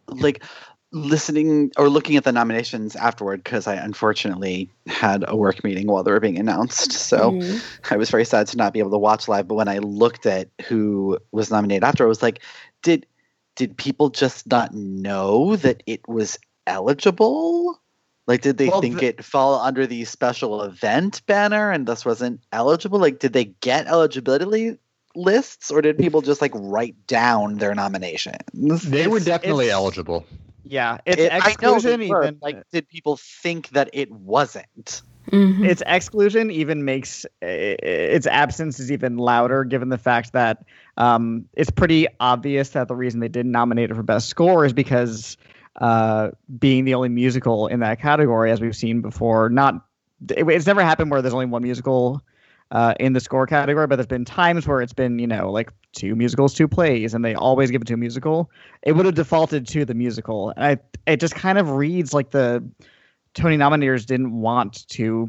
like 0.08 0.42
listening 0.92 1.70
or 1.78 1.88
looking 1.88 2.16
at 2.16 2.24
the 2.24 2.32
nominations 2.32 2.96
afterward 2.96 3.42
because 3.44 3.66
I 3.66 3.74
unfortunately 3.76 4.68
had 4.86 5.24
a 5.26 5.36
work 5.36 5.62
meeting 5.62 5.86
while 5.86 6.02
they 6.02 6.10
were 6.10 6.20
being 6.20 6.38
announced. 6.38 6.92
So 6.92 7.32
Mhm. 7.32 7.60
I 7.90 7.96
was 7.96 8.10
very 8.10 8.24
sad 8.24 8.46
to 8.48 8.56
not 8.56 8.72
be 8.72 8.78
able 8.80 8.90
to 8.90 8.98
watch 8.98 9.28
live. 9.28 9.46
But 9.48 9.54
when 9.54 9.68
I 9.68 9.78
looked 9.78 10.26
at 10.26 10.48
who 10.66 11.18
was 11.32 11.50
nominated 11.50 11.84
after, 11.84 12.04
I 12.04 12.08
was 12.08 12.22
like, 12.22 12.40
did 12.82 13.06
did 13.56 13.76
people 13.76 14.10
just 14.10 14.46
not 14.46 14.72
know 14.74 15.56
that 15.56 15.82
it 15.86 16.08
was 16.08 16.38
eligible? 16.66 17.78
Like, 18.26 18.42
did 18.42 18.56
they 18.58 18.68
Well, 18.68 18.80
think 18.80 19.00
the- 19.00 19.06
it 19.06 19.24
fall 19.24 19.60
under 19.60 19.86
the 19.86 20.04
special 20.04 20.62
event 20.62 21.20
banner 21.26 21.70
and 21.70 21.84
thus 21.86 22.04
wasn't 22.04 22.40
eligible? 22.52 22.98
Like, 23.00 23.18
did 23.18 23.32
they 23.32 23.46
get 23.46 23.86
eligibility 23.86 24.78
lists, 25.16 25.70
or 25.70 25.82
did 25.82 25.98
people 25.98 26.22
just 26.22 26.40
like 26.40 26.52
write 26.54 27.06
down 27.06 27.56
their 27.58 27.74
nominations? 27.74 28.82
They 28.82 29.08
were 29.08 29.20
definitely 29.20 29.70
eligible. 29.70 30.24
Yeah, 30.64 30.98
it's 31.06 31.22
It- 31.22 31.32
exclusion 31.32 32.00
they 32.00 32.08
were, 32.08 32.22
even 32.24 32.38
like, 32.42 32.62
did 32.70 32.88
people 32.88 33.18
think 33.18 33.68
that 33.70 33.90
it 33.92 34.10
wasn't? 34.10 35.02
Mhm. 35.30 35.64
its 35.64 35.82
exclusion 35.86 36.50
even 36.50 36.84
makes 36.84 37.24
i- 37.42 37.46
i- 37.46 37.76
its 37.84 38.26
absence 38.26 38.80
is 38.80 38.90
even 38.90 39.16
louder 39.16 39.62
given 39.64 39.88
the 39.90 39.98
fact 39.98 40.32
that 40.32 40.64
um, 40.96 41.44
it's 41.54 41.70
pretty 41.70 42.08
obvious 42.18 42.70
that 42.70 42.88
the 42.88 42.96
reason 42.96 43.20
they 43.20 43.28
didn't 43.28 43.52
nominate 43.52 43.90
it 43.90 43.94
for 43.94 44.02
best 44.02 44.28
score 44.28 44.64
is 44.64 44.72
because 44.72 45.36
uh, 45.80 46.30
being 46.58 46.84
the 46.84 46.94
only 46.94 47.10
musical 47.10 47.68
in 47.68 47.80
that 47.80 48.00
category 48.00 48.50
as 48.50 48.60
we've 48.60 48.74
seen 48.74 49.02
before 49.02 49.48
not 49.50 49.86
it- 50.30 50.48
it's 50.48 50.66
never 50.66 50.82
happened 50.82 51.10
where 51.10 51.22
there's 51.22 51.34
only 51.34 51.46
one 51.46 51.62
musical 51.62 52.20
uh, 52.70 52.94
in 53.00 53.12
the 53.12 53.20
score 53.20 53.46
category 53.46 53.86
but 53.86 53.96
there's 53.96 54.06
been 54.06 54.24
times 54.24 54.66
where 54.66 54.80
it's 54.80 54.92
been 54.92 55.18
you 55.18 55.26
know 55.26 55.50
like 55.50 55.72
two 55.92 56.14
musicals 56.14 56.54
two 56.54 56.68
plays 56.68 57.14
and 57.14 57.24
they 57.24 57.34
always 57.34 57.70
give 57.70 57.82
it 57.82 57.86
to 57.88 57.94
a 57.94 57.96
musical. 57.96 58.50
It 58.82 58.92
would 58.92 59.06
have 59.06 59.14
defaulted 59.14 59.66
to 59.68 59.84
the 59.84 59.94
musical 59.94 60.50
and 60.56 60.64
I, 60.64 60.78
it 61.06 61.18
just 61.20 61.34
kind 61.34 61.58
of 61.58 61.70
reads 61.70 62.14
like 62.14 62.30
the 62.30 62.64
Tony 63.34 63.56
nominators 63.56 64.06
didn't 64.06 64.32
want 64.32 64.88
to 64.88 65.28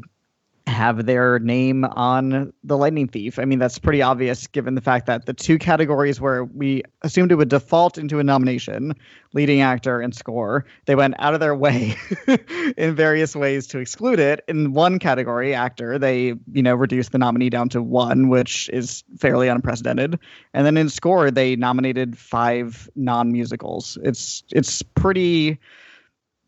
have 0.66 1.06
their 1.06 1.38
name 1.38 1.84
on 1.84 2.52
the 2.64 2.76
Lightning 2.76 3.08
Thief. 3.08 3.38
I 3.38 3.44
mean, 3.44 3.58
that's 3.58 3.78
pretty 3.78 4.02
obvious 4.02 4.46
given 4.46 4.74
the 4.74 4.80
fact 4.80 5.06
that 5.06 5.26
the 5.26 5.32
two 5.32 5.58
categories 5.58 6.20
where 6.20 6.44
we 6.44 6.82
assumed 7.02 7.32
it 7.32 7.34
would 7.34 7.48
default 7.48 7.98
into 7.98 8.18
a 8.18 8.24
nomination, 8.24 8.94
leading 9.32 9.60
actor 9.60 10.00
and 10.00 10.14
score, 10.14 10.64
they 10.86 10.94
went 10.94 11.14
out 11.18 11.34
of 11.34 11.40
their 11.40 11.54
way 11.54 11.96
in 12.76 12.94
various 12.94 13.34
ways 13.34 13.66
to 13.68 13.78
exclude 13.78 14.20
it. 14.20 14.44
In 14.48 14.72
one 14.72 14.98
category, 14.98 15.54
actor, 15.54 15.98
they, 15.98 16.34
you 16.52 16.62
know, 16.62 16.74
reduced 16.74 17.12
the 17.12 17.18
nominee 17.18 17.50
down 17.50 17.68
to 17.70 17.82
one, 17.82 18.28
which 18.28 18.68
is 18.72 19.04
fairly 19.18 19.48
unprecedented. 19.48 20.18
And 20.54 20.64
then 20.64 20.76
in 20.76 20.88
score, 20.88 21.30
they 21.30 21.56
nominated 21.56 22.16
five 22.16 22.88
non-musicals. 22.94 23.98
It's 24.02 24.44
it's 24.52 24.82
pretty 24.82 25.58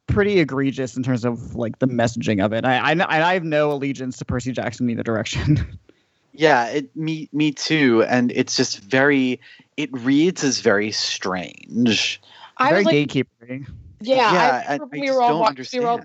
pretty 0.06 0.38
egregious 0.40 0.96
in 0.96 1.02
terms 1.02 1.24
of 1.24 1.54
like 1.54 1.78
the 1.78 1.86
messaging 1.86 2.44
of 2.44 2.52
it. 2.52 2.64
I 2.64 2.90
I, 2.90 2.94
know, 2.94 3.06
I 3.08 3.34
have 3.34 3.44
no 3.44 3.72
allegiance 3.72 4.18
to 4.18 4.24
Percy 4.24 4.52
Jackson 4.52 4.86
in 4.86 4.90
either 4.90 5.02
direction. 5.02 5.78
Yeah, 6.36 6.66
it 6.66 6.96
me 6.96 7.28
me 7.32 7.52
too, 7.52 8.02
and 8.08 8.32
it's 8.32 8.56
just 8.56 8.80
very. 8.80 9.40
It 9.76 9.88
reads 9.92 10.42
as 10.42 10.58
very 10.58 10.90
strange. 10.90 12.20
I 12.56 12.70
Very 12.70 12.78
was 12.80 12.86
like, 12.86 12.94
gatekeeping. 13.08 13.68
yeah, 14.00 14.32
Yeah, 14.32 14.64
I, 14.68 14.74
I- 14.74 14.78
I 14.78 14.78
we 14.90 15.10
were 15.12 15.22
all 15.22 15.44
don't 15.44 15.72
we 15.72 15.78
were 15.78 15.86
all 15.86 16.00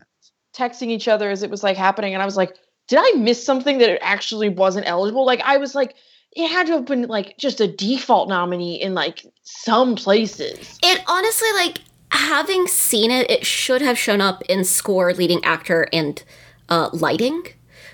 texting 0.54 0.90
each 0.90 1.08
other 1.08 1.32
as 1.32 1.42
it 1.42 1.50
was 1.50 1.64
like 1.64 1.78
happening, 1.78 2.14
and 2.14 2.22
I 2.22 2.26
was 2.26 2.38
like, 2.38 2.56
did 2.88 3.00
I 3.02 3.12
miss 3.18 3.44
something 3.44 3.80
that 3.80 3.90
it 3.90 4.00
actually 4.04 4.50
wasn't 4.50 4.88
eligible? 4.88 5.26
Like 5.26 5.42
I 5.44 5.58
was 5.58 5.74
like, 5.74 5.96
it 6.36 6.48
had 6.48 6.68
to 6.68 6.74
have 6.74 6.86
been 6.86 7.08
like 7.08 7.36
just 7.40 7.60
a 7.60 7.68
default 7.68 8.30
nominee 8.30 8.80
in 8.80 8.94
like 8.94 9.26
some 9.42 9.96
places. 9.96 10.78
It 10.84 11.04
honestly, 11.08 11.52
like, 11.54 11.80
having 12.20 12.68
seen 12.68 13.12
it, 13.12 13.30
it 13.30 13.46
should 13.46 13.82
have 13.82 13.98
shown 13.98 14.22
up 14.22 14.44
in 14.44 14.64
score, 14.64 15.14
leading 15.14 15.44
actor, 15.44 15.88
and 15.94 16.24
uh, 16.68 16.90
lighting 16.94 17.44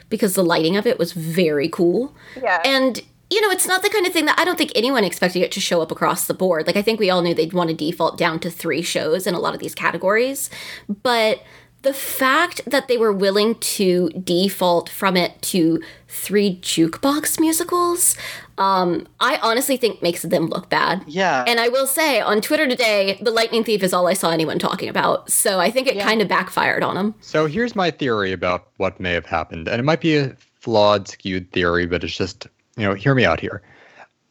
because 0.10 0.36
the 0.36 0.44
lighting 0.44 0.76
of 0.78 0.86
it 0.86 1.00
was 1.00 1.14
very 1.14 1.70
cool. 1.70 2.16
Yeah. 2.42 2.62
And, 2.66 3.02
you 3.30 3.42
know, 3.42 3.50
it's 3.50 3.68
not 3.68 3.82
the 3.82 3.90
kind 3.90 4.06
of 4.06 4.14
thing 4.14 4.26
that 4.26 4.40
I 4.40 4.46
don't 4.46 4.58
think 4.58 4.72
anyone 4.76 5.04
expected 5.04 5.42
it 5.42 5.52
to 5.54 5.60
show 5.60 5.82
up 5.82 5.92
across 5.92 6.28
the 6.28 6.34
board. 6.34 6.68
Like, 6.68 6.76
I 6.76 6.82
think 6.82 7.00
we 7.00 7.10
all 7.10 7.22
knew 7.22 7.34
they'd 7.34 7.54
want 7.54 7.70
to 7.70 7.76
default 7.76 8.18
down 8.18 8.40
to 8.42 8.52
three 8.52 8.82
shows 8.82 9.26
in 9.26 9.34
a 9.34 9.40
lot 9.40 9.54
of 9.54 9.60
these 9.60 9.76
categories. 9.76 10.50
But 10.88 11.42
the 11.82 11.94
fact 11.94 12.62
that 12.66 12.88
they 12.88 12.98
were 12.98 13.14
willing 13.14 13.56
to 13.56 14.10
default 14.10 14.90
from 14.90 15.16
it 15.16 15.40
to 15.44 15.82
three 16.08 16.58
jukebox 16.58 17.40
musicals, 17.40 18.16
um, 18.58 19.08
I 19.20 19.38
honestly 19.42 19.78
think 19.78 20.02
makes 20.02 20.22
them 20.22 20.48
look 20.48 20.70
bad. 20.70 21.04
Yeah. 21.08 21.44
And 21.48 21.60
I 21.60 21.68
will 21.68 21.88
say 21.88 22.22
on 22.22 22.42
Twitter 22.42 22.68
today, 22.68 23.20
the 23.22 23.32
Lightning 23.32 23.64
Thief 23.64 23.84
is 23.84 23.94
all 23.94 24.08
I 24.08 24.14
saw 24.14 24.32
anyone 24.32 24.60
talking 24.60 24.90
about. 24.90 25.30
So 25.30 25.60
I 25.60 25.70
think 25.70 25.88
it 25.88 26.00
kind 26.00 26.22
of 26.22 26.28
backfired 26.28 26.84
on 26.84 26.96
them. 26.96 27.16
So 27.22 27.48
here's 27.48 27.76
my 27.76 27.92
theory 27.92 28.32
about 28.32 28.68
what 28.78 29.00
may 29.00 29.12
have 29.14 29.26
happened, 29.26 29.68
and 29.68 29.80
it 29.80 29.84
might 29.84 30.02
be 30.02 30.18
a 30.18 30.36
flawed, 30.60 31.08
skewed 31.08 31.52
theory, 31.52 31.86
but 31.86 32.04
it's 32.04 32.16
just 32.16 32.48
you 32.78 32.84
know, 32.84 32.94
hear 32.94 33.16
me 33.16 33.26
out 33.26 33.40
here. 33.40 33.62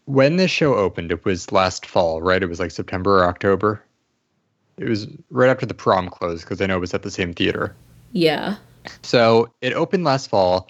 When 0.07 0.37
this 0.37 0.51
show 0.51 0.75
opened, 0.75 1.11
it 1.11 1.25
was 1.25 1.51
last 1.51 1.87
fall, 1.87 2.21
right? 2.21 2.43
It 2.43 2.49
was 2.49 2.61
like 2.61 2.71
September 2.71 3.21
or 3.21 3.25
October. 3.25 3.83
It 4.77 4.89
was 4.89 5.07
right 5.31 5.49
after 5.49 5.67
the 5.67 5.75
prom 5.75 6.09
closed 6.09 6.45
because 6.45 6.61
I 6.61 6.67
know 6.67 6.77
it 6.77 6.81
was 6.81 6.95
at 6.95 7.03
the 7.03 7.11
same 7.11 7.33
theater. 7.33 7.75
Yeah. 8.13 8.57
So 9.03 9.49
it 9.61 9.73
opened 9.73 10.05
last 10.05 10.29
fall. 10.29 10.69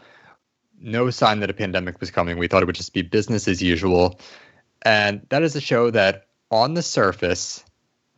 No 0.85 1.09
sign 1.09 1.41
that 1.41 1.49
a 1.49 1.55
pandemic 1.55 1.99
was 1.99 2.11
coming. 2.11 2.37
We 2.37 2.47
thought 2.47 2.63
it 2.63 2.67
would 2.67 2.77
just 2.77 2.93
be 2.93 3.01
business 3.01 3.49
as 3.49 3.63
usual. 3.63 4.21
And 4.83 5.27
that 5.31 5.43
is 5.43 5.57
a 5.57 5.61
show 5.61 5.91
that, 5.91 6.27
on 6.51 6.75
the 6.75 6.83
surface, 6.83 7.65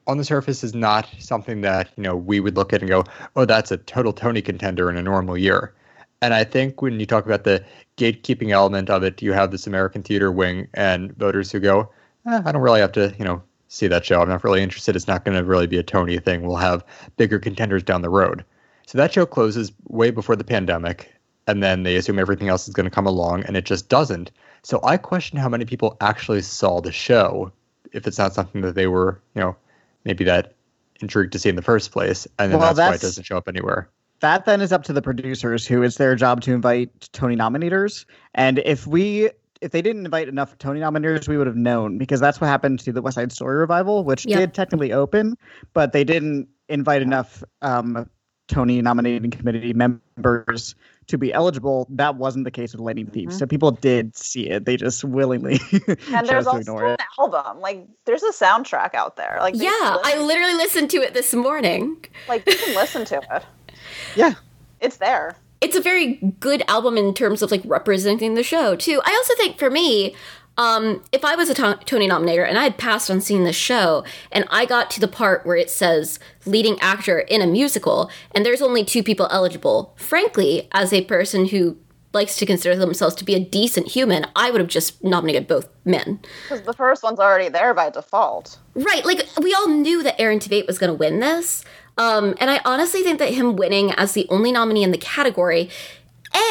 on 0.08 0.18
the 0.18 0.24
surface 0.24 0.64
is 0.64 0.74
not 0.74 1.08
something 1.20 1.60
that 1.60 1.88
you 1.96 2.02
know 2.02 2.16
we 2.16 2.40
would 2.40 2.56
look 2.56 2.72
at 2.72 2.80
and 2.80 2.88
go, 2.88 3.04
"Oh, 3.36 3.44
that's 3.44 3.70
a 3.70 3.76
total 3.76 4.12
Tony 4.12 4.42
contender 4.42 4.90
in 4.90 4.96
a 4.96 5.02
normal 5.02 5.38
year." 5.38 5.72
And 6.20 6.34
I 6.34 6.42
think 6.42 6.82
when 6.82 6.98
you 6.98 7.06
talk 7.06 7.24
about 7.24 7.44
the 7.44 7.64
gatekeeping 7.96 8.50
element 8.50 8.90
of 8.90 9.04
it, 9.04 9.22
you 9.22 9.32
have 9.32 9.52
this 9.52 9.66
American 9.66 10.02
theater 10.02 10.32
wing 10.32 10.66
and 10.74 11.16
voters 11.16 11.52
who 11.52 11.60
go, 11.60 11.88
eh, 12.26 12.42
"I 12.44 12.52
don't 12.52 12.62
really 12.62 12.80
have 12.80 12.92
to, 12.92 13.14
you 13.16 13.24
know, 13.24 13.42
see 13.68 13.86
that 13.86 14.04
show. 14.04 14.20
I'm 14.22 14.28
not 14.28 14.42
really 14.42 14.62
interested. 14.62 14.96
It's 14.96 15.06
not 15.06 15.24
going 15.24 15.36
to 15.36 15.44
really 15.44 15.68
be 15.68 15.78
a 15.78 15.84
Tony 15.84 16.18
thing. 16.18 16.42
We'll 16.42 16.56
have 16.56 16.84
bigger 17.16 17.38
contenders 17.38 17.84
down 17.84 18.02
the 18.02 18.10
road." 18.10 18.44
So 18.86 18.98
that 18.98 19.12
show 19.12 19.26
closes 19.26 19.72
way 19.88 20.10
before 20.10 20.36
the 20.36 20.44
pandemic, 20.44 21.12
and 21.46 21.62
then 21.62 21.82
they 21.82 21.96
assume 21.96 22.18
everything 22.18 22.48
else 22.48 22.68
is 22.68 22.74
going 22.74 22.84
to 22.84 22.90
come 22.94 23.06
along, 23.06 23.44
and 23.44 23.56
it 23.56 23.64
just 23.64 23.88
doesn't. 23.88 24.30
So 24.62 24.80
I 24.82 24.96
question 24.96 25.38
how 25.38 25.48
many 25.48 25.64
people 25.64 25.96
actually 26.00 26.42
saw 26.42 26.80
the 26.80 26.92
show 26.92 27.52
if 27.92 28.06
it's 28.06 28.18
not 28.18 28.34
something 28.34 28.62
that 28.62 28.74
they 28.74 28.86
were, 28.88 29.20
you 29.34 29.40
know, 29.40 29.56
maybe 30.04 30.24
that 30.24 30.54
intrigued 31.00 31.32
to 31.32 31.38
see 31.38 31.48
in 31.48 31.56
the 31.56 31.62
first 31.62 31.92
place, 31.92 32.26
and 32.38 32.50
then 32.52 32.58
Well, 32.58 32.74
that's, 32.74 32.88
why 32.88 32.94
it 32.94 33.00
doesn't 33.00 33.24
show 33.24 33.36
up 33.36 33.48
anywhere. 33.48 33.88
that 34.20 34.44
then 34.44 34.60
is 34.60 34.72
up 34.72 34.82
to 34.84 34.92
the 34.92 35.02
producers 35.02 35.66
who 35.66 35.82
it's 35.82 35.96
their 35.96 36.14
job 36.16 36.40
to 36.42 36.52
invite 36.54 37.08
Tony 37.12 37.36
nominators. 37.36 38.06
And 38.34 38.58
if 38.60 38.86
we 38.86 39.30
if 39.62 39.72
they 39.72 39.80
didn't 39.80 40.04
invite 40.04 40.28
enough 40.28 40.58
Tony 40.58 40.80
nominators, 40.80 41.28
we 41.28 41.38
would 41.38 41.46
have 41.46 41.56
known 41.56 41.96
because 41.96 42.20
that's 42.20 42.40
what 42.40 42.48
happened 42.48 42.78
to 42.80 42.92
the 42.92 43.00
West 43.00 43.14
Side 43.14 43.32
Story 43.32 43.56
revival, 43.56 44.04
which 44.04 44.26
Yeah. 44.26 44.38
did 44.38 44.52
technically 44.54 44.92
open, 44.92 45.36
but 45.72 45.92
they 45.92 46.04
didn't 46.04 46.48
invite 46.68 47.00
enough 47.00 47.42
um, 47.62 48.08
Tony 48.48 48.82
nominating 48.82 49.30
committee 49.30 49.72
members 49.72 50.74
to 51.08 51.16
be 51.18 51.32
eligible. 51.32 51.86
That 51.90 52.16
wasn't 52.16 52.44
the 52.44 52.50
case 52.50 52.72
with 52.72 52.80
Lightning 52.80 53.06
Thief. 53.06 53.28
Mm-hmm. 53.28 53.38
So 53.38 53.46
people 53.46 53.70
did 53.70 54.16
see 54.16 54.48
it. 54.50 54.64
They 54.64 54.76
just 54.76 55.04
willingly 55.04 55.60
And 55.72 55.98
chose 55.98 56.26
there's 56.26 56.44
to 56.44 56.50
also 56.50 56.56
ignore 56.58 56.86
an 56.86 56.92
it. 56.94 57.00
album. 57.18 57.60
Like 57.60 57.86
there's 58.04 58.22
a 58.22 58.32
soundtrack 58.32 58.94
out 58.94 59.16
there. 59.16 59.36
Like 59.40 59.54
they 59.54 59.64
Yeah, 59.64 59.70
I 60.02 60.18
literally 60.20 60.54
listened 60.54 60.90
to 60.90 60.98
it 60.98 61.14
this 61.14 61.32
morning. 61.34 62.04
like 62.28 62.44
you 62.46 62.56
can 62.56 62.74
listen 62.74 63.04
to 63.06 63.20
it. 63.36 63.44
Yeah. 64.16 64.34
It's 64.80 64.96
there. 64.96 65.36
It's 65.60 65.76
a 65.76 65.80
very 65.80 66.14
good 66.40 66.62
album 66.68 66.96
in 66.98 67.14
terms 67.14 67.40
of 67.40 67.50
like 67.50 67.62
representing 67.64 68.34
the 68.34 68.42
show 68.42 68.74
too. 68.76 69.00
I 69.04 69.12
also 69.12 69.34
think 69.36 69.58
for 69.58 69.70
me, 69.70 70.14
um, 70.56 71.02
if 71.12 71.24
I 71.24 71.36
was 71.36 71.50
a 71.50 71.54
Tony 71.54 72.08
nominator 72.08 72.48
and 72.48 72.58
I 72.58 72.64
had 72.64 72.78
passed 72.78 73.10
on 73.10 73.20
seeing 73.20 73.44
this 73.44 73.56
show, 73.56 74.04
and 74.32 74.46
I 74.50 74.64
got 74.64 74.90
to 74.92 75.00
the 75.00 75.08
part 75.08 75.44
where 75.44 75.56
it 75.56 75.70
says 75.70 76.18
leading 76.44 76.78
actor 76.80 77.18
in 77.18 77.42
a 77.42 77.46
musical, 77.46 78.10
and 78.34 78.44
there's 78.44 78.62
only 78.62 78.84
two 78.84 79.02
people 79.02 79.28
eligible, 79.30 79.94
frankly, 79.96 80.68
as 80.72 80.92
a 80.92 81.04
person 81.04 81.46
who 81.46 81.76
likes 82.12 82.36
to 82.36 82.46
consider 82.46 82.74
themselves 82.74 83.14
to 83.14 83.24
be 83.24 83.34
a 83.34 83.40
decent 83.40 83.88
human, 83.88 84.26
I 84.34 84.50
would 84.50 84.60
have 84.60 84.70
just 84.70 85.04
nominated 85.04 85.46
both 85.46 85.68
men. 85.84 86.20
Because 86.44 86.62
the 86.62 86.72
first 86.72 87.02
one's 87.02 87.20
already 87.20 87.50
there 87.50 87.74
by 87.74 87.90
default. 87.90 88.58
Right, 88.74 89.04
like 89.04 89.28
we 89.40 89.52
all 89.52 89.68
knew 89.68 90.02
that 90.02 90.18
Aaron 90.20 90.38
Tveit 90.38 90.66
was 90.66 90.78
going 90.78 90.88
to 90.88 90.94
win 90.94 91.20
this. 91.20 91.62
Um, 91.98 92.34
and 92.40 92.50
I 92.50 92.60
honestly 92.64 93.02
think 93.02 93.18
that 93.18 93.34
him 93.34 93.56
winning 93.56 93.92
as 93.92 94.12
the 94.12 94.26
only 94.30 94.52
nominee 94.52 94.82
in 94.82 94.90
the 94.90 94.98
category, 94.98 95.70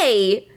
A, 0.02 0.48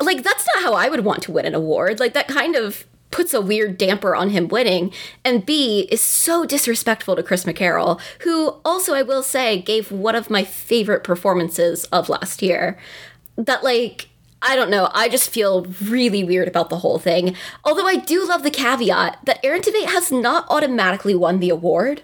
like 0.00 0.22
that's 0.22 0.46
not 0.54 0.64
how 0.64 0.74
I 0.74 0.88
would 0.88 1.04
want 1.04 1.22
to 1.24 1.32
win 1.32 1.46
an 1.46 1.54
award. 1.54 2.00
Like 2.00 2.14
that 2.14 2.28
kind 2.28 2.56
of 2.56 2.84
puts 3.10 3.34
a 3.34 3.40
weird 3.40 3.76
damper 3.76 4.14
on 4.14 4.30
him 4.30 4.48
winning. 4.48 4.92
And 5.24 5.44
B, 5.44 5.88
is 5.90 6.00
so 6.00 6.44
disrespectful 6.44 7.16
to 7.16 7.22
Chris 7.22 7.44
McCarrell, 7.44 8.00
who 8.22 8.56
also, 8.64 8.94
I 8.94 9.02
will 9.02 9.22
say, 9.22 9.60
gave 9.60 9.90
one 9.90 10.14
of 10.14 10.30
my 10.30 10.44
favorite 10.44 11.04
performances 11.04 11.84
of 11.86 12.08
last 12.08 12.42
year. 12.42 12.78
That, 13.36 13.64
like, 13.64 14.08
I 14.42 14.56
don't 14.56 14.70
know. 14.70 14.88
I 14.92 15.08
just 15.08 15.30
feel 15.30 15.66
really 15.82 16.24
weird 16.24 16.48
about 16.48 16.70
the 16.70 16.78
whole 16.78 16.98
thing. 16.98 17.36
Although 17.64 17.86
I 17.86 17.96
do 17.96 18.26
love 18.26 18.42
the 18.42 18.50
caveat 18.50 19.18
that 19.24 19.44
Aaron 19.44 19.60
Tveit 19.60 19.86
has 19.86 20.10
not 20.10 20.46
automatically 20.48 21.14
won 21.14 21.40
the 21.40 21.50
award. 21.50 22.02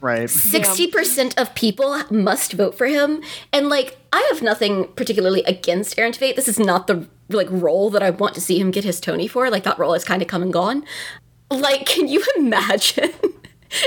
Right. 0.00 0.28
60% 0.28 1.40
of 1.40 1.54
people 1.54 2.02
must 2.10 2.52
vote 2.52 2.76
for 2.76 2.86
him. 2.86 3.22
And 3.52 3.68
like, 3.68 3.98
I 4.12 4.28
have 4.32 4.42
nothing 4.42 4.88
particularly 4.94 5.42
against 5.44 5.98
Aaron 5.98 6.12
Tveit. 6.12 6.36
This 6.36 6.48
is 6.48 6.58
not 6.58 6.86
the 6.86 7.08
like 7.34 7.48
role 7.50 7.90
that 7.90 8.02
I 8.02 8.10
want 8.10 8.34
to 8.34 8.40
see 8.40 8.58
him 8.58 8.70
get 8.70 8.84
his 8.84 9.00
Tony 9.00 9.26
for. 9.26 9.50
Like 9.50 9.64
that 9.64 9.78
role 9.78 9.92
has 9.92 10.04
kind 10.04 10.22
of 10.22 10.28
come 10.28 10.42
and 10.42 10.52
gone. 10.52 10.84
Like, 11.50 11.86
can 11.86 12.08
you 12.08 12.24
imagine? 12.36 13.12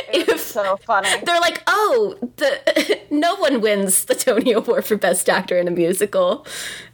It's 0.08 0.42
so 0.44 0.78
funny. 0.78 1.10
They're 1.26 1.40
like, 1.40 1.62
oh, 1.68 2.16
the 2.38 3.00
no 3.12 3.36
one 3.36 3.62
wins 3.62 4.06
the 4.06 4.16
Tony 4.16 4.52
Award 4.52 4.86
for 4.86 4.98
Best 4.98 5.30
Actor 5.30 5.58
in 5.58 5.68
a 5.68 5.72
Musical. 5.72 6.46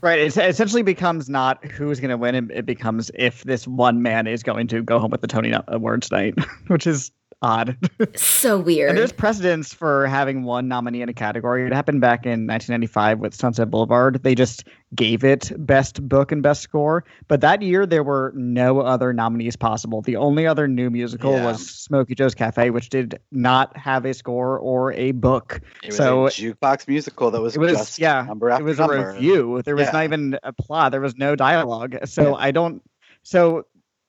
Right. 0.01 0.19
It 0.19 0.35
essentially 0.37 0.81
becomes 0.81 1.29
not 1.29 1.63
who's 1.65 1.99
going 1.99 2.09
to 2.09 2.17
win. 2.17 2.35
It, 2.35 2.51
it 2.51 2.65
becomes 2.65 3.09
if 3.15 3.43
this 3.43 3.67
one 3.67 4.01
man 4.01 4.27
is 4.27 4.43
going 4.43 4.67
to 4.67 4.83
go 4.83 4.99
home 4.99 5.11
with 5.11 5.21
the 5.21 5.27
Tony 5.27 5.53
Award 5.69 6.01
tonight, 6.03 6.35
which 6.67 6.85
is 6.85 7.11
odd. 7.41 7.77
So 8.15 8.57
weird. 8.59 8.89
And 8.91 8.97
there's 8.97 9.11
precedence 9.11 9.73
for 9.73 10.07
having 10.07 10.43
one 10.43 10.67
nominee 10.67 11.01
in 11.01 11.09
a 11.09 11.13
category. 11.13 11.65
It 11.65 11.73
happened 11.73 12.01
back 12.01 12.25
in 12.25 12.47
1995 12.47 13.19
with 13.19 13.33
Sunset 13.33 13.69
Boulevard. 13.71 14.21
They 14.23 14.35
just 14.35 14.65
gave 14.93 15.23
it 15.23 15.51
Best 15.57 16.07
Book 16.07 16.31
and 16.31 16.43
Best 16.43 16.61
Score. 16.61 17.03
But 17.27 17.41
that 17.41 17.61
year, 17.61 17.85
there 17.85 18.03
were 18.03 18.33
no 18.35 18.81
other 18.81 19.13
nominees 19.13 19.55
possible. 19.55 20.01
The 20.01 20.17
only 20.17 20.45
other 20.45 20.67
new 20.67 20.89
musical 20.89 21.33
Yeah. 21.33 21.45
was 21.45 21.67
Smokey 21.69 22.13
Joe's 22.15 22.35
Cafe, 22.35 22.69
which 22.69 22.89
did 22.89 23.19
not 23.31 23.75
have 23.77 24.05
a 24.05 24.13
score 24.13 24.59
or 24.59 24.91
a 24.93 25.11
book. 25.11 25.61
It 25.83 25.87
was 25.87 25.97
so 25.97 26.27
a 26.27 26.29
jukebox 26.29 26.87
musical 26.87 27.31
that 27.31 27.41
was, 27.41 27.55
it 27.55 27.59
was 27.59 27.71
just 27.73 27.99
yeah 27.99 28.23
number 28.27 28.49
after 28.49 28.63
it 28.63 28.65
was 28.67 28.79
number. 28.79 29.09
a 29.09 29.13
revue 29.13 29.61
there 29.63 29.75
was 29.75 29.85
Yeah. 29.87 29.91
not 29.91 30.03
even 30.03 30.37
a 30.43 30.51
plot 30.53 30.91
there 30.91 31.01
was 31.01 31.15
no 31.17 31.35
dialogue 31.35 31.97
so 32.05 32.35
i 32.35 32.51
don't 32.51 32.81
so 33.23 33.65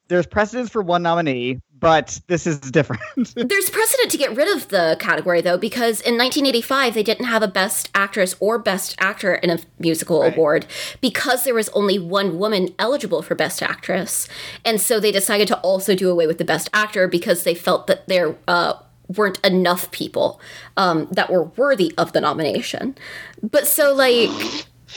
there's 0.08 0.26
precedence 0.26 0.70
for 0.70 0.82
one 0.82 1.02
nominee 1.02 1.60
but 1.82 2.20
this 2.28 2.46
is 2.46 2.60
different 2.60 3.02
There's 3.34 3.68
precedent 3.68 4.12
to 4.12 4.16
get 4.16 4.36
rid 4.36 4.56
of 4.56 4.68
the 4.68 4.96
category 5.00 5.40
though, 5.40 5.58
because 5.58 6.00
in 6.00 6.16
1985 6.16 6.94
they 6.94 7.02
didn't 7.02 7.26
have 7.26 7.42
a 7.42 7.48
Best 7.48 7.90
Actress 7.92 8.36
or 8.38 8.56
Best 8.58 8.94
Actor 8.98 9.34
in 9.34 9.50
a 9.50 9.58
musical 9.80 10.22
award 10.22 10.64
because 11.00 11.42
there 11.42 11.54
was 11.54 11.68
only 11.70 11.98
one 11.98 12.38
woman 12.38 12.68
eligible 12.78 13.20
for 13.20 13.34
Best 13.34 13.62
Actress, 13.62 14.28
and 14.64 14.80
so 14.80 15.00
they 15.00 15.10
decided 15.10 15.48
to 15.48 15.58
also 15.58 15.96
do 15.96 16.08
away 16.08 16.28
with 16.28 16.38
the 16.38 16.44
Best 16.44 16.70
Actor 16.72 17.08
because 17.08 17.42
they 17.42 17.54
felt 17.54 17.88
that 17.88 18.06
there 18.06 18.36
uh, 18.46 18.74
weren't 19.16 19.40
enough 19.44 19.90
people 19.90 20.40
um, 20.76 21.08
that 21.10 21.30
were 21.30 21.44
worthy 21.44 21.92
of 21.98 22.12
the 22.12 22.20
nomination. 22.20 22.96
But 23.42 23.66
so 23.66 23.92
like. 23.92 24.30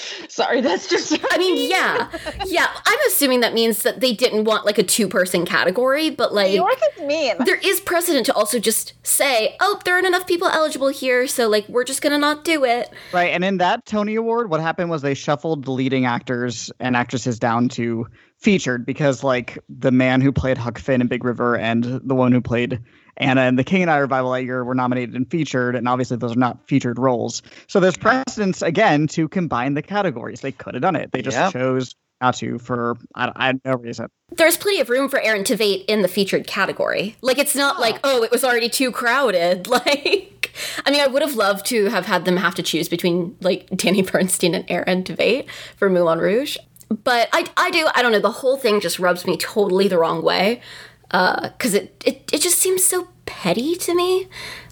Sorry, 0.30 0.62
that's 0.62 0.88
just. 0.88 1.18
I 1.32 1.38
mean, 1.38 1.70
yeah, 1.70 2.10
yeah. 2.46 2.68
I'm 2.86 3.00
assuming 3.08 3.42
that 3.42 3.54
means 3.54 3.84
that 3.84 4.00
they 4.00 4.14
didn't 4.14 4.46
want 4.46 4.66
like 4.66 4.78
a 4.78 4.84
two-person 4.84 5.46
category, 5.46 6.10
but 6.10 6.34
like 6.34 6.50
New 6.50 6.56
York 6.56 6.78
is 6.98 7.04
mean. 7.04 7.36
there 7.46 7.60
is 7.64 7.80
precedent 7.80 8.26
to 8.28 8.34
also 8.34 8.60
just 8.60 8.94
say, 9.04 9.56
"Oh, 9.60 9.80
there 9.86 9.96
aren't 9.96 10.08
enough 10.08 10.28
people 10.28 10.48
eligible 10.48 10.90
here, 10.90 11.28
so 11.28 11.48
like 11.48 11.68
we're 11.70 11.84
just 11.84 12.02
gonna 12.02 12.18
not 12.18 12.44
do 12.44 12.64
it." 12.64 12.90
right 13.14 13.32
and 13.32 13.44
in 13.44 13.58
that 13.58 13.86
tony 13.86 14.16
award 14.16 14.50
what 14.50 14.60
happened 14.60 14.90
was 14.90 15.02
they 15.02 15.14
shuffled 15.14 15.66
the 15.66 15.72
leading 15.72 16.06
actors 16.06 16.72
and 16.80 16.96
actresses 16.96 17.40
down 17.40 17.70
to 17.70 18.06
featured 18.38 18.86
because 18.86 19.24
like 19.24 19.58
the 19.70 19.92
man 19.92 20.22
who 20.22 20.32
played 20.32 20.58
huck 20.58 20.78
finn 20.78 21.02
in 21.02 21.08
big 21.08 21.24
river 21.24 21.56
and 21.56 21.84
the 22.04 22.16
one 22.16 22.32
who 22.32 22.42
played 22.42 22.80
Anna 23.18 23.42
and 23.42 23.58
the 23.58 23.64
King 23.64 23.84
and 23.84 23.92
I 23.92 23.98
revival 23.98 24.32
that 24.32 24.44
year 24.44 24.64
were 24.64 24.76
nominated 24.76 25.16
and 25.16 25.30
featured, 25.30 25.76
and 25.76 25.88
obviously 25.88 26.18
those 26.18 26.34
are 26.34 26.40
not 26.40 26.68
featured 26.68 27.00
roles. 27.00 27.42
So 27.68 27.80
there's 27.80 27.98
precedence 27.98 28.62
again 28.62 29.08
to 29.08 29.28
combine 29.28 29.74
the 29.74 29.82
categories. 29.82 30.42
They 30.42 30.52
could 30.52 30.74
have 30.74 30.82
done 30.82 30.96
it. 30.96 31.12
They 31.12 31.22
just 31.22 31.38
Yep. 31.38 31.54
chose 31.54 31.96
not 32.22 32.36
to 32.36 32.58
for 32.60 32.96
I, 33.14 33.32
I 33.36 33.54
no 33.66 33.76
reason. 33.76 34.08
There's 34.32 34.58
plenty 34.58 34.80
of 34.80 34.90
room 34.90 35.10
for 35.10 35.20
Aaron 35.20 35.44
Tveit 35.44 35.86
in 35.86 36.02
the 36.02 36.08
featured 36.08 36.48
category. 36.48 37.16
Like 37.22 37.38
it's 37.38 37.56
not 37.56 37.80
like, 37.80 38.00
oh, 38.04 38.24
it 38.24 38.32
was 38.32 38.44
already 38.44 38.70
too 38.70 38.92
crowded. 38.92 39.68
Like, 39.76 40.52
I 40.86 40.92
mean, 40.92 41.02
I 41.02 41.08
would 41.08 41.22
have 41.22 41.36
loved 41.36 41.66
to 41.68 41.90
have 41.90 42.06
had 42.06 42.24
them 42.24 42.38
have 42.38 42.56
to 42.56 42.64
choose 42.64 42.88
between 42.88 43.36
like 43.42 43.68
Danny 43.76 44.02
Burstein 44.02 44.56
and 44.56 44.64
Aaron 44.70 45.04
Tveit 45.04 45.48
for 45.76 45.90
Moulin 45.90 46.20
Rouge. 46.20 46.56
But 47.04 47.28
I, 47.34 47.46
I 47.58 47.72
do, 47.72 47.88
I 47.94 48.02
don't 48.02 48.14
know. 48.14 48.20
The 48.20 48.32
whole 48.32 48.56
thing 48.56 48.80
just 48.80 48.98
rubs 49.00 49.26
me 49.26 49.36
totally 49.36 49.88
the 49.90 49.98
wrong 49.98 50.22
way 50.24 50.62
because 51.10 51.74
it, 51.74 52.04
it 52.06 52.30
it 52.34 52.42
just 52.42 52.58
seems 52.58 52.84
so 52.84 53.08
petty 53.26 53.76
to 53.76 53.96
me, 53.96 54.28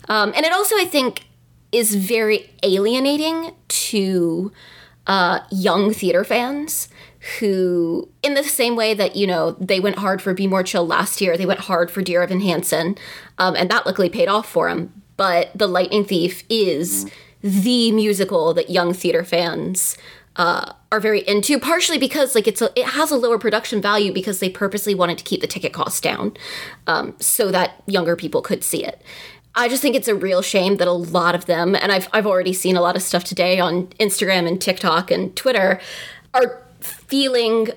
um, 0.09 0.33
and 0.35 0.45
it 0.45 0.51
also 0.53 0.75
I 0.77 0.85
think 0.85 1.25
is 1.71 1.95
very 1.95 2.51
alienating 2.61 3.53
to 3.67 4.51
uh, 5.07 5.39
young 5.51 5.93
theater 5.93 6.23
fans 6.23 6.87
who, 7.39 8.09
in 8.21 8.33
the 8.33 8.43
same 8.43 8.75
way 8.75 8.93
that 8.93 9.15
you 9.15 9.25
know 9.25 9.51
they 9.51 9.79
went 9.79 9.97
hard 9.97 10.21
for 10.21 10.33
Be 10.33 10.47
More 10.47 10.63
Chill 10.63 10.85
last 10.85 11.21
year, 11.21 11.37
they 11.37 11.45
went 11.45 11.61
hard 11.61 11.89
for 11.89 12.01
Dear 12.01 12.23
Evan 12.23 12.41
Hansen, 12.41 12.97
um, 13.37 13.55
and 13.55 13.69
that 13.69 13.85
luckily 13.85 14.09
paid 14.09 14.27
off 14.27 14.49
for 14.49 14.69
him. 14.69 15.01
But 15.15 15.51
The 15.55 15.67
Lightning 15.67 16.05
Thief 16.05 16.43
is 16.49 17.09
the 17.41 17.91
musical 17.91 18.53
that 18.53 18.69
young 18.69 18.93
theater 18.93 19.23
fans 19.23 19.97
uh, 20.35 20.73
are 20.91 20.99
very 20.99 21.27
into, 21.27 21.59
partially 21.59 21.97
because 21.97 22.35
like 22.35 22.47
it's 22.47 22.61
a, 22.61 22.71
it 22.79 22.85
has 22.87 23.11
a 23.11 23.15
lower 23.15 23.37
production 23.37 23.81
value 23.81 24.13
because 24.13 24.39
they 24.39 24.49
purposely 24.49 24.95
wanted 24.95 25.17
to 25.17 25.23
keep 25.23 25.41
the 25.41 25.47
ticket 25.47 25.73
costs 25.73 26.01
down, 26.01 26.35
um, 26.87 27.15
so 27.19 27.51
that 27.51 27.83
younger 27.85 28.15
people 28.15 28.41
could 28.41 28.63
see 28.63 28.83
it. 28.83 29.01
I 29.55 29.69
just 29.69 29.81
think 29.81 29.95
it's 29.95 30.07
a 30.07 30.15
real 30.15 30.41
shame 30.41 30.77
that 30.77 30.87
a 30.87 30.91
lot 30.91 31.35
of 31.35 31.45
them, 31.45 31.75
and 31.75 31.91
I've 31.91 32.07
I've 32.13 32.25
already 32.25 32.53
seen 32.53 32.75
a 32.75 32.81
lot 32.81 32.95
of 32.95 33.01
stuff 33.01 33.23
today 33.23 33.59
on 33.59 33.87
Instagram 33.99 34.47
and 34.47 34.59
TikTok 34.59 35.11
and 35.11 35.35
Twitter, 35.35 35.79
are 36.33 36.63
feeling 36.79 37.69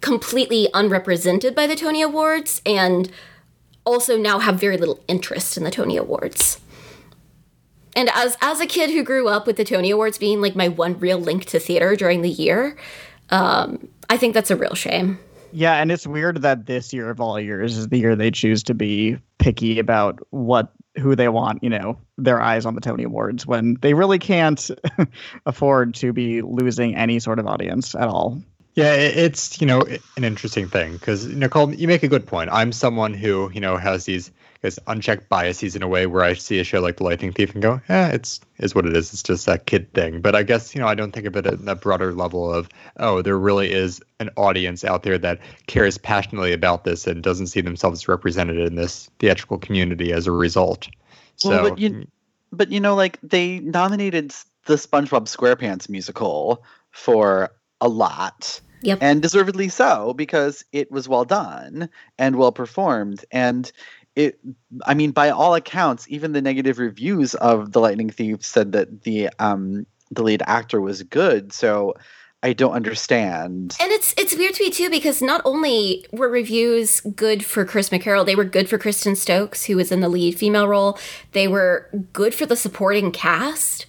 completely 0.00 0.68
unrepresented 0.74 1.54
by 1.54 1.66
the 1.66 1.74
Tony 1.74 2.02
Awards 2.02 2.60
and 2.66 3.10
also 3.84 4.16
now 4.16 4.38
have 4.38 4.60
very 4.60 4.76
little 4.76 5.02
interest 5.08 5.56
in 5.56 5.64
the 5.64 5.70
Tony 5.70 5.96
Awards. 5.96 6.60
And 7.96 8.10
as 8.14 8.36
as 8.40 8.60
a 8.60 8.66
kid 8.66 8.90
who 8.90 9.02
grew 9.02 9.28
up 9.28 9.46
with 9.46 9.56
the 9.56 9.64
Tony 9.64 9.90
Awards 9.90 10.18
being 10.18 10.40
like 10.40 10.56
my 10.56 10.68
one 10.68 10.98
real 10.98 11.18
link 11.18 11.44
to 11.46 11.58
theater 11.58 11.96
during 11.96 12.22
the 12.22 12.30
year, 12.30 12.76
um, 13.30 13.88
I 14.10 14.16
think 14.16 14.34
that's 14.34 14.50
a 14.50 14.56
real 14.56 14.74
shame. 14.74 15.18
Yeah, 15.52 15.74
and 15.74 15.92
it's 15.92 16.06
weird 16.06 16.42
that 16.42 16.66
this 16.66 16.92
year 16.92 17.10
of 17.10 17.20
all 17.20 17.38
years 17.38 17.76
is 17.76 17.88
the 17.88 17.98
year 17.98 18.16
they 18.16 18.32
choose 18.32 18.62
to 18.64 18.74
be 18.74 19.16
picky 19.38 19.78
about 19.78 20.18
what 20.30 20.72
who 20.96 21.16
they 21.16 21.28
want, 21.28 21.62
you 21.62 21.70
know, 21.70 21.98
their 22.18 22.40
eyes 22.40 22.66
on 22.66 22.74
the 22.74 22.80
Tony 22.80 23.04
Awards 23.04 23.46
when 23.46 23.76
they 23.80 23.94
really 23.94 24.18
can't 24.18 24.70
afford 25.46 25.94
to 25.94 26.12
be 26.12 26.42
losing 26.42 26.94
any 26.94 27.18
sort 27.18 27.38
of 27.38 27.46
audience 27.46 27.94
at 27.94 28.08
all. 28.08 28.40
Yeah, 28.74 28.92
it's 28.94 29.60
you 29.60 29.68
know 29.68 29.82
an 30.16 30.24
interesting 30.24 30.68
thing 30.68 30.94
because 30.94 31.26
Nicole, 31.26 31.72
you 31.72 31.86
make 31.86 32.02
a 32.02 32.08
good 32.08 32.26
point. 32.26 32.50
I'm 32.52 32.72
someone 32.72 33.14
who 33.14 33.50
you 33.54 33.60
know 33.60 33.76
has 33.76 34.04
these 34.04 34.32
unchecked 34.86 35.28
biases 35.28 35.76
in 35.76 35.82
a 35.82 35.88
way 35.88 36.06
where 36.06 36.24
I 36.24 36.32
see 36.34 36.58
a 36.58 36.64
show 36.64 36.80
like 36.80 36.96
The 36.96 37.04
Lightning 37.04 37.32
Thief 37.32 37.52
and 37.52 37.62
go, 37.62 37.80
eh, 37.88 38.10
it's 38.14 38.40
is 38.58 38.74
what 38.74 38.86
it 38.86 38.96
is. 38.96 39.12
It's 39.12 39.22
just 39.22 39.46
that 39.46 39.66
kid 39.66 39.92
thing. 39.92 40.20
But 40.20 40.34
I 40.34 40.42
guess 40.42 40.74
you 40.74 40.80
know 40.80 40.88
I 40.88 40.96
don't 40.96 41.12
think 41.12 41.26
of 41.26 41.36
it 41.36 41.46
at 41.46 41.64
that 41.64 41.80
broader 41.80 42.12
level 42.12 42.52
of 42.52 42.68
oh, 42.96 43.22
there 43.22 43.38
really 43.38 43.70
is 43.70 44.02
an 44.18 44.30
audience 44.36 44.84
out 44.84 45.04
there 45.04 45.18
that 45.18 45.38
cares 45.68 45.96
passionately 45.96 46.52
about 46.52 46.82
this 46.82 47.06
and 47.06 47.22
doesn't 47.22 47.48
see 47.48 47.60
themselves 47.60 48.08
represented 48.08 48.58
in 48.58 48.74
this 48.74 49.08
theatrical 49.20 49.58
community 49.58 50.12
as 50.12 50.26
a 50.26 50.32
result. 50.32 50.88
So 51.36 51.50
Well, 51.50 51.70
but 51.70 51.78
you, 51.78 52.08
but 52.50 52.72
you 52.72 52.80
know, 52.80 52.96
like 52.96 53.20
they 53.22 53.60
nominated 53.60 54.34
the 54.66 54.74
SpongeBob 54.74 55.26
SquarePants 55.26 55.88
musical 55.88 56.64
for 56.90 57.52
a 57.84 57.88
lot. 57.88 58.60
Yep. 58.80 58.98
And 59.00 59.22
deservedly 59.22 59.68
so 59.68 60.12
because 60.14 60.64
it 60.72 60.90
was 60.90 61.08
well 61.08 61.24
done 61.24 61.88
and 62.18 62.36
well 62.36 62.52
performed 62.52 63.24
and 63.30 63.70
it 64.16 64.38
I 64.84 64.94
mean 64.94 65.12
by 65.12 65.30
all 65.30 65.54
accounts 65.54 66.06
even 66.08 66.32
the 66.32 66.42
negative 66.42 66.78
reviews 66.78 67.34
of 67.36 67.72
The 67.72 67.80
Lightning 67.80 68.10
Thief 68.10 68.44
said 68.44 68.72
that 68.72 69.04
the 69.04 69.30
um 69.38 69.86
the 70.10 70.22
lead 70.22 70.42
actor 70.46 70.80
was 70.80 71.02
good 71.02 71.52
so 71.52 71.94
I 72.42 72.52
don't 72.52 72.72
understand. 72.72 73.74
And 73.80 73.90
it's 73.90 74.14
it's 74.18 74.36
weird 74.36 74.52
to 74.54 74.64
me 74.64 74.70
too 74.70 74.90
because 74.90 75.22
not 75.22 75.40
only 75.46 76.04
were 76.12 76.28
reviews 76.28 77.00
good 77.00 77.42
for 77.42 77.64
Chris 77.64 77.88
McCarrell, 77.88 78.26
they 78.26 78.36
were 78.36 78.44
good 78.44 78.68
for 78.68 78.76
Kristin 78.76 79.16
Stokes, 79.16 79.64
who 79.64 79.76
was 79.76 79.90
in 79.90 80.00
the 80.00 80.10
lead 80.10 80.38
female 80.38 80.68
role. 80.68 80.98
They 81.32 81.48
were 81.48 81.88
good 82.12 82.34
for 82.34 82.44
the 82.44 82.54
supporting 82.54 83.12
cast. 83.12 83.86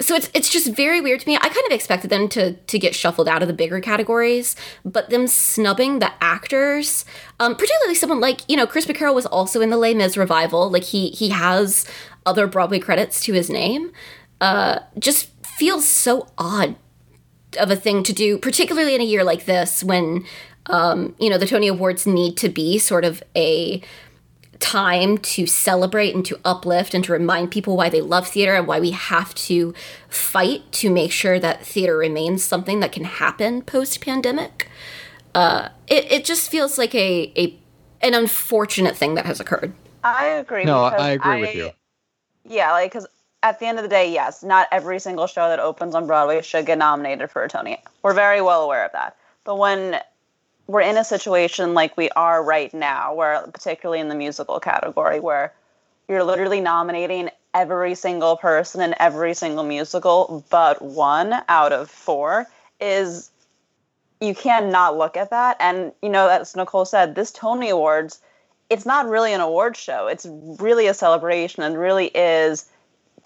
So 0.00 0.14
it's 0.14 0.30
it's 0.34 0.50
just 0.50 0.74
very 0.74 1.00
weird 1.00 1.20
to 1.20 1.28
me. 1.28 1.36
I 1.36 1.48
kind 1.48 1.66
of 1.66 1.72
expected 1.72 2.10
them 2.10 2.28
to 2.30 2.52
to 2.52 2.78
get 2.78 2.94
shuffled 2.94 3.28
out 3.28 3.42
of 3.42 3.48
the 3.48 3.54
bigger 3.54 3.80
categories, 3.80 4.54
but 4.84 5.10
them 5.10 5.26
snubbing 5.26 6.00
the 6.00 6.12
actors, 6.20 7.04
um, 7.40 7.54
particularly 7.54 7.94
someone 7.94 8.20
like 8.20 8.40
you 8.48 8.56
know 8.56 8.66
Chris 8.66 8.86
McCarrell 8.86 9.14
was 9.14 9.26
also 9.26 9.60
in 9.60 9.70
the 9.70 9.76
Les 9.76 9.94
Mis 9.94 10.16
revival. 10.16 10.70
Like 10.70 10.84
he 10.84 11.10
he 11.10 11.30
has 11.30 11.86
other 12.26 12.46
Broadway 12.46 12.78
credits 12.78 13.22
to 13.24 13.32
his 13.32 13.48
name. 13.48 13.92
Uh, 14.40 14.80
just 14.98 15.30
feels 15.44 15.88
so 15.88 16.28
odd 16.36 16.76
of 17.58 17.70
a 17.70 17.76
thing 17.76 18.02
to 18.02 18.12
do, 18.12 18.36
particularly 18.38 18.94
in 18.94 19.00
a 19.00 19.04
year 19.04 19.24
like 19.24 19.46
this 19.46 19.82
when, 19.82 20.24
um, 20.66 21.14
you 21.18 21.30
know, 21.30 21.38
the 21.38 21.46
Tony 21.46 21.68
Awards 21.68 22.06
need 22.06 22.36
to 22.36 22.48
be 22.50 22.78
sort 22.78 23.04
of 23.04 23.22
a 23.34 23.80
time 24.60 25.18
to 25.18 25.46
celebrate 25.46 26.14
and 26.14 26.24
to 26.24 26.38
uplift 26.44 26.94
and 26.94 27.04
to 27.04 27.12
remind 27.12 27.50
people 27.50 27.76
why 27.76 27.88
they 27.88 28.00
love 28.00 28.28
theater 28.28 28.54
and 28.54 28.66
why 28.66 28.80
we 28.80 28.90
have 28.90 29.34
to 29.34 29.74
fight 30.08 30.70
to 30.72 30.90
make 30.90 31.12
sure 31.12 31.38
that 31.38 31.64
theater 31.64 31.96
remains 31.96 32.42
something 32.42 32.80
that 32.80 32.92
can 32.92 33.04
happen 33.04 33.62
post 33.62 34.00
pandemic. 34.00 34.68
Uh, 35.34 35.68
it, 35.86 36.10
it 36.10 36.24
just 36.24 36.50
feels 36.50 36.78
like 36.78 36.94
a, 36.94 37.32
a 37.36 37.58
an 38.02 38.14
unfortunate 38.14 38.96
thing 38.96 39.14
that 39.14 39.26
has 39.26 39.40
occurred. 39.40 39.72
I 40.04 40.26
agree. 40.26 40.64
No, 40.64 40.82
I 40.82 41.10
agree 41.10 41.40
with 41.40 41.54
you. 41.54 41.70
Yeah, 42.44 42.72
like 42.72 42.92
because 42.92 43.06
at 43.42 43.58
the 43.58 43.66
end 43.66 43.78
of 43.78 43.82
the 43.82 43.88
day, 43.88 44.12
yes, 44.12 44.42
not 44.42 44.68
every 44.72 44.98
single 44.98 45.26
show 45.26 45.48
that 45.48 45.58
opens 45.58 45.94
on 45.94 46.06
Broadway 46.06 46.42
should 46.42 46.66
get 46.66 46.78
nominated 46.78 47.30
for 47.30 47.42
a 47.42 47.48
Tony. 47.48 47.82
We're 48.02 48.14
very 48.14 48.40
well 48.40 48.62
aware 48.62 48.84
of 48.84 48.92
that. 48.92 49.16
But 49.44 49.58
when 49.58 50.00
we're 50.66 50.80
in 50.80 50.96
a 50.96 51.04
situation 51.04 51.74
like 51.74 51.96
we 51.96 52.10
are 52.10 52.42
right 52.42 52.72
now, 52.74 53.14
where 53.14 53.42
particularly 53.52 54.00
in 54.00 54.08
the 54.08 54.14
musical 54.14 54.60
category, 54.60 55.20
where 55.20 55.52
you're 56.08 56.24
literally 56.24 56.60
nominating 56.60 57.30
every 57.54 57.94
single 57.94 58.36
person 58.36 58.80
in 58.80 58.94
every 58.98 59.34
single 59.34 59.64
musical 59.64 60.44
but 60.50 60.82
one 60.82 61.34
out 61.48 61.72
of 61.72 61.90
four, 61.90 62.46
is 62.80 63.30
you 64.20 64.34
can't 64.34 64.70
look 64.96 65.16
at 65.16 65.30
that. 65.30 65.56
And 65.60 65.92
you 66.02 66.08
know, 66.08 66.28
as 66.28 66.56
Nicole 66.56 66.84
said, 66.84 67.14
this 67.14 67.30
Tony 67.30 67.70
Awards, 67.70 68.20
it's 68.68 68.86
not 68.86 69.08
really 69.08 69.32
an 69.32 69.40
award 69.40 69.76
show. 69.76 70.08
It's 70.08 70.26
really 70.28 70.86
a 70.86 70.94
celebration 70.94 71.62
and 71.62 71.78
really 71.78 72.06
is 72.06 72.68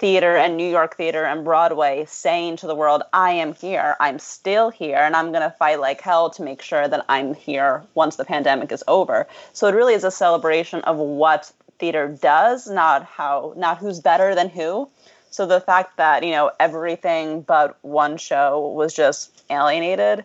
theater 0.00 0.34
and 0.34 0.56
New 0.56 0.68
York 0.68 0.96
theater 0.96 1.24
and 1.26 1.44
Broadway 1.44 2.06
saying 2.08 2.56
to 2.56 2.66
the 2.66 2.74
world, 2.74 3.02
I 3.12 3.32
am 3.32 3.52
here, 3.52 3.96
I'm 4.00 4.18
still 4.18 4.70
here, 4.70 4.96
and 4.96 5.14
I'm 5.14 5.30
going 5.30 5.42
to 5.42 5.54
fight 5.58 5.78
like 5.78 6.00
hell 6.00 6.30
to 6.30 6.42
make 6.42 6.62
sure 6.62 6.88
that 6.88 7.04
I'm 7.10 7.34
here 7.34 7.84
once 7.94 8.16
the 8.16 8.24
pandemic 8.24 8.72
is 8.72 8.82
over. 8.88 9.28
So 9.52 9.68
it 9.68 9.74
really 9.74 9.92
is 9.92 10.02
a 10.02 10.10
celebration 10.10 10.80
of 10.82 10.96
what 10.96 11.52
theater 11.78 12.08
does, 12.08 12.66
not 12.66 13.04
how, 13.04 13.52
not 13.58 13.76
who's 13.76 14.00
better 14.00 14.34
than 14.34 14.48
who. 14.48 14.88
So 15.30 15.44
the 15.44 15.60
fact 15.60 15.98
that, 15.98 16.24
you 16.24 16.32
know, 16.32 16.50
everything 16.58 17.42
but 17.42 17.78
one 17.82 18.16
show 18.16 18.72
was 18.74 18.94
just 18.94 19.44
alienated, 19.50 20.24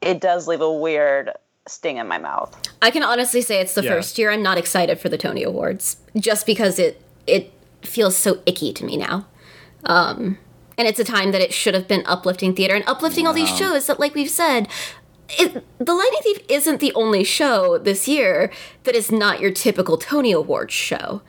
it 0.00 0.20
does 0.20 0.48
leave 0.48 0.60
a 0.60 0.72
weird 0.72 1.30
sting 1.68 1.98
in 1.98 2.08
my 2.08 2.18
mouth. 2.18 2.52
I 2.82 2.90
can 2.90 3.04
honestly 3.04 3.42
say 3.42 3.60
it's 3.60 3.74
the 3.74 3.84
Yeah. 3.84 3.90
first 3.90 4.18
year 4.18 4.32
I'm 4.32 4.42
not 4.42 4.58
excited 4.58 4.98
for 4.98 5.08
the 5.08 5.18
Tony 5.18 5.44
Awards, 5.44 5.98
just 6.16 6.46
because 6.46 6.80
it 6.80 7.00
it 7.26 7.52
feels 7.82 8.16
so 8.16 8.42
icky 8.46 8.72
to 8.72 8.84
me 8.84 8.96
now. 8.96 9.26
Um, 9.84 10.38
and 10.76 10.86
it's 10.86 11.00
a 11.00 11.04
time 11.04 11.32
that 11.32 11.40
it 11.40 11.52
should 11.52 11.74
have 11.74 11.88
been 11.88 12.04
uplifting 12.06 12.54
theater 12.54 12.74
and 12.74 12.84
uplifting 12.86 13.26
all 13.26 13.32
these 13.32 13.54
shows 13.54 13.86
that, 13.86 13.98
like 13.98 14.14
we've 14.14 14.30
said, 14.30 14.68
it, 15.30 15.64
The 15.78 15.94
Lightning 15.94 16.20
Thief 16.22 16.38
isn't 16.48 16.80
the 16.80 16.92
only 16.94 17.24
show 17.24 17.78
this 17.78 18.08
year 18.08 18.52
that 18.84 18.94
is 18.94 19.10
not 19.10 19.40
your 19.40 19.50
typical 19.50 19.96
Tony 19.96 20.32
Awards 20.32 20.72
show. 20.74 21.22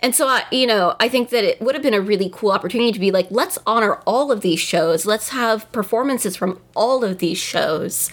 And 0.00 0.14
so, 0.14 0.28
I, 0.28 0.44
you 0.52 0.66
know, 0.66 0.94
I 1.00 1.08
think 1.08 1.30
that 1.30 1.42
it 1.42 1.60
would 1.60 1.74
have 1.74 1.82
been 1.82 1.94
a 1.94 2.00
really 2.00 2.30
cool 2.32 2.52
opportunity 2.52 2.92
to 2.92 3.00
be 3.00 3.10
like, 3.10 3.26
let's 3.30 3.58
honor 3.66 3.94
all 4.06 4.30
of 4.30 4.42
these 4.42 4.60
shows. 4.60 5.06
Let's 5.06 5.30
have 5.30 5.70
performances 5.72 6.36
from 6.36 6.60
all 6.76 7.02
of 7.02 7.18
these 7.18 7.38
shows 7.38 8.10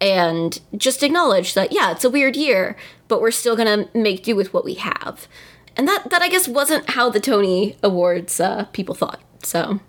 and 0.00 0.58
just 0.76 1.02
acknowledge 1.02 1.52
that, 1.54 1.72
yeah, 1.72 1.90
it's 1.90 2.04
a 2.04 2.10
weird 2.10 2.36
year, 2.36 2.76
but 3.08 3.20
we're 3.20 3.30
still 3.30 3.54
going 3.56 3.84
to 3.84 3.98
make 3.98 4.22
do 4.22 4.34
with 4.34 4.54
what 4.54 4.64
we 4.64 4.74
have. 4.74 5.28
And 5.76 5.86
that, 5.88 6.08
that 6.10 6.22
I 6.22 6.28
guess 6.28 6.48
wasn't 6.48 6.88
how 6.90 7.10
the 7.10 7.20
Tony 7.20 7.76
Awards 7.82 8.40
uh, 8.40 8.64
people 8.72 8.94
thought. 8.94 9.20
So, 9.42 9.80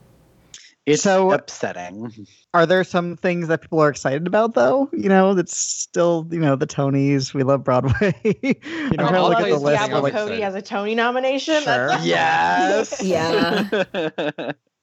It's 0.85 1.03
So- 1.03 1.31
upsetting. 1.31 2.27
Are 2.53 2.65
there 2.65 2.83
some 2.83 3.17
things 3.17 3.49
that 3.49 3.61
people 3.61 3.79
are 3.81 3.89
excited 3.89 4.25
about 4.25 4.55
though? 4.55 4.89
You 4.91 5.09
know, 5.09 5.35
that's 5.35 5.55
still 5.55 6.27
you 6.31 6.39
know 6.39 6.55
the 6.55 6.65
Tonys. 6.65 7.31
We 7.33 7.43
love 7.43 7.63
Broadway. 7.63 8.15
you 8.23 8.55
know, 8.97 9.05
I'm 9.05 9.13
I 9.15 9.19
look 9.19 9.39
at 9.39 9.49
the 9.49 9.57
list. 9.57 9.77
Diablo 9.85 10.01
like, 10.01 10.13
Cody 10.13 10.41
has 10.41 10.55
a 10.55 10.61
Tony 10.61 10.95
nomination. 10.95 11.61
Sure. 11.61 11.91
Yes. 12.01 13.03
Yeah. 13.03 13.83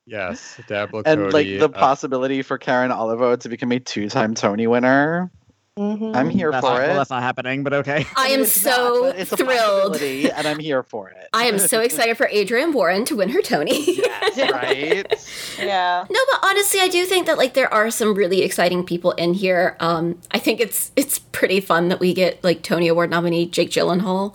Yes, 0.07 0.61
Diablo 0.69 1.03
and 1.07 1.33
like 1.33 1.47
the 1.47 1.65
uh, 1.65 1.69
possibility 1.69 2.43
for 2.43 2.59
Karen 2.59 2.93
Olivo 2.93 3.37
to 3.37 3.49
become 3.49 3.73
a 3.73 3.81
two-time 3.81 4.35
Tony 4.35 4.67
winner. 4.67 5.33
Mhm. 5.79 6.15
I'm 6.15 6.31
here 6.31 6.53
that's 6.53 6.65
for 6.65 6.75
not, 6.75 6.83
it. 6.85 6.87
Well, 6.87 6.97
that's 6.99 7.11
not 7.11 7.23
happening, 7.23 7.65
but 7.65 7.73
okay. 7.73 8.07
I 8.17 8.29
am 8.29 8.43
It's 8.43 8.53
so 8.53 9.07
not, 9.07 9.17
it's 9.17 9.31
thrilled. 9.35 9.93
possibility, 9.95 10.31
and 10.31 10.47
I'm 10.47 10.61
here 10.61 10.85
for 10.85 11.09
it. 11.09 11.29
I 11.33 11.47
am 11.47 11.59
so 11.59 11.81
excited 11.89 12.17
for 12.17 12.29
Adrienne 12.29 12.73
Warren 12.73 13.05
to 13.07 13.17
win 13.17 13.31
her 13.31 13.43
Tony. 13.43 13.99
right? 14.39 15.05
Yeah. 15.59 16.05
No, 16.09 16.21
but 16.31 16.45
honestly, 16.45 16.79
I 16.81 16.87
do 16.87 17.05
think 17.07 17.27
that 17.27 17.39
like 17.39 17.55
there 17.55 17.73
are 17.75 17.91
some 17.91 18.15
really 18.15 18.43
exciting 18.43 18.85
people 18.85 19.13
in 19.13 19.35
here. 19.35 19.77
Um, 19.81 20.21
I 20.31 20.39
think 20.39 20.61
it's 20.61 20.93
it's 20.95 21.19
pretty 21.19 21.61
fun 21.61 21.89
that 21.89 21.99
we 21.99 22.15
get 22.15 22.43
like 22.45 22.63
Tony 22.63 22.87
Award 22.87 23.11
nominee 23.11 23.47
Jake 23.47 23.71
Gyllenhaal, 23.71 24.33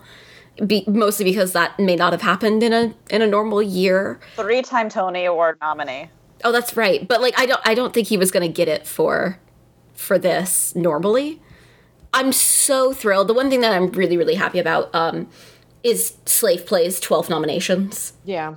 be, 0.66 0.84
mostly 0.86 1.24
because 1.24 1.52
that 1.52 1.78
may 1.78 1.96
not 1.96 2.12
have 2.12 2.20
happened 2.20 2.62
in 2.62 2.74
a 2.74 2.92
in 3.08 3.22
a 3.22 3.26
normal 3.26 3.62
year. 3.62 4.20
Three-time 4.36 4.90
Tony 4.90 5.24
Award 5.24 5.56
nominee. 5.62 6.10
Oh, 6.44 6.52
that's 6.52 6.76
right. 6.76 7.08
But 7.08 7.22
like 7.22 7.32
I 7.40 7.46
don't 7.46 7.60
I 7.64 7.72
don't 7.74 7.94
think 7.94 8.08
he 8.08 8.18
was 8.18 8.30
going 8.30 8.46
to 8.46 8.52
get 8.52 8.68
it 8.68 8.86
for 8.86 9.38
for 10.00 10.18
this 10.18 10.74
normally. 10.74 11.40
I'm 12.12 12.32
so 12.32 12.92
thrilled. 12.92 13.28
The 13.28 13.34
one 13.34 13.50
thing 13.50 13.60
that 13.60 13.72
I'm 13.72 13.90
really 13.92 14.16
really 14.16 14.34
happy 14.34 14.58
about 14.58 14.92
um 14.94 15.28
is 15.82 16.14
Slave 16.26 16.66
Play's 16.66 17.00
12 17.00 17.30
nominations. 17.30 18.12
Yeah. 18.24 18.56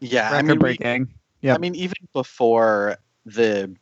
Yeah, 0.00 0.28
I 0.30 0.32
Record 0.40 0.46
mean, 0.46 0.56
we- 0.56 0.60
breaking. 0.60 1.08
Yeah. 1.42 1.54
I 1.54 1.58
mean, 1.58 1.74
even 1.74 1.96
before 2.12 2.96
the 3.24 3.74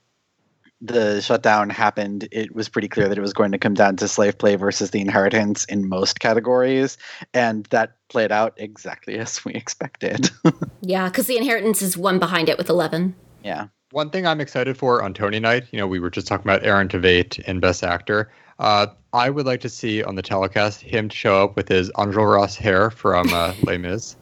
the 0.81 1.23
shutdown 1.23 1.71
happened, 1.71 2.29
it 2.31 2.55
was 2.55 2.69
pretty 2.69 2.89
clear 2.89 3.09
that 3.09 3.17
it 3.17 3.21
was 3.23 3.33
going 3.33 3.53
to 3.53 3.59
come 3.59 3.73
down 3.73 3.97
to 3.97 4.07
slave 4.09 4.37
play 4.37 4.55
versus 4.57 4.91
the 4.91 5.01
inheritance 5.01 5.65
in 5.65 5.89
most 5.89 6.21
categories, 6.21 6.99
and 7.33 7.65
that 7.67 7.97
played 8.11 8.31
out 8.33 8.53
exactly 8.59 9.17
as 9.19 9.45
we 9.45 9.53
expected. 9.55 10.31
Yeah, 10.83 11.09
cuz 11.09 11.27
The 11.27 11.39
Inheritance 11.39 11.81
is 11.81 11.97
one 11.97 12.19
behind 12.19 12.51
it 12.51 12.59
with 12.59 12.69
11. 12.69 13.15
yeah. 13.43 13.69
One 13.95 14.11
thing 14.11 14.27
I'm 14.27 14.41
excited 14.41 14.77
for 14.77 15.05
on 15.05 15.15
Tony 15.15 15.39
Night, 15.39 15.67
you 15.71 15.79
know, 15.79 15.87
we 15.87 16.01
were 16.01 16.11
just 16.11 16.27
talking 16.27 16.45
about 16.45 16.65
Aaron 16.67 16.89
Tveit 16.89 17.41
and 17.47 17.61
Best 17.61 17.85
Actor. 17.85 18.29
Uh, 18.59 18.89
I 19.13 19.31
would 19.31 19.47
like 19.47 19.61
to 19.61 19.69
see 19.69 20.03
on 20.03 20.17
the 20.17 20.23
telecast 20.23 20.81
him 20.81 21.09
show 21.09 21.45
up 21.45 21.55
with 21.55 21.69
his 21.69 21.93
Enjolras 21.93 22.57
hair 22.57 22.91
from 22.91 23.33
uh, 23.33 23.55
Les 23.63 23.79
Mis, 23.79 24.17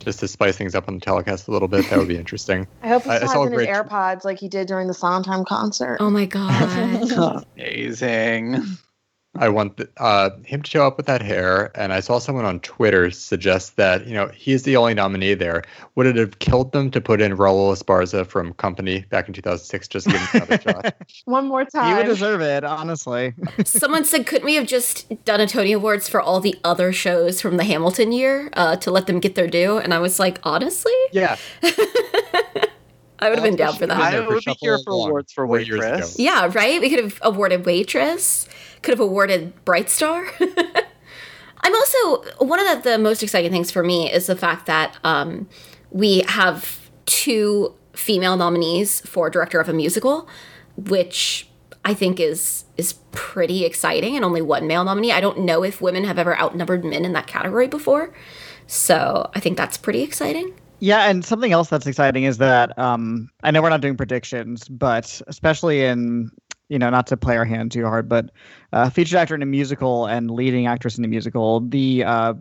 just 0.00 0.20
to 0.20 0.28
spice 0.28 0.58
things 0.58 0.74
up 0.74 0.86
on 0.86 0.96
the 0.96 1.00
telecast 1.00 1.48
a 1.48 1.50
little 1.50 1.66
bit. 1.66 1.88
That 1.88 1.98
would 1.98 2.08
be 2.08 2.18
interesting. 2.18 2.68
I 2.82 2.88
hope 2.88 3.04
he 3.04 3.10
I- 3.10 3.14
I 3.14 3.16
still 3.20 3.28
saw 3.30 3.38
has 3.44 3.46
in 3.46 3.52
his 3.58 3.66
great- 3.66 3.68
AirPods 3.70 4.24
like 4.26 4.38
he 4.38 4.48
did 4.50 4.66
during 4.68 4.86
the 4.86 4.92
Sondheim 4.92 5.46
concert. 5.46 5.96
Oh 6.00 6.10
my 6.10 6.26
god. 6.26 7.44
Amazing. 7.56 8.62
I 9.34 9.48
want 9.48 9.78
th- 9.78 9.88
uh, 9.96 10.28
him 10.44 10.60
to 10.60 10.70
show 10.70 10.86
up 10.86 10.98
with 10.98 11.06
that 11.06 11.22
hair. 11.22 11.70
And 11.74 11.92
I 11.94 12.00
saw 12.00 12.18
someone 12.18 12.44
on 12.44 12.60
Twitter 12.60 13.10
suggest 13.10 13.76
that, 13.76 14.06
you 14.06 14.12
know, 14.12 14.28
he's 14.28 14.64
the 14.64 14.76
only 14.76 14.92
nominee 14.92 15.32
there. 15.32 15.62
Would 15.94 16.04
it 16.06 16.16
have 16.16 16.38
killed 16.38 16.72
them 16.72 16.90
to 16.90 17.00
put 17.00 17.22
in 17.22 17.36
Raul 17.38 17.72
Esparza 17.74 18.26
from 18.26 18.52
Company 18.54 19.06
back 19.08 19.28
in 19.28 19.34
2006 19.34 19.88
just 19.88 20.06
to 20.06 20.12
give 20.12 20.20
him 20.20 20.42
another 20.42 20.60
shot? 20.62 20.94
One 21.24 21.46
more 21.46 21.60
He 21.64 21.70
time. 21.70 21.96
would 21.96 22.04
deserve 22.06 22.42
it, 22.42 22.62
honestly. 22.62 23.32
Someone 23.64 24.04
said, 24.04 24.26
couldn't 24.26 24.44
we 24.44 24.54
have 24.56 24.66
just 24.66 25.24
done 25.24 25.40
a 25.40 25.46
Tony 25.46 25.72
Awards 25.72 26.10
for 26.10 26.20
all 26.20 26.38
the 26.40 26.54
other 26.62 26.92
shows 26.92 27.40
from 27.40 27.56
the 27.56 27.64
Hamilton 27.64 28.12
year 28.12 28.50
uh, 28.52 28.76
to 28.76 28.90
let 28.90 29.06
them 29.06 29.18
get 29.18 29.34
their 29.34 29.48
due? 29.48 29.78
And 29.78 29.94
I 29.94 29.98
was 29.98 30.18
like, 30.18 30.40
honestly, 30.42 30.92
Yeah. 31.12 31.36
I 33.18 33.28
would 33.28 33.38
have 33.38 33.44
been 33.44 33.54
down 33.56 33.76
for 33.76 33.86
that. 33.86 33.96
I 33.96 34.18
would 34.26 34.44
be 34.44 34.52
here 34.60 34.78
for 34.84 34.90
awards 34.92 35.32
for 35.32 35.46
four 35.46 35.60
years 35.60 35.78
ago. 35.78 35.90
waitress. 35.92 36.18
Yeah, 36.18 36.50
right? 36.52 36.80
We 36.80 36.90
could 36.90 37.04
have 37.04 37.18
awarded 37.22 37.64
Waitress, 37.64 38.48
could 38.82 38.92
have 38.92 39.00
awarded 39.00 39.64
Bright 39.64 39.88
Star. 39.88 40.26
I'm 41.64 41.74
also, 41.74 42.24
one 42.38 42.58
of 42.58 42.82
the, 42.82 42.90
the 42.90 42.98
most 42.98 43.22
exciting 43.22 43.52
things 43.52 43.70
for 43.70 43.82
me 43.82 44.12
is 44.12 44.26
the 44.26 44.36
fact 44.36 44.66
that 44.66 44.96
um, 45.04 45.48
we 45.90 46.22
have 46.26 46.90
two 47.06 47.74
female 47.92 48.36
nominees 48.36 49.00
for 49.02 49.30
Director 49.30 49.60
of 49.60 49.68
a 49.68 49.72
Musical, 49.72 50.28
which 50.76 51.48
I 51.84 51.94
think 51.94 52.20
is 52.20 52.64
is 52.76 52.94
pretty 53.10 53.64
exciting, 53.64 54.16
and 54.16 54.24
only 54.24 54.40
one 54.40 54.66
male 54.66 54.84
nominee. 54.84 55.12
I 55.12 55.20
don't 55.20 55.40
know 55.40 55.62
if 55.62 55.80
women 55.80 56.04
have 56.04 56.18
ever 56.18 56.38
outnumbered 56.38 56.84
men 56.84 57.04
in 57.04 57.12
that 57.12 57.26
category 57.26 57.68
before. 57.68 58.12
So 58.66 59.30
I 59.34 59.40
think 59.40 59.56
that's 59.56 59.76
pretty 59.76 60.02
exciting. 60.02 60.54
Yeah, 60.78 61.08
and 61.08 61.24
something 61.24 61.52
else 61.52 61.68
that's 61.68 61.86
exciting 61.86 62.24
is 62.24 62.38
that 62.38 62.76
um, 62.76 63.28
I 63.44 63.52
know 63.52 63.62
we're 63.62 63.68
not 63.68 63.82
doing 63.82 63.96
predictions, 63.96 64.68
but 64.68 65.22
especially 65.28 65.84
in 65.84 66.30
you 66.72 66.78
know 66.78 66.88
not 66.88 67.06
to 67.08 67.18
play 67.18 67.36
our 67.36 67.44
hand 67.44 67.70
too 67.70 67.84
hard, 67.84 68.08
but 68.08 68.30
uh, 68.72 68.88
featured 68.88 69.18
actor 69.18 69.34
in 69.34 69.42
a 69.42 69.46
musical 69.46 70.06
and 70.06 70.30
leading 70.30 70.66
actress 70.66 70.96
in 70.96 71.04
a 71.04 71.08
musical, 71.08 71.60
the 71.60 72.02
uh, 72.02 72.34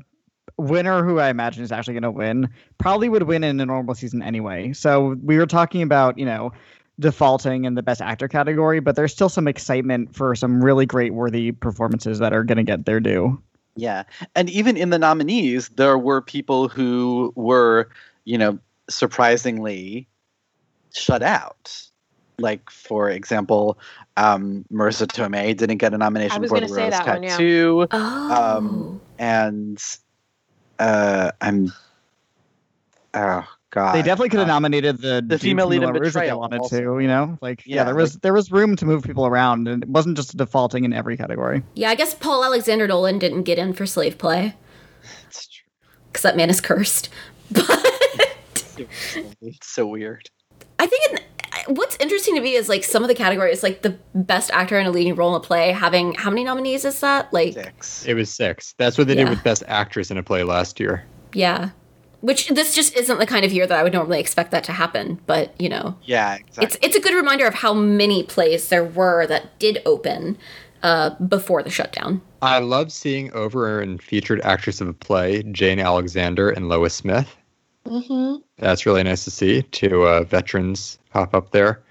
winner 0.57 1.03
who 1.03 1.19
I 1.19 1.29
imagine 1.29 1.63
is 1.63 1.71
actually 1.71 1.95
going 1.95 2.03
to 2.03 2.11
win 2.11 2.49
probably 2.77 3.09
would 3.09 3.23
win 3.23 3.43
in 3.43 3.59
a 3.59 3.65
normal 3.65 3.93
season 3.93 4.23
anyway. 4.23 4.71
So 4.71 5.17
we 5.21 5.37
were 5.37 5.45
talking 5.45 5.81
about 5.81 6.17
you 6.17 6.25
know 6.25 6.53
defaulting 6.97 7.65
in 7.65 7.75
the 7.75 7.83
best 7.83 8.01
actor 8.01 8.29
category, 8.29 8.79
but 8.79 8.95
there's 8.95 9.11
still 9.11 9.27
some 9.27 9.49
excitement 9.49 10.15
for 10.15 10.33
some 10.33 10.63
really 10.63 10.85
great 10.85 11.13
worthy 11.13 11.51
performances 11.51 12.19
that 12.19 12.31
are 12.31 12.45
going 12.45 12.57
to 12.57 12.63
get 12.63 12.85
their 12.85 13.01
due. 13.01 13.41
Yeah. 13.75 14.03
And 14.35 14.49
even 14.49 14.77
in 14.77 14.91
the 14.91 14.99
nominees, 14.99 15.69
there 15.69 15.97
were 15.97 16.21
people 16.21 16.67
who 16.67 17.33
were, 17.35 17.89
you 18.25 18.37
know, 18.37 18.59
surprisingly 18.89 20.07
shut 20.93 21.23
out. 21.23 21.90
Like, 22.41 22.69
for 22.69 23.09
example, 23.09 23.77
um, 24.17 24.65
Marisa 24.71 25.07
Tomei 25.07 25.55
didn't 25.55 25.77
get 25.77 25.93
a 25.93 25.97
nomination 25.97 26.47
for 26.47 26.59
The 26.59 26.67
say 26.67 26.83
Rose 26.83 26.91
that 26.91 27.07
one, 27.07 27.23
yeah. 27.23 27.29
Tattoo. 27.29 27.87
Oh. 27.91 28.57
Um, 28.57 29.01
and 29.19 29.81
uh, 30.79 31.31
I'm. 31.41 31.71
Oh 33.13 33.45
God! 33.71 33.93
They 33.93 34.01
definitely 34.01 34.29
could 34.29 34.39
have 34.39 34.47
Uh, 34.49 34.53
nominated 34.53 35.01
the 35.01 35.23
the 35.25 35.37
female 35.37 35.67
lead 35.67 35.83
in 35.83 35.91
Rouge 35.91 36.07
if 36.07 36.13
they 36.13 36.33
wanted 36.33 36.59
also. 36.61 36.79
to. 36.79 36.99
You 36.99 37.07
know, 37.07 37.37
like 37.41 37.63
yeah, 37.65 37.75
Yeah, 37.77 37.83
there 37.83 37.95
was 37.95 38.13
there 38.19 38.33
was 38.33 38.51
room 38.51 38.75
to 38.77 38.85
move 38.85 39.03
people 39.03 39.25
around, 39.25 39.67
and 39.67 39.83
it 39.83 39.89
wasn't 39.89 40.15
just 40.17 40.35
defaulting 40.37 40.85
in 40.85 40.93
every 40.93 41.17
category. 41.17 41.61
Yeah, 41.75 41.89
I 41.89 41.95
guess 41.95 42.13
Paul 42.15 42.43
Alexander 42.45 42.87
Nolan 42.87 43.19
didn't 43.19 43.43
get 43.43 43.57
in 43.57 43.73
for 43.73 43.85
slave 43.85 44.17
play. 44.17 44.55
That's 45.23 45.47
true. 45.47 45.65
Because 46.07 46.23
that 46.23 46.37
man 46.37 46.49
is 46.49 46.61
cursed. 46.61 47.09
But 47.53 48.87
it's 49.41 49.67
so 49.67 49.85
weird. 49.87 50.29
I 50.79 50.85
think 50.87 51.11
in, 51.11 51.19
what's 51.67 51.97
interesting 51.99 52.35
to 52.35 52.41
me 52.41 52.53
is 52.55 52.69
like 52.69 52.83
some 52.83 53.03
of 53.03 53.07
the 53.07 53.15
categories, 53.15 53.63
like 53.63 53.81
the 53.81 53.97
best 54.15 54.51
actor 54.51 54.77
in 54.79 54.85
a 54.85 54.91
leading 54.91 55.15
role 55.15 55.35
in 55.35 55.41
a 55.41 55.43
play, 55.43 55.71
having 55.71 56.13
how 56.15 56.29
many 56.29 56.43
nominees 56.43 56.85
is 56.85 56.99
that? 57.01 57.31
Like, 57.33 57.53
six. 57.53 58.05
It 58.05 58.13
was 58.13 58.29
six. 58.33 58.73
That's 58.77 58.97
what 58.97 59.07
they 59.07 59.13
Yeah. 59.15 59.25
did 59.25 59.29
with 59.29 59.43
Best 59.43 59.63
Actress 59.67 60.11
in 60.11 60.17
a 60.17 60.23
Play 60.23 60.43
last 60.43 60.79
year. 60.79 61.03
yeah. 61.33 61.69
Which 62.21 62.49
this 62.49 62.75
just 62.75 62.95
isn't 62.95 63.17
the 63.17 63.25
kind 63.25 63.43
of 63.45 63.51
year 63.51 63.65
that 63.65 63.75
I 63.79 63.81
would 63.81 63.93
normally 63.93 64.19
expect 64.19 64.51
that 64.51 64.63
to 64.65 64.71
happen. 64.71 65.19
But 65.25 65.59
you 65.59 65.67
know, 65.69 65.95
Yeah, 66.03 66.35
exactly. 66.35 66.65
it's 66.65 66.77
it's 66.83 66.95
a 66.95 66.99
good 66.99 67.15
reminder 67.15 67.47
of 67.47 67.55
how 67.55 67.73
many 67.73 68.21
plays 68.21 68.69
there 68.69 68.83
were 68.83 69.25
that 69.25 69.57
did 69.57 69.81
open 69.87 70.37
uh, 70.83 71.11
before 71.15 71.63
the 71.63 71.71
shutdown. 71.71 72.21
I 72.43 72.59
love 72.59 72.91
seeing 72.91 73.31
over 73.33 73.81
and 73.81 73.99
featured 74.01 74.39
actress 74.41 74.81
of 74.81 74.87
a 74.87 74.93
play 74.93 75.41
Jane 75.51 75.79
Alexander 75.79 76.51
and 76.51 76.69
Lois 76.69 76.93
Smith. 76.93 77.35
Mm-hmm. 77.85 78.41
That's 78.57 78.85
really 78.85 79.03
nice 79.03 79.23
to 79.25 79.31
see. 79.31 79.63
Two 79.63 80.03
uh, 80.03 80.23
veterans 80.23 80.99
pop 81.11 81.33
up 81.33 81.51
there. 81.51 81.81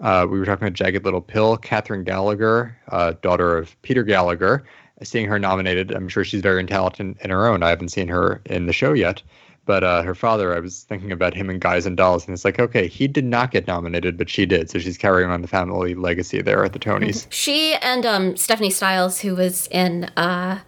Uh, 0.00 0.26
we 0.28 0.38
were 0.38 0.44
talking 0.44 0.66
about 0.66 0.74
Jagged 0.74 1.04
Little 1.04 1.20
Pill, 1.20 1.56
Kathryn 1.58 2.04
Gallagher, 2.04 2.76
uh, 2.88 3.12
daughter 3.22 3.56
of 3.56 3.80
Peter 3.82 4.02
Gallagher. 4.02 4.64
Seeing 5.02 5.26
her 5.26 5.38
nominated, 5.38 5.92
I'm 5.92 6.08
sure 6.08 6.24
she's 6.24 6.42
very 6.42 6.64
talented 6.64 7.16
in 7.20 7.30
her 7.30 7.46
own. 7.46 7.62
I 7.62 7.70
haven't 7.70 7.88
seen 7.88 8.08
her 8.08 8.40
in 8.46 8.66
the 8.66 8.72
show 8.72 8.92
yet, 8.92 9.20
but 9.64 9.82
uh, 9.82 10.02
her 10.02 10.14
father, 10.14 10.54
I 10.54 10.60
was 10.60 10.84
thinking 10.84 11.10
about 11.10 11.34
him 11.34 11.50
in 11.50 11.58
Guys 11.58 11.86
and 11.86 11.96
Dolls, 11.96 12.24
and 12.24 12.34
it's 12.34 12.44
like, 12.44 12.60
okay, 12.60 12.86
he 12.86 13.08
did 13.08 13.24
not 13.24 13.50
get 13.50 13.66
nominated, 13.66 14.16
but 14.16 14.28
she 14.28 14.46
did, 14.46 14.70
so 14.70 14.78
she's 14.78 14.98
carrying 14.98 15.30
on 15.30 15.42
the 15.42 15.48
family 15.48 15.94
legacy 15.94 16.40
there 16.40 16.64
at 16.64 16.72
the 16.72 16.78
Tonys. 16.78 17.26
She 17.30 17.74
and 17.74 18.06
um, 18.06 18.36
Stephanie 18.36 18.70
Styles, 18.70 19.20
who 19.20 19.34
was 19.34 19.66
in 19.68 20.04
uh, 20.16 20.60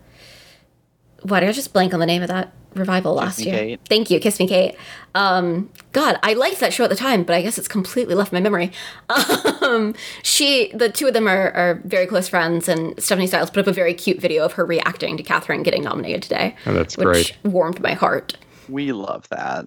why 1.23 1.41
did 1.41 1.49
I 1.49 1.53
just 1.53 1.73
blank 1.73 1.95
on 1.95 2.01
the 2.01 2.07
name 2.07 2.23
of 2.23 2.29
that 2.29 2.53
revival 2.75 3.15
last 3.15 3.39
Me, 3.39 3.47
year? 3.47 3.55
Kate. 3.55 3.81
Thank 3.89 4.11
you, 4.11 4.21
Kiss 4.21 4.39
Me 4.39 4.49
Kate. 4.49 4.77
Um, 5.15 5.71
God, 5.93 6.19
I 6.23 6.35
liked 6.35 6.61
that 6.61 6.73
show 6.73 6.85
at 6.85 6.91
the 6.91 6.97
time, 6.97 7.23
but 7.25 7.35
I 7.35 7.43
guess 7.43 7.59
it's 7.59 7.69
completely 7.69 8.15
left 8.15 8.33
my 8.33 8.41
memory. 8.41 8.73
Um, 9.65 9.95
she, 10.23 10.71
the 10.75 10.91
two 10.91 11.07
of 11.07 11.15
them 11.15 11.27
are, 11.27 11.51
are 11.53 11.81
very 11.85 12.07
close 12.07 12.29
friends, 12.29 12.69
and 12.69 12.95
Stephanie 13.03 13.27
Styles 13.27 13.51
put 13.51 13.61
up 13.61 13.67
a 13.67 13.73
very 13.73 13.95
cute 13.95 14.21
video 14.21 14.45
of 14.45 14.53
her 14.53 14.65
reacting 14.67 15.17
to 15.17 15.23
Kathryn 15.23 15.65
getting 15.65 15.83
nominated 15.83 16.23
today. 16.23 16.55
Oh, 16.67 16.75
that's 16.75 16.99
which 16.99 17.05
great. 17.07 17.37
warmed 17.45 17.81
my 17.81 17.95
heart. 17.95 18.37
We 18.69 18.93
love 18.93 19.27
that. 19.31 19.67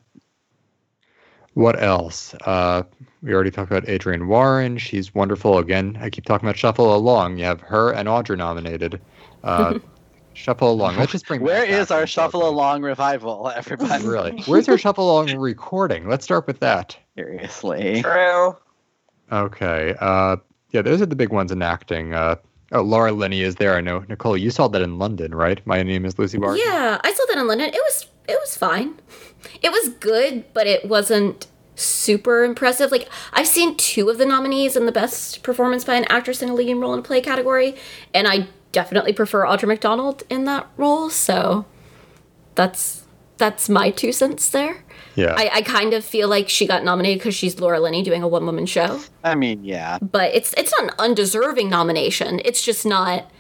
What 1.56 1.82
else? 1.82 2.36
Uh, 2.46 2.84
we 3.24 3.34
already 3.34 3.50
talked 3.50 3.72
about 3.72 3.90
Adrienne 3.90 4.28
Warren. 4.28 4.78
She's 4.78 5.16
wonderful. 5.16 5.58
Again, 5.58 5.98
I 6.00 6.12
keep 6.12 6.26
talking 6.26 6.48
about 6.48 6.56
Shuffle 6.58 6.96
Along. 6.96 7.40
You 7.40 7.46
have 7.46 7.62
her 7.62 7.92
and 7.92 8.08
Audra 8.08 8.38
nominated. 8.38 9.02
Uh, 9.44 9.80
Shuffle 10.38 10.72
Along. 10.72 10.96
Let's 10.98 11.12
just 11.12 11.26
bring. 11.26 11.42
Where 11.42 11.62
back 11.66 11.70
is 11.70 11.88
that 11.88 11.96
our 11.96 12.02
one. 12.02 12.08
shuffle 12.08 12.48
along 12.48 12.84
revival, 12.84 13.50
everybody? 13.56 14.06
Really? 14.06 14.44
Where's 14.46 14.70
our 14.70 14.78
Shuffle 14.78 15.12
Along 15.12 15.36
recording? 15.36 16.08
Let's 16.08 16.24
start 16.24 16.46
with 16.46 16.60
that. 16.60 16.96
Seriously. 17.16 18.04
True. 18.04 18.56
Okay. 19.32 19.96
Uh, 20.00 20.38
yeah, 20.72 20.84
those 20.84 21.02
are 21.02 21.08
the 21.08 21.16
big 21.16 21.30
ones 21.30 21.52
in 21.52 21.64
acting. 21.64 22.14
Uh, 22.14 22.36
oh, 22.72 22.82
Laura 22.84 23.12
Linney 23.12 23.42
is 23.42 23.56
there. 23.56 23.76
I 23.76 23.82
know. 23.82 24.06
Nicole, 24.08 24.38
you 24.38 24.52
saw 24.52 24.68
that 24.68 24.82
in 24.84 25.00
London, 25.00 25.34
right? 25.34 25.66
My 25.66 25.82
name 25.82 26.06
is 26.06 26.20
Lucy 26.20 26.38
Barton. 26.38 26.62
Yeah, 26.64 27.02
I 27.04 27.14
saw 27.14 27.26
that 27.30 27.38
in 27.40 27.48
London. 27.48 27.70
It 27.70 27.82
was 27.84 28.08
it 28.28 28.38
was 28.40 28.56
fine. 28.56 28.94
It 29.64 29.72
was 29.72 29.90
good, 30.00 30.46
but 30.54 30.68
it 30.68 30.88
wasn't 30.88 31.48
super 31.74 32.44
impressive. 32.44 32.92
Like 32.92 33.10
I've 33.34 33.48
seen 33.48 33.76
two 33.76 34.10
of 34.10 34.20
the 34.20 34.26
nominees 34.26 34.76
in 34.76 34.86
the 34.86 34.92
best 34.92 35.42
performance 35.42 35.84
by 35.84 35.96
an 35.96 36.06
actress 36.10 36.44
in 36.44 36.50
a 36.50 36.54
leading 36.54 36.80
role 36.80 36.94
in 36.94 37.00
a 37.00 37.04
play 37.04 37.22
category, 37.22 37.76
and 38.14 38.28
I 38.28 38.48
definitely 38.78 39.12
prefer 39.12 39.42
Audra 39.44 39.68
McDonald 39.68 40.22
in 40.30 40.44
that 40.46 40.68
role. 40.78 41.10
So 41.10 41.66
that's 42.54 43.06
that's 43.38 43.68
my 43.70 43.90
two 43.90 44.12
cents 44.12 44.50
there. 44.50 44.84
Yeah. 45.16 45.34
I, 45.36 45.50
I 45.52 45.62
kind 45.64 45.94
of 45.94 46.06
feel 46.06 46.28
like 46.30 46.48
she 46.48 46.68
got 46.68 46.84
nominated 46.84 47.18
because 47.18 47.34
she's 47.34 47.60
Laura 47.60 47.80
Linney 47.80 48.04
doing 48.04 48.22
a 48.22 48.28
one 48.28 48.46
woman 48.46 48.68
show, 48.68 49.00
I 49.24 49.34
mean, 49.34 49.64
yeah. 49.64 49.98
but 50.00 50.32
it's 50.36 50.54
it's 50.58 50.72
not 50.78 50.84
an 50.92 50.96
undeserving 51.00 51.72
nomination. 51.72 52.40
It's 52.46 52.64
just 52.64 52.86
not 52.86 53.32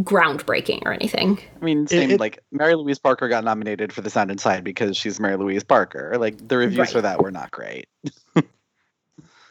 groundbreaking 0.00 0.82
or 0.84 0.92
anything. 0.92 1.38
I 1.62 1.64
mean, 1.64 1.86
same 1.86 2.10
it- 2.10 2.18
like 2.18 2.40
Mary 2.50 2.74
Louise 2.74 2.98
Parker 2.98 3.28
got 3.28 3.44
nominated 3.44 3.92
for 3.92 4.00
The 4.00 4.10
Sound 4.10 4.32
Inside 4.32 4.64
because 4.64 4.96
she's 4.96 5.20
Mary 5.20 5.36
Louise 5.36 5.62
Parker. 5.62 6.16
Like 6.18 6.48
the 6.48 6.56
reviews 6.56 6.78
Right. 6.78 6.90
for 6.90 7.00
that 7.02 7.22
were 7.22 7.30
not 7.30 7.52
great. 7.52 7.86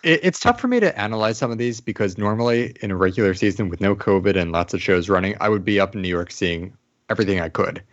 It, 0.03 0.19
it's 0.23 0.39
tough 0.39 0.59
for 0.59 0.67
me 0.67 0.79
to 0.79 0.97
analyze 0.99 1.37
some 1.37 1.51
of 1.51 1.57
these 1.57 1.81
because 1.81 2.17
normally 2.17 2.75
in 2.81 2.91
a 2.91 2.95
regular 2.95 3.33
season 3.33 3.69
with 3.69 3.81
no 3.81 3.95
COVID 3.95 4.35
and 4.35 4.51
lots 4.51 4.73
of 4.73 4.81
shows 4.81 5.09
running, 5.09 5.35
I 5.39 5.49
would 5.49 5.65
be 5.65 5.79
up 5.79 5.95
in 5.95 6.01
New 6.01 6.09
York 6.09 6.31
seeing 6.31 6.73
everything 7.09 7.39
I 7.39 7.49
could. 7.49 7.83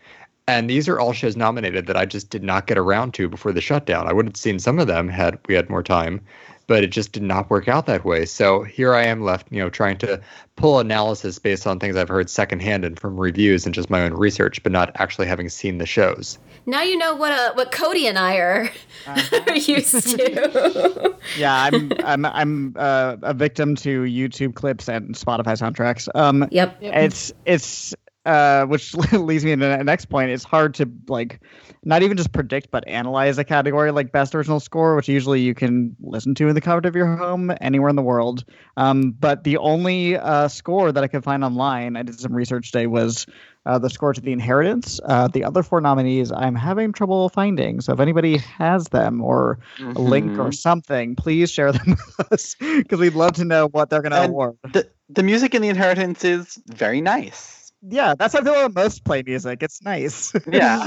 And 0.48 0.70
these 0.70 0.88
are 0.88 1.00
all 1.00 1.12
shows 1.12 1.36
nominated 1.36 1.86
that 1.86 1.96
I 1.96 2.06
just 2.06 2.30
did 2.30 2.44
not 2.44 2.68
get 2.68 2.78
around 2.78 3.14
to 3.14 3.28
before 3.28 3.52
the 3.52 3.60
shutdown. 3.60 4.06
I 4.06 4.12
would 4.12 4.26
have 4.26 4.36
seen 4.36 4.60
some 4.60 4.78
of 4.78 4.86
them 4.86 5.08
had 5.08 5.38
we 5.48 5.54
had 5.54 5.68
more 5.68 5.82
time, 5.82 6.20
but 6.66 6.82
it 6.82 6.88
just 6.88 7.12
did 7.12 7.22
not 7.22 7.48
work 7.50 7.68
out 7.68 7.86
that 7.86 8.04
way. 8.04 8.24
So 8.24 8.62
here 8.62 8.94
I 8.94 9.04
am 9.04 9.22
left, 9.22 9.46
you 9.50 9.58
know, 9.58 9.70
trying 9.70 9.98
to 9.98 10.20
pull 10.56 10.80
analysis 10.80 11.38
based 11.38 11.66
on 11.66 11.78
things 11.78 11.96
I've 11.96 12.08
heard 12.08 12.28
secondhand 12.30 12.84
and 12.84 12.98
from 12.98 13.18
reviews 13.18 13.66
and 13.66 13.74
just 13.74 13.90
my 13.90 14.02
own 14.02 14.14
research, 14.14 14.62
but 14.62 14.72
not 14.72 14.90
actually 14.96 15.26
having 15.26 15.48
seen 15.48 15.78
the 15.78 15.86
shows. 15.86 16.38
Now 16.64 16.82
you 16.82 16.96
know 16.96 17.14
what 17.14 17.32
uh, 17.32 17.52
what 17.54 17.70
Cody 17.70 18.08
and 18.08 18.18
I 18.18 18.36
are, 18.36 18.70
are 19.06 19.56
used 19.56 20.16
to. 20.16 21.14
Yeah, 21.38 21.54
I'm 21.54 21.92
I'm 22.04 22.24
I'm 22.24 22.74
uh, 22.76 23.16
a 23.22 23.34
victim 23.34 23.74
to 23.76 24.02
YouTube 24.02 24.54
clips 24.54 24.88
and 24.88 25.14
Spotify 25.14 25.58
soundtracks. 25.58 26.08
Um, 26.14 26.48
yep. 26.52 26.78
It's 26.80 27.32
it's 27.44 27.94
uh, 28.26 28.66
which 28.66 28.94
leads 29.12 29.44
me 29.44 29.52
to 29.52 29.56
the 29.56 29.84
next 29.84 30.06
point. 30.06 30.30
It's 30.30 30.44
hard 30.44 30.74
to 30.74 30.90
like 31.08 31.40
not 31.84 32.02
even 32.02 32.16
just 32.16 32.32
predict 32.32 32.70
but 32.70 32.86
analyze 32.88 33.38
a 33.38 33.44
category 33.44 33.90
like 33.92 34.12
best 34.12 34.34
original 34.34 34.60
score, 34.60 34.96
which 34.96 35.08
usually 35.08 35.40
you 35.40 35.54
can 35.54 35.96
listen 36.00 36.34
to 36.34 36.48
in 36.48 36.54
the 36.54 36.60
comfort 36.60 36.86
of 36.86 36.96
your 36.96 37.16
home 37.16 37.52
anywhere 37.60 37.88
in 37.88 37.96
the 37.96 38.02
world. 38.02 38.44
Um, 38.76 39.12
but 39.12 39.44
the 39.44 39.56
only 39.58 40.16
uh, 40.16 40.48
score 40.48 40.92
that 40.92 41.02
I 41.04 41.06
could 41.06 41.24
find 41.24 41.44
online, 41.44 41.96
I 41.96 42.02
did 42.02 42.18
some 42.18 42.32
research 42.32 42.72
today, 42.72 42.86
was 42.86 43.26
uh, 43.64 43.78
the 43.78 43.90
score 43.90 44.12
to 44.12 44.20
The 44.20 44.32
Inheritance. 44.32 45.00
Uh, 45.04 45.28
the 45.28 45.44
other 45.44 45.62
four 45.62 45.80
nominees, 45.80 46.30
I'm 46.32 46.54
having 46.54 46.92
trouble 46.92 47.28
finding. 47.28 47.80
So 47.80 47.92
if 47.92 48.00
anybody 48.00 48.36
has 48.38 48.88
them 48.88 49.20
or 49.20 49.58
a 49.78 50.00
link 50.00 50.38
or 50.38 50.50
Mhm. 50.50 50.54
something, 50.54 51.16
please 51.16 51.50
share 51.50 51.72
them 51.72 51.96
with 52.18 52.32
us 52.32 52.54
because 52.58 53.00
we'd 53.00 53.14
love 53.14 53.32
to 53.34 53.44
know 53.44 53.68
what 53.68 53.90
they're 53.90 54.02
going 54.02 54.12
to 54.12 54.22
award. 54.22 54.56
The 54.72 54.88
the 55.08 55.22
music 55.22 55.54
in 55.54 55.62
The 55.62 55.68
Inheritance 55.68 56.24
is 56.24 56.58
very 56.66 57.00
nice. 57.00 57.65
Yeah, 57.88 58.14
that's 58.18 58.34
how 58.34 58.40
I 58.40 58.44
feel 58.44 58.54
about 58.54 58.74
most 58.74 59.04
play 59.04 59.22
music. 59.24 59.62
It's 59.62 59.82
nice. 59.82 60.32
Yeah. 60.50 60.78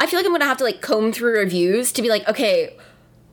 I 0.00 0.06
feel 0.06 0.18
like 0.18 0.26
I'm 0.26 0.32
gonna 0.32 0.44
have 0.44 0.58
to 0.58 0.64
like 0.64 0.80
comb 0.82 1.12
through 1.12 1.38
reviews 1.38 1.92
to 1.92 2.02
be 2.02 2.08
like, 2.08 2.28
okay, 2.28 2.76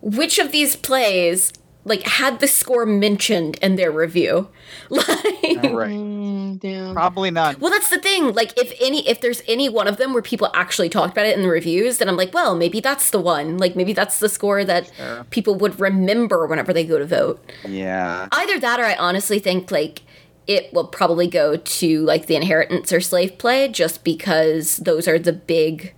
which 0.02 0.40
of 0.40 0.52
these 0.52 0.76
plays 0.76 1.52
like 1.84 2.02
had 2.04 2.40
the 2.40 2.48
score 2.48 2.86
mentioned 2.86 3.58
in 3.62 3.76
their 3.76 3.92
review? 3.92 4.50
Like, 4.90 5.62
right. 5.74 5.92
Mm, 5.92 6.94
Probably 6.94 7.30
not. 7.32 7.60
well, 7.60 7.70
that's 7.72 7.90
the 7.90 8.00
thing. 8.00 8.34
Like, 8.34 8.58
if 8.58 8.74
any, 8.82 9.08
if 9.08 9.22
there's 9.22 9.42
any 9.48 9.68
one 9.70 9.88
of 9.88 9.98
them 9.98 10.14
where 10.14 10.22
people 10.24 10.50
actually 10.54 10.90
talked 10.90 11.12
about 11.12 11.26
it 11.26 11.36
in 11.36 11.44
the 11.44 11.50
reviews, 11.50 11.98
then 12.00 12.08
I'm 12.10 12.16
like, 12.18 12.34
well, 12.34 12.56
maybe 12.56 12.80
that's 12.80 13.10
the 13.12 13.20
one. 13.20 13.58
Like, 13.58 13.76
maybe 13.76 13.94
that's 13.94 14.20
the 14.20 14.30
score 14.30 14.64
that 14.64 14.92
people 15.30 15.56
would 15.56 15.80
remember 15.80 16.46
whenever 16.48 16.74
they 16.74 16.84
go 16.86 16.98
to 16.98 17.06
vote. 17.06 17.44
Yeah. 17.68 18.28
Either 18.32 18.60
that, 18.60 18.80
or 18.80 18.86
I 18.86 18.96
honestly 18.96 19.38
think 19.40 19.70
like 19.72 20.02
it 20.48 20.72
will 20.74 20.88
probably 20.88 21.28
go 21.28 21.58
to 21.58 22.02
like 22.06 22.28
the 22.28 22.36
inheritance 22.36 22.92
or 22.94 23.02
slave 23.02 23.38
play, 23.38 23.68
just 23.68 24.04
because 24.04 24.78
those 24.78 25.08
are 25.08 25.20
the 25.20 25.34
big. 25.34 25.94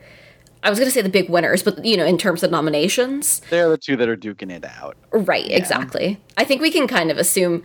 I 0.64 0.70
was 0.70 0.80
gonna 0.80 0.92
say 0.92 1.02
the 1.02 1.10
big 1.10 1.30
winners, 1.30 1.64
but 1.64 1.84
you 1.86 1.96
know, 1.98 2.06
in 2.06 2.18
terms 2.18 2.44
of 2.44 2.52
nominations, 2.52 3.42
They're 3.50 3.70
the 3.70 3.78
two 3.78 3.96
that 3.98 4.10
are 4.10 4.18
duking 4.18 4.52
it 4.52 4.66
out. 4.66 4.98
right? 5.12 5.46
Exactly. 5.50 6.20
I 6.38 6.44
think 6.44 6.62
we 6.62 6.72
can 6.72 6.88
kind 6.88 7.12
of 7.12 7.18
assume 7.18 7.64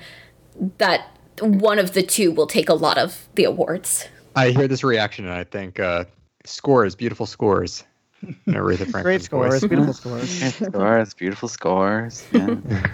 that 0.78 1.16
one 1.41 1.78
of 1.78 1.95
the 1.95 2.03
two 2.03 2.30
will 2.30 2.47
take 2.47 2.68
a 2.68 2.74
lot 2.74 2.99
of 2.99 3.26
the 3.35 3.45
awards. 3.45 4.07
I 4.37 4.51
hear 4.51 4.68
this 4.68 4.85
reaction 4.85 5.24
and 5.24 5.35
I 5.35 5.45
think 5.45 5.80
uh, 5.80 6.05
scores, 6.45 6.95
beautiful 6.95 7.26
scores. 7.26 7.85
in 8.22 8.55
Aretha 8.55 8.89
Franklin's 8.89 9.03
Great 9.03 9.22
scores, 9.22 9.61
voice. 9.62 9.68
beautiful 9.68 9.95
scores. 9.95 10.55
scores, 10.55 11.14
beautiful 11.14 11.49
scores. 11.49 12.24
Yeah. 12.33 12.57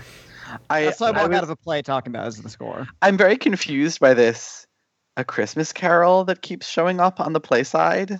I, 0.70 0.84
That's 0.84 1.01
what 1.01 1.16
I 1.16 1.20
I 1.20 1.22
walk 1.22 1.30
was- 1.30 1.36
out 1.38 1.44
of 1.44 1.51
a 1.51 1.57
play 1.57 1.82
talking 1.82 2.14
about 2.14 2.26
is 2.28 2.36
the 2.42 2.49
score. 2.49 2.86
I'm 3.03 3.16
very 3.16 3.36
confused 3.36 4.01
by 4.01 4.14
this 4.14 4.66
A 5.16 5.24
Christmas 5.24 5.72
Carol 5.72 6.24
that 6.24 6.42
keeps 6.42 6.68
showing 6.68 7.01
up 7.01 7.20
on 7.20 7.32
the 7.32 7.40
play 7.40 7.64
side. 7.64 8.18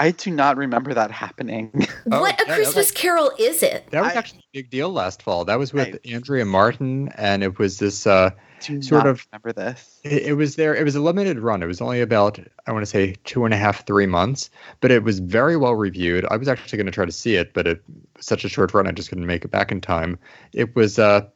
I 0.00 0.12
do 0.12 0.30
not 0.30 0.56
remember 0.56 0.94
that 0.94 1.10
happening. 1.10 1.86
what 2.04 2.40
a 2.40 2.48
yeah, 2.48 2.54
Christmas 2.54 2.90
Carol 2.90 3.32
is 3.38 3.62
it? 3.62 3.90
That 3.90 4.02
was 4.02 4.12
actually 4.12 4.40
a 4.40 4.58
big 4.58 4.70
deal 4.70 4.90
last 4.90 5.22
fall. 5.22 5.44
That 5.44 5.58
was 5.58 5.74
with 5.74 5.98
Andrea 6.10 6.46
Martin, 6.46 7.10
and 7.16 7.44
it 7.44 7.58
was 7.58 7.80
this 7.80 8.06
uh, 8.06 8.30
do 8.62 8.80
sort 8.80 9.04
not 9.04 9.10
of. 9.10 9.26
remember 9.30 9.52
this. 9.52 10.00
It, 10.02 10.22
it 10.22 10.32
was 10.34 10.56
there. 10.56 10.74
It 10.74 10.84
was 10.84 10.96
a 10.96 11.02
limited 11.02 11.38
run. 11.38 11.62
It 11.62 11.66
was 11.66 11.82
only 11.82 12.00
about 12.00 12.40
I 12.66 12.72
want 12.72 12.82
to 12.82 12.90
say 12.90 13.16
two 13.24 13.44
and 13.44 13.52
a 13.52 13.58
half, 13.58 13.86
three 13.86 14.06
months, 14.06 14.48
but 14.80 14.90
it 14.90 15.02
was 15.02 15.18
very 15.18 15.58
well 15.58 15.74
reviewed. 15.74 16.24
I 16.30 16.38
was 16.38 16.48
actually 16.48 16.78
going 16.78 16.86
to 16.86 16.92
try 16.92 17.04
to 17.04 17.12
see 17.12 17.36
it, 17.36 17.52
but 17.52 17.66
it 17.66 17.82
was 18.16 18.24
such 18.24 18.42
a 18.42 18.48
short 18.48 18.72
run, 18.72 18.86
I 18.86 18.92
just 18.92 19.10
couldn't 19.10 19.26
make 19.26 19.44
it 19.44 19.50
back 19.50 19.70
in 19.70 19.82
time. 19.82 20.18
It 20.54 20.74
was, 20.74 20.98
uh, 20.98 21.26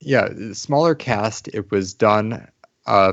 yeah, 0.00 0.30
smaller 0.52 0.96
cast. 0.96 1.46
It 1.54 1.70
was 1.70 1.94
done. 1.94 2.48
Uh, 2.86 3.12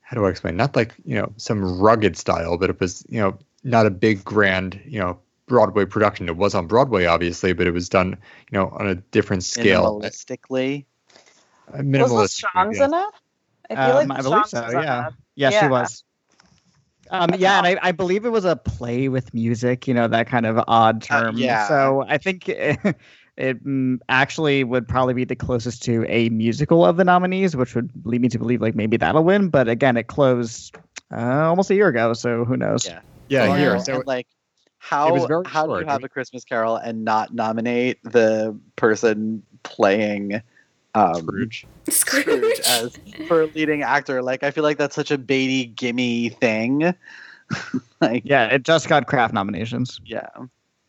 how 0.00 0.16
do 0.16 0.26
I 0.26 0.30
explain? 0.30 0.56
Not 0.56 0.74
like 0.74 0.94
you 1.04 1.14
know 1.14 1.32
some 1.36 1.78
rugged 1.78 2.16
style, 2.16 2.58
but 2.58 2.70
it 2.70 2.80
was 2.80 3.06
you 3.08 3.20
know 3.20 3.38
not 3.64 3.86
a 3.86 3.90
big 3.90 4.24
grand 4.24 4.80
you 4.86 4.98
know 5.00 5.18
Broadway 5.46 5.84
production. 5.84 6.28
It 6.28 6.36
was 6.36 6.54
on 6.54 6.66
Broadway, 6.66 7.04
obviously, 7.06 7.52
but 7.52 7.66
it 7.66 7.72
was 7.72 7.88
done 7.88 8.10
you 8.50 8.58
know 8.58 8.68
on 8.78 8.88
a 8.88 8.94
different 8.94 9.44
scale. 9.44 10.00
Minimalistically. 10.00 10.84
Uh, 11.68 11.78
Was 11.78 11.82
minimalist. 11.86 12.22
this 12.22 12.34
Sean's 12.34 12.78
yeah. 12.78 12.84
in 12.84 12.94
it? 12.94 13.06
I 13.70 13.74
feel 13.88 13.96
Um, 13.98 14.08
like 14.08 14.18
I 14.18 14.22
believe 14.22 14.46
so. 14.46 14.68
Yeah. 14.70 15.08
it. 15.08 15.14
yeah, 15.36 15.50
she 15.60 15.66
was. 15.68 16.04
Um, 17.10 17.30
yeah, 17.38 17.58
and 17.58 17.66
I, 17.66 17.76
I 17.82 17.92
believe 17.92 18.24
it 18.24 18.30
was 18.30 18.44
a 18.44 18.56
play 18.56 19.08
with 19.08 19.32
music. 19.34 19.86
You 19.86 19.94
know 19.94 20.08
that 20.08 20.26
kind 20.26 20.46
of 20.46 20.62
odd 20.68 21.02
term. 21.02 21.36
yeah. 21.36 21.68
So 21.68 22.04
I 22.08 22.18
think 22.18 22.48
it, 22.48 22.78
it 23.36 23.64
mm, 23.64 23.98
actually 24.08 24.64
would 24.64 24.88
probably 24.88 25.14
be 25.14 25.24
the 25.24 25.36
closest 25.36 25.82
to 25.84 26.04
a 26.08 26.28
musical 26.30 26.84
of 26.84 26.96
the 26.96 27.04
nominees, 27.04 27.56
which 27.56 27.74
would 27.74 27.90
lead 28.04 28.20
me 28.22 28.28
to 28.28 28.38
believe 28.38 28.60
like 28.62 28.74
maybe 28.74 28.96
that'll 28.96 29.24
win. 29.24 29.48
But 29.48 29.68
again, 29.68 29.96
it 29.96 30.06
closed 30.06 30.76
uh, 31.12 31.48
almost 31.48 31.70
a 31.70 31.74
year 31.74 31.88
ago, 31.88 32.12
so 32.14 32.44
who 32.44 32.56
knows? 32.56 32.86
Yeah. 32.86 33.00
Yeah, 33.28 33.48
Well, 33.48 33.56
here. 33.56 33.74
and, 33.74 33.84
So 33.84 34.02
like 34.06 34.26
how 34.78 35.12
was 35.12 35.26
very 35.26 35.42
how 35.46 35.66
do 35.66 35.80
you 35.80 35.86
have 35.86 36.04
a 36.04 36.08
Christmas 36.08 36.44
Carol 36.44 36.76
and 36.76 37.04
not 37.04 37.32
nominate 37.32 38.02
the 38.04 38.56
person 38.76 39.42
playing 39.62 40.42
um, 40.94 41.14
Scrooge. 41.14 41.66
Scrooge. 41.88 42.60
as 42.66 42.96
for 43.26 43.46
leading 43.48 43.82
actor? 43.82 44.22
Like 44.22 44.42
I 44.42 44.50
feel 44.50 44.62
like 44.62 44.78
that's 44.78 44.94
such 44.94 45.10
a 45.10 45.18
baity 45.18 45.74
gimme 45.74 46.28
thing. 46.28 46.94
like 48.00 48.22
Yeah, 48.24 48.46
it 48.46 48.62
just 48.62 48.88
got 48.88 49.06
craft 49.06 49.34
nominations. 49.34 50.00
yeah. 50.04 50.28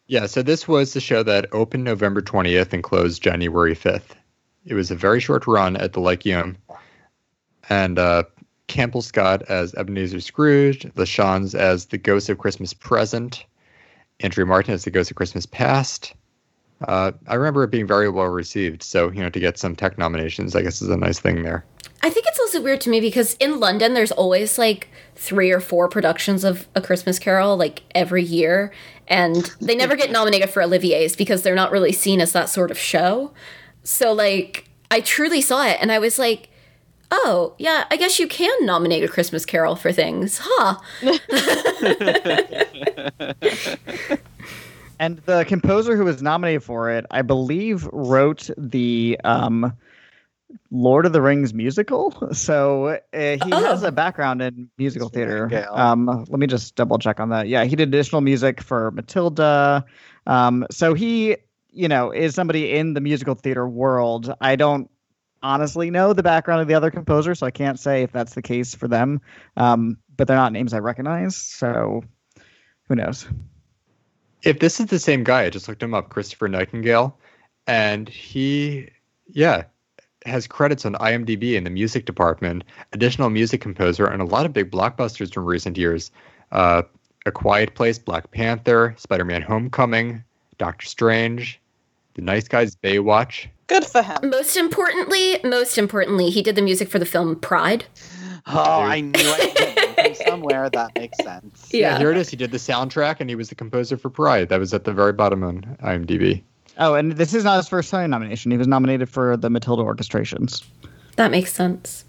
Yeah, 0.08 0.28
so 0.28 0.44
this 0.44 0.68
was 0.68 0.94
the 0.94 1.00
show 1.02 1.24
that 1.24 1.48
opened 1.52 1.84
November 1.84 2.22
20th 2.22 2.74
and 2.74 2.84
closed 2.84 3.24
January 3.24 3.76
5th. 3.76 4.12
It 4.64 4.76
was 4.76 4.92
a 4.92 4.96
very 4.96 5.20
short 5.20 5.48
run 5.48 5.76
at 5.78 5.94
the 5.94 6.00
Lyceum. 6.00 6.58
And 7.70 7.98
uh, 7.98 8.24
Campbell 8.68 9.02
Scott 9.02 9.44
as 9.44 9.74
Ebenezer 9.76 10.20
Scrooge, 10.20 10.82
LaChanze 10.96 11.56
as 11.56 11.86
the 11.88 11.98
Ghost 11.98 12.30
of 12.30 12.38
Christmas 12.38 12.74
Present, 12.74 13.46
Andrea 14.20 14.46
Martin 14.46 14.74
as 14.74 14.84
the 14.84 14.92
Ghost 14.92 15.12
of 15.12 15.18
Christmas 15.18 15.46
Past. 15.46 16.14
Uh, 16.88 17.12
I 17.28 17.36
remember 17.36 17.64
it 17.64 17.72
being 17.72 17.88
very 17.88 18.10
well 18.10 18.28
received. 18.28 18.84
So, 18.84 19.12
you 19.12 19.22
know, 19.22 19.30
to 19.30 19.40
get 19.40 19.58
some 19.58 19.76
tech 19.76 19.98
nominations, 19.98 20.56
I 20.56 20.62
guess 20.62 20.82
is 20.82 20.90
a 20.90 20.98
nice 20.98 21.20
thing 21.20 21.44
there. 21.44 21.66
I 22.02 22.10
think 22.10 22.26
it's 22.28 22.40
also 22.40 22.62
weird 22.62 22.82
to 22.82 22.90
me 22.90 23.00
because 23.00 23.36
in 23.36 23.60
London 23.60 23.94
there's 23.94 24.12
always 24.12 24.58
like 24.58 24.90
three 25.16 25.52
or 25.52 25.60
four 25.60 25.88
productions 25.88 26.44
of 26.44 26.68
A 26.76 26.82
Christmas 26.82 27.18
Carol 27.18 27.58
like 27.58 27.82
every 27.96 28.24
year 28.24 28.72
and 29.08 29.52
they 29.62 29.76
never 29.76 29.96
get 29.96 30.12
nominated 30.12 30.50
for 30.50 30.62
Olivier's 30.62 31.16
because 31.16 31.42
they're 31.42 31.56
not 31.56 31.72
really 31.72 31.92
seen 31.92 32.22
as 32.22 32.32
that 32.34 32.50
sort 32.50 32.70
of 32.70 32.78
show. 32.78 33.32
So 33.84 34.14
like 34.14 34.70
I 34.92 35.02
truly 35.02 35.42
saw 35.42 35.66
it 35.66 35.78
and 35.82 35.92
I 35.92 36.00
was 36.00 36.20
like, 36.20 36.50
"Oh, 37.12 37.56
yeah, 37.58 37.86
I 37.90 37.98
guess 37.98 38.20
you 38.20 38.28
can 38.28 38.66
nominate 38.66 39.04
A 39.04 39.08
Christmas 39.08 39.46
Carol 39.46 39.76
for 39.76 39.92
things." 39.92 40.40
Huh. 40.42 40.76
And 45.00 45.18
the 45.20 45.46
composer 45.46 45.96
who 45.96 46.06
was 46.06 46.22
nominated 46.22 46.64
for 46.64 46.90
it, 46.90 47.06
I 47.12 47.22
believe, 47.22 47.88
wrote 47.92 48.50
the 48.58 49.20
um, 49.24 49.74
Lord 50.72 51.06
of 51.06 51.14
the 51.14 51.22
Rings 51.22 51.54
musical. 51.54 52.30
So 52.32 53.00
uh, 53.14 53.14
he 53.14 53.50
has 53.50 53.84
a 53.84 53.92
background 53.92 54.42
in 54.42 54.70
musical 54.78 55.10
theater. 55.10 55.68
Um, 55.72 56.26
let 56.30 56.40
me 56.40 56.48
just 56.48 56.76
double 56.76 56.98
check 56.98 57.20
on 57.20 57.30
that. 57.30 57.48
Yeah, 57.48 57.66
he 57.66 57.76
did 57.76 57.90
additional 57.90 58.22
music 58.22 58.62
for 58.62 58.92
Matilda. 58.92 59.86
Um, 60.28 60.66
so 60.72 60.94
he, 60.94 61.38
you 61.72 61.88
know, 61.88 62.12
is 62.12 62.34
somebody 62.34 62.74
in 62.74 62.94
the 62.94 63.02
musical 63.02 63.36
theater 63.36 63.68
world. 63.68 64.34
I 64.42 64.56
don't 64.56 64.90
honestly 65.46 65.92
know 65.92 66.12
the 66.12 66.24
background 66.24 66.62
of 66.62 66.68
the 66.68 66.74
other 66.74 66.90
composer, 66.90 67.36
so 67.36 67.46
I 67.46 67.52
can't 67.52 67.80
say 67.80 68.02
if 68.02 68.12
that's 68.12 68.34
the 68.34 68.42
case 68.42 68.74
for 68.74 68.88
them. 68.88 69.22
Um, 69.56 69.98
but 70.18 70.28
they're 70.28 70.36
not 70.36 70.52
names 70.52 70.74
I 70.74 70.80
recognize, 70.80 71.36
so 71.36 72.04
who 72.88 72.96
knows? 72.96 73.28
If 74.42 74.60
this 74.60 74.80
is 74.80 74.88
the 74.88 75.00
same 75.00 75.24
guy, 75.24 75.44
I 75.44 75.50
just 75.50 75.68
looked 75.68 75.84
him 75.84 75.94
up, 75.94 76.10
Christopher 76.10 76.48
Nightingale, 76.48 77.18
and 77.68 78.10
he, 78.10 78.90
yeah, 79.28 79.64
has 80.26 80.48
credits 80.48 80.86
on 80.86 80.94
IMDb 80.96 81.54
in 81.54 81.64
the 81.64 81.70
music 81.70 82.06
department, 82.06 82.64
additional 82.94 83.30
music 83.30 83.62
composer, 83.62 84.08
and 84.08 84.22
a 84.22 84.26
lot 84.26 84.46
of 84.46 84.54
big 84.54 84.72
blockbusters 84.72 85.34
from 85.34 85.46
recent 85.46 85.78
years. 85.78 86.12
Uh, 86.52 86.82
a 87.28 87.32
Quiet 87.32 87.76
Place, 87.76 87.98
Black 87.98 88.30
Panther, 88.32 88.96
Spider-Man: 88.98 89.42
Homecoming, 89.42 90.24
Doctor 90.58 90.86
Strange, 90.86 91.60
The 92.16 92.22
Nice 92.22 92.48
Guys, 92.48 92.76
Baywatch. 92.76 93.48
Good 93.68 93.86
for 93.86 94.02
him. 94.02 94.18
Most 94.30 94.58
importantly, 94.58 95.40
most 95.44 95.78
importantly, 95.78 96.30
he 96.30 96.42
did 96.42 96.56
the 96.56 96.62
music 96.62 96.90
for 96.90 97.00
the 97.00 97.06
film 97.06 97.36
Pride. 97.40 97.86
Oh, 98.48 98.54
I 98.82 99.02
knew 99.02 99.12
it 99.16 100.18
somewhere. 100.28 100.70
That 100.70 100.92
makes 100.96 101.18
sense. 101.24 101.70
Yeah. 101.74 101.98
here 101.98 102.12
it 102.12 102.18
is. 102.18 102.30
He 102.30 102.38
did 102.38 102.52
the 102.52 102.58
soundtrack, 102.58 103.18
and 103.20 103.30
he 103.30 103.36
was 103.36 103.50
the 103.50 103.56
composer 103.56 103.98
for 103.98 104.10
Pride. 104.10 104.50
That 104.50 104.60
was 104.60 104.74
at 104.74 104.84
the 104.86 104.94
very 104.94 105.14
bottom 105.14 105.44
on 105.44 105.62
IMDb. 105.82 106.42
Oh, 106.78 106.94
and 106.94 107.14
this 107.14 107.34
is 107.34 107.44
not 107.44 107.58
his 107.58 107.68
first 107.68 107.90
Tony 107.90 108.08
nomination. 108.08 108.52
He 108.52 108.58
was 108.58 108.68
nominated 108.68 109.10
for 109.10 109.36
the 109.36 109.50
Matilda 109.50 109.82
orchestrations. 109.84 110.64
That 111.16 111.32
makes 111.32 111.52
sense. 111.54 112.06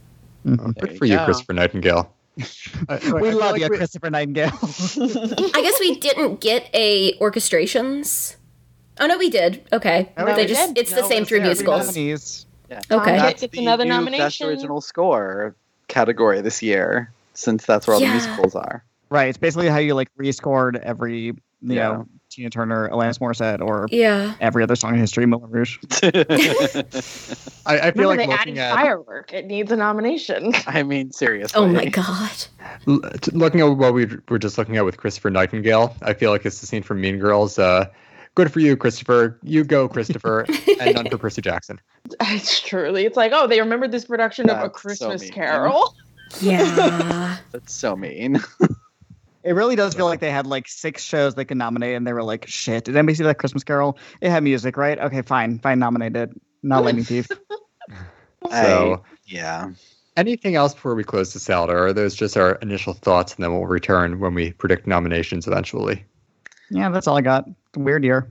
Oh, 0.46 0.72
good 0.78 0.98
for 0.98 1.06
you, 1.06 1.16
go. 1.16 1.24
Christopher 1.24 1.52
Nightingale. 1.54 2.12
I- 2.38 2.44
I 2.90 2.94
we 3.14 3.30
feel 3.30 3.38
love 3.38 3.52
like 3.52 3.62
you, 3.62 3.68
we- 3.70 3.76
Christopher 3.78 4.10
Nightingale. 4.10 4.52
I 4.52 5.60
guess 5.62 5.80
we 5.80 5.96
didn't 6.00 6.40
get 6.40 6.68
a 6.74 7.16
orchestrations. 7.18 8.36
Oh 8.98 9.06
no, 9.06 9.18
we 9.18 9.28
did. 9.30 9.62
Okay, 9.72 10.10
No, 10.16 10.24
they 10.26 10.42
we 10.42 10.46
just 10.46 10.74
did. 10.74 10.78
it's 10.82 10.90
the 10.94 11.02
No, 11.02 11.08
same 11.08 11.22
it's 11.22 11.28
three 11.28 11.40
musicals. 11.40 11.96
Yeah. 11.96 12.80
Okay. 12.90 13.16
That's 13.16 13.42
It's 13.42 13.52
the 13.54 13.60
another 13.62 13.84
new 13.84 13.90
Best 13.90 13.98
nomination. 14.00 14.48
original 14.48 14.80
score 14.80 15.54
category 15.88 16.40
this 16.40 16.62
year, 16.62 17.12
since 17.34 17.64
that's 17.64 17.86
where 17.86 17.94
all 17.94 18.00
Yeah. 18.02 18.08
the 18.08 18.14
musicals 18.26 18.54
are. 18.56 18.82
Right. 19.10 19.28
It's 19.28 19.38
basically 19.38 19.68
how 19.68 19.78
you 19.78 19.94
like 19.94 20.08
rescored 20.20 20.76
every, 20.82 21.18
you 21.20 21.34
Yeah. 21.62 21.88
know, 21.88 22.06
Tina 22.28 22.50
Turner, 22.50 22.88
Alanis 22.90 23.18
Morissette, 23.20 23.60
or 23.60 23.86
Yeah. 23.92 24.34
every 24.40 24.62
other 24.64 24.74
song 24.74 24.94
in 24.94 24.98
history, 25.00 25.26
Moulin 25.26 25.48
Rouge. 25.50 25.78
I, 26.02 26.08
I 27.66 27.90
feel 27.92 28.02
Remember, 28.02 28.06
like 28.06 28.18
they 28.18 28.26
looking 28.26 28.58
added 28.58 28.58
at 28.58 28.74
firework. 28.74 29.32
It 29.32 29.46
needs 29.46 29.70
a 29.72 29.76
nomination. 29.76 30.52
I 30.66 30.82
mean, 30.82 31.12
seriously. 31.12 31.60
Oh 31.60 31.66
my 31.68 31.86
god. 31.86 32.30
l- 32.88 33.00
t- 33.20 33.30
looking 33.32 33.60
at 33.60 33.64
what 33.76 33.94
we 33.94 34.06
were 34.28 34.38
just 34.38 34.58
looking 34.58 34.76
at 34.76 34.84
with 34.84 34.96
Christopher 34.96 35.30
Nightingale. 35.30 35.94
I 36.02 36.14
feel 36.14 36.30
like 36.30 36.44
it's 36.46 36.60
the 36.60 36.66
scene 36.66 36.82
from 36.82 37.00
Mean 37.00 37.18
Girls. 37.18 37.58
Uh, 37.58 37.86
good 38.36 38.52
for 38.52 38.60
you, 38.60 38.76
Christopher. 38.76 39.36
You 39.42 39.64
go, 39.64 39.88
Christopher, 39.96 40.46
and 40.80 40.94
none 40.94 41.10
for 41.10 41.18
Percy 41.18 41.42
Jackson. 41.42 41.80
it's 42.20 42.60
truly. 42.60 43.04
It's 43.04 43.16
like, 43.16 43.32
oh, 43.34 43.48
they 43.48 43.60
remembered 43.60 43.90
this 43.90 44.04
production 44.04 44.48
of 44.48 44.58
A 44.58 44.60
That's 44.60 44.74
so 44.74 45.08
Christmas. 45.08 45.30
Carol. 45.30 45.96
Yeah. 46.40 47.38
That's 47.52 47.72
so 47.72 47.96
mean. 47.96 48.40
It 49.42 49.52
really 49.52 49.76
does 49.76 49.94
feel 49.94 50.06
like 50.06 50.20
they 50.20 50.30
had 50.30 50.46
like 50.46 50.66
six 50.66 51.02
shows 51.02 51.34
they 51.34 51.44
could 51.44 51.56
nominate, 51.56 51.96
and 51.96 52.04
they 52.06 52.12
were 52.12 52.24
like, 52.24 52.46
"Shit, 52.48 52.84
did 52.84 52.96
anybody 52.96 53.14
see 53.14 53.22
that 53.24 53.38
Christmas 53.38 53.62
Carol? 53.62 53.96
It 54.20 54.30
had 54.30 54.42
music, 54.42 54.76
right? 54.76 54.98
Okay, 54.98 55.22
fine, 55.22 55.60
fine, 55.60 55.78
nominated. 55.78 56.32
Not 56.64 56.84
Lightning 56.84 57.04
Thief. 57.04 57.28
So, 58.50 59.04
yeah. 59.24 59.70
anything 60.16 60.56
else 60.56 60.74
before 60.74 60.96
we 60.96 61.04
close 61.04 61.32
this 61.32 61.48
out, 61.48 61.70
or 61.70 61.86
are 61.86 61.92
those 61.92 62.16
just 62.16 62.36
our 62.36 62.56
initial 62.56 62.92
thoughts, 62.92 63.36
and 63.36 63.44
then 63.44 63.52
we'll 63.52 63.66
return 63.66 64.18
when 64.18 64.34
we 64.34 64.50
predict 64.52 64.88
nominations 64.88 65.46
eventually? 65.46 66.04
Yeah, 66.70 66.88
that's 66.90 67.06
all 67.06 67.16
I 67.16 67.20
got. 67.20 67.48
Weird 67.76 68.04
year. 68.04 68.28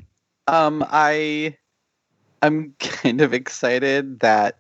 Um, 0.48 0.86
I, 0.90 1.58
I'm 2.42 2.74
kind 2.80 3.22
of 3.22 3.34
excited 3.34 4.20
that. 4.20 4.60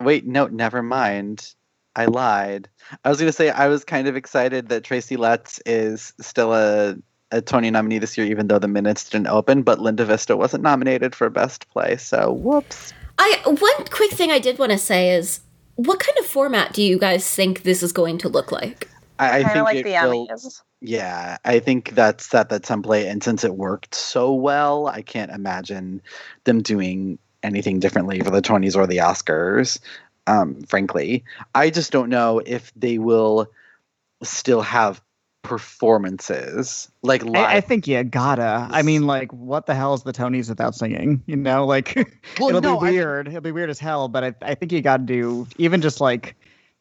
Wait, 0.00 0.26
no, 0.26 0.46
never 0.46 0.82
mind. 0.82 1.54
I 1.96 2.04
lied. 2.04 2.68
I 3.04 3.08
was 3.08 3.18
gonna 3.18 3.32
say 3.32 3.48
I 3.48 3.68
was 3.68 3.82
kind 3.82 4.06
of 4.06 4.16
excited 4.16 4.68
that 4.68 4.84
Tracy 4.84 5.16
Letts 5.16 5.60
is 5.64 6.12
still 6.20 6.52
a 6.52 6.96
a 7.32 7.40
Tony 7.40 7.70
nominee 7.70 7.98
this 7.98 8.16
year, 8.16 8.26
even 8.26 8.48
though 8.48 8.58
the 8.58 8.68
minutes 8.68 9.08
didn't 9.08 9.28
open. 9.28 9.62
But 9.62 9.80
Linda 9.80 10.04
Vista 10.04 10.36
wasn't 10.36 10.62
nominated 10.62 11.14
for 11.14 11.30
Best 11.30 11.68
Play, 11.70 11.96
so 11.96 12.32
whoops. 12.32 12.92
I 13.18 13.40
one 13.44 13.84
quick 13.90 14.12
thing 14.12 14.30
I 14.30 14.38
did 14.38 14.58
want 14.58 14.72
to 14.72 14.78
say 14.78 15.10
is 15.10 15.40
what 15.76 15.98
kind 15.98 16.16
of 16.18 16.26
format 16.26 16.72
do 16.72 16.82
you 16.82 16.98
guys 16.98 17.28
think 17.28 17.62
this 17.62 17.82
is 17.82 17.92
going 17.92 18.18
to 18.18 18.28
look 18.28 18.52
like? 18.52 18.88
I, 19.18 19.26
I 19.26 19.42
Kind 19.42 19.44
think 19.44 19.56
of 19.56 19.64
like 19.64 19.76
it 19.78 19.84
the 19.84 20.08
will. 20.08 20.28
Emmys. 20.28 20.62
Yeah, 20.86 21.38
I 21.44 21.58
think 21.58 21.90
that's 21.90 22.24
set 22.26 22.48
that 22.50 22.62
template, 22.62 23.10
and 23.10 23.22
since 23.22 23.42
it 23.42 23.56
worked 23.56 23.92
so 23.92 24.32
well, 24.32 24.86
I 24.86 25.02
can't 25.02 25.32
imagine 25.32 26.00
them 26.44 26.62
doing 26.62 27.18
anything 27.42 27.80
differently 27.80 28.20
for 28.20 28.30
the 28.30 28.40
Tonys 28.40 28.76
or 28.76 28.86
the 28.86 28.98
Oscars. 28.98 29.80
Um, 30.28 30.62
frankly, 30.62 31.24
I 31.56 31.70
just 31.70 31.90
don't 31.90 32.08
know 32.08 32.40
if 32.46 32.72
they 32.76 32.98
will 32.98 33.50
still 34.22 34.62
have 34.62 35.02
performances, 35.42 36.88
like 37.02 37.24
live. 37.24 37.34
I, 37.34 37.56
I 37.56 37.60
think 37.62 37.88
you 37.88 38.04
gotta. 38.04 38.68
I 38.70 38.82
mean, 38.82 39.08
like, 39.08 39.32
what 39.32 39.66
the 39.66 39.74
hell 39.74 39.94
is 39.94 40.04
the 40.04 40.12
Tonys 40.12 40.48
without 40.48 40.76
singing? 40.76 41.20
You 41.26 41.34
know, 41.34 41.66
like, 41.66 41.96
Well, 42.38 42.50
it'll 42.50 42.60
no, 42.60 42.78
be 42.78 42.92
weird. 42.92 43.26
It'll 43.26 43.40
be 43.40 43.50
weird 43.50 43.70
as 43.70 43.80
hell. 43.80 44.06
But 44.06 44.22
I, 44.22 44.34
I 44.42 44.54
think 44.54 44.70
you 44.70 44.82
got 44.82 44.98
to 44.98 45.02
do 45.02 45.48
even 45.58 45.80
just 45.80 46.00
like 46.00 46.36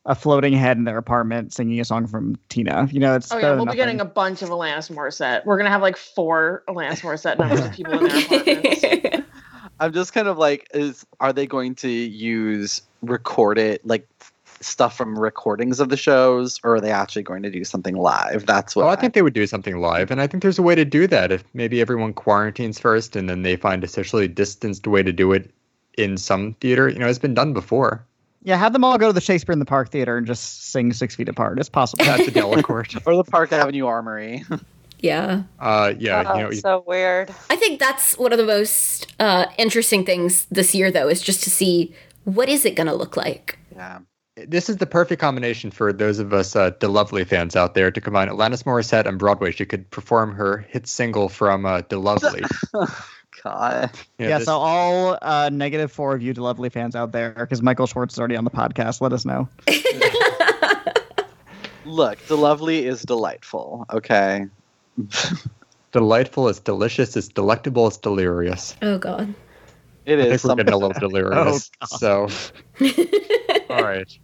a 0.05 0.15
floating 0.15 0.53
head 0.53 0.77
in 0.77 0.83
their 0.83 0.97
apartment 0.97 1.51
singing 1.53 1.79
a 1.79 1.85
song 1.85 2.05
from 2.07 2.37
Tina. 2.49 2.87
You 2.91 2.99
know, 2.99 3.15
it's 3.15 3.31
Oh 3.31 3.37
yeah, 3.37 3.55
we'll 3.55 3.65
be 3.65 3.75
getting 3.75 4.01
a 4.01 4.05
bunch 4.05 4.41
of 4.41 4.49
Alanis 4.49 4.91
Morissette. 4.91 5.45
We're 5.45 5.57
gonna 5.57 5.69
have 5.69 5.81
like 5.81 5.97
four 5.97 6.63
Alanis 6.67 7.01
Morissette 7.01 7.39
numbers 7.39 7.61
of 7.61 7.71
people 7.71 7.93
in 7.93 8.07
their 8.07 8.19
apartments. 8.19 9.31
I'm 9.79 9.91
just 9.91 10.13
kind 10.13 10.27
of 10.27 10.37
like, 10.37 10.67
is 10.73 11.05
are 11.19 11.33
they 11.33 11.45
going 11.45 11.75
to 11.75 11.89
use 11.89 12.81
recorded 13.01 13.81
like 13.83 14.07
stuff 14.61 14.95
from 14.95 15.19
recordings 15.19 15.79
of 15.79 15.89
the 15.89 15.97
shows, 15.97 16.59
or 16.63 16.75
are 16.75 16.81
they 16.81 16.91
actually 16.91 17.23
going 17.23 17.43
to 17.43 17.49
do 17.49 17.63
something 17.63 17.95
live? 17.95 18.45
That's 18.45 18.75
what 18.75 18.83
Well, 18.83 18.93
I 18.93 18.95
think 18.95 19.13
they 19.13 19.21
would 19.21 19.33
do 19.33 19.47
something 19.47 19.77
live, 19.77 20.11
and 20.11 20.21
I 20.21 20.27
think 20.27 20.43
there's 20.43 20.59
a 20.59 20.63
way 20.63 20.75
to 20.75 20.85
do 20.85 21.07
that. 21.07 21.31
If 21.31 21.43
maybe 21.53 21.81
everyone 21.81 22.13
quarantines 22.13 22.79
first, 22.79 23.15
and 23.15 23.29
then 23.29 23.41
they 23.41 23.55
find 23.55 23.83
a 23.83 23.87
socially 23.87 24.27
distanced 24.27 24.87
way 24.87 25.03
to 25.03 25.11
do 25.11 25.33
it 25.33 25.51
in 25.97 26.17
some 26.17 26.53
theater. 26.61 26.87
You 26.87 26.99
know, 26.99 27.07
it's 27.07 27.19
been 27.19 27.33
done 27.33 27.53
before. 27.53 28.05
Yeah, 28.45 28.57
have 28.57 28.73
them 28.73 28.83
all 28.83 28.97
go 28.99 29.07
to 29.07 29.13
the 29.13 29.19
Shakespeare 29.21 29.53
in 29.53 29.59
the 29.59 29.65
Park 29.65 29.89
Theater 29.89 30.17
and 30.17 30.27
just 30.27 30.71
sing 30.71 30.93
six 30.93 31.15
feet 31.15 31.27
apart. 31.27 31.59
It's 31.59 31.67
possible. 31.67 32.05
That's 32.05 32.27
the 32.27 32.31
Delacorte. 32.31 33.01
or 33.05 33.15
the 33.15 33.23
Park 33.23 33.51
Avenue 33.51 33.85
Armory. 33.87 34.43
Yeah. 34.99 35.43
Uh, 35.59 35.93
yeah, 35.99 36.23
Oh, 36.25 36.37
you 36.37 36.43
know, 36.45 36.51
so 36.51 36.83
weird. 36.87 37.29
I 37.51 37.57
think 37.57 37.79
that's 37.79 38.17
one 38.17 38.31
of 38.31 38.39
the 38.39 38.45
most 38.45 39.13
uh, 39.19 39.45
interesting 39.59 40.03
things 40.03 40.45
this 40.49 40.73
year, 40.73 40.89
though, 40.89 41.07
is 41.09 41.21
just 41.21 41.43
to 41.43 41.49
see 41.51 41.93
what 42.23 42.49
is 42.49 42.65
it 42.65 42.75
going 42.75 42.87
to 42.87 42.95
look 42.95 43.15
like. 43.15 43.59
Yeah. 43.75 43.99
this 44.35 44.67
is 44.67 44.77
the 44.77 44.87
perfect 44.87 45.21
combination 45.21 45.69
for 45.69 45.93
those 45.93 46.17
of 46.17 46.33
us 46.33 46.55
uh, 46.55 46.71
DeLovely 46.79 47.27
fans 47.27 47.55
out 47.55 47.75
there 47.75 47.91
to 47.91 48.01
combine 48.01 48.29
Alanis 48.29 48.63
Morissette 48.63 49.05
and 49.05 49.19
Broadway. 49.19 49.51
She 49.51 49.65
could 49.65 49.87
perform 49.91 50.33
her 50.33 50.59
hit 50.69 50.87
single 50.87 51.29
from 51.29 51.65
uh, 51.67 51.81
DeLovely. 51.81 52.43
God. 53.45 53.91
Yeah, 54.17 54.37
this- 54.39 54.45
so 54.45 54.57
all 54.57 55.17
uh, 55.21 55.49
negative 55.51 55.91
four 55.91 56.15
of 56.15 56.21
you 56.21 56.33
lovely 56.33 56.69
fans 56.69 56.95
out 56.95 57.11
there, 57.11 57.31
because 57.31 57.61
Michael 57.61 57.85
Schwartz 57.85 58.15
is 58.15 58.19
already 58.19 58.37
on 58.37 58.43
the 58.43 58.49
podcast. 58.49 59.01
Let 59.01 59.13
us 59.13 59.25
know. 59.25 59.47
Look, 61.85 62.25
De-Lovely 62.27 62.85
is 62.85 63.03
delightful. 63.03 63.85
Okay. 63.91 64.47
delightful, 65.91 66.49
it's 66.49 66.59
delicious, 66.59 67.15
it's 67.15 67.27
delectable, 67.27 67.87
it's 67.87 67.97
delirious. 67.97 68.75
Oh, 68.81 68.97
God. 68.97 69.33
It 70.05 70.19
I 70.19 70.23
is 70.23 70.41
think 70.41 70.51
we're 70.51 70.55
getting 70.63 70.73
a 70.73 70.77
little 70.77 70.99
delirious. 70.99 71.69
Oh, 71.81 71.97
so, 71.97 72.27
all 73.69 73.83
right. 73.83 74.17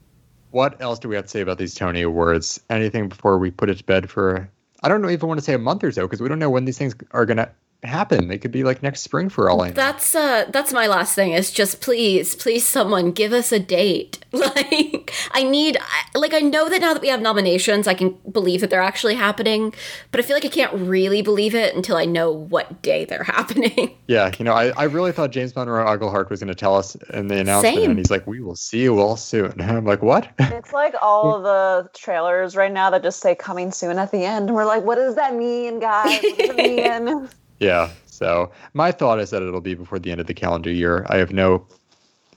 What 0.52 0.82
else 0.82 1.00
do 1.00 1.10
we 1.10 1.16
have 1.16 1.26
to 1.26 1.30
say 1.30 1.42
about 1.42 1.58
these 1.60 1.76
Tony 1.76 2.02
Awards? 2.02 2.60
Anything 2.70 3.10
before 3.10 3.38
we 3.38 3.52
put 3.52 3.70
it 3.70 3.78
to 3.78 3.84
bed 3.84 4.10
for? 4.10 4.50
I 4.84 4.88
don't 4.90 5.08
even 5.10 5.28
want 5.28 5.40
to 5.40 5.44
say 5.44 5.54
a 5.54 5.60
month 5.60 5.84
or 5.84 5.92
so 5.92 6.08
because 6.08 6.22
we 6.22 6.30
don't 6.30 6.40
know 6.40 6.50
when 6.50 6.66
these 6.66 6.78
things 6.78 6.96
are 7.12 7.26
gonna 7.26 7.50
happen. 7.84 8.28
They 8.28 8.38
could 8.38 8.52
be 8.52 8.64
like 8.64 8.84
next 8.84 9.02
spring 9.02 9.30
for 9.30 9.50
all 9.50 9.62
I 9.62 9.70
know. 9.70 9.74
That's 9.74 10.14
uh 10.16 10.46
that's 10.52 10.72
my 10.74 10.88
last 10.88 11.16
thing 11.16 11.32
is 11.32 11.52
just 11.52 11.82
please 11.82 12.36
please 12.36 12.66
someone 12.66 13.12
give 13.12 13.34
us 13.34 13.52
a 13.52 13.60
date. 13.60 14.20
Like 14.42 15.14
I 15.32 15.44
need 15.44 15.78
I, 15.78 16.18
like 16.18 16.34
I 16.34 16.40
know 16.40 16.70
that 16.70 16.80
now 16.80 16.94
that 16.94 17.02
we 17.02 17.10
have 17.10 17.22
nominations 17.22 17.86
I 17.88 17.94
can 17.94 18.18
believe 18.32 18.62
that 18.62 18.70
they're 18.70 18.82
actually 18.82 19.16
happening, 19.16 19.74
but 20.10 20.20
I 20.20 20.24
feel 20.24 20.36
like 20.36 20.46
I 20.46 20.50
can't 20.50 20.74
really 20.74 21.22
believe 21.22 21.54
it 21.54 21.76
until 21.76 21.98
I 21.98 22.06
know 22.06 22.32
what 22.32 22.82
day 22.82 23.06
they're 23.06 23.24
happening. 23.26 23.98
Yeah, 24.08 24.32
you 24.40 24.46
know, 24.46 24.54
I, 24.54 24.70
I 24.70 24.84
really 24.84 25.12
thought 25.12 25.32
James 25.32 25.56
Monroe 25.56 25.86
Iglehart 25.86 26.30
was 26.30 26.40
going 26.40 26.48
to 26.48 26.56
tell 26.56 26.76
us 26.76 26.96
in 27.14 27.28
the 27.28 27.40
announcement, 27.40 27.76
Same. 27.76 27.90
and 27.92 28.00
he's 28.00 28.10
like, 28.10 28.26
"We 28.26 28.40
will 28.42 28.56
see 28.56 28.84
you 28.84 29.00
all 29.00 29.18
soon." 29.18 29.54
I'm 29.62 29.86
like, 29.86 30.02
"What?" 30.02 30.30
It's 30.40 30.74
like 30.74 30.96
all 31.02 31.36
of 31.36 31.44
the 31.44 31.90
trailers 31.94 32.56
right 32.56 32.72
now 32.72 32.90
that 32.90 33.04
just 33.04 33.20
say 33.20 33.36
coming 33.36 33.72
soon 33.72 33.98
at 33.98 34.12
the 34.12 34.24
end. 34.24 34.50
And 34.50 34.56
we're 34.56 34.66
like, 34.66 34.84
what 34.84 34.96
does 34.96 35.16
that 35.16 35.36
mean, 35.36 35.80
guys? 35.80 36.22
What 36.22 36.38
does 36.38 36.50
it 36.50 36.56
mean? 36.58 37.30
Yeah. 37.62 37.90
So 38.06 38.52
my 38.74 38.92
thought 38.92 39.20
is 39.20 39.30
that 39.30 39.42
it'll 39.42 39.62
be 39.62 39.76
before 39.76 40.00
the 40.00 40.12
end 40.12 40.20
of 40.20 40.28
the 40.28 40.34
calendar 40.34 40.72
year. 40.72 41.06
I 41.10 41.18
have 41.18 41.32
no, 41.32 41.66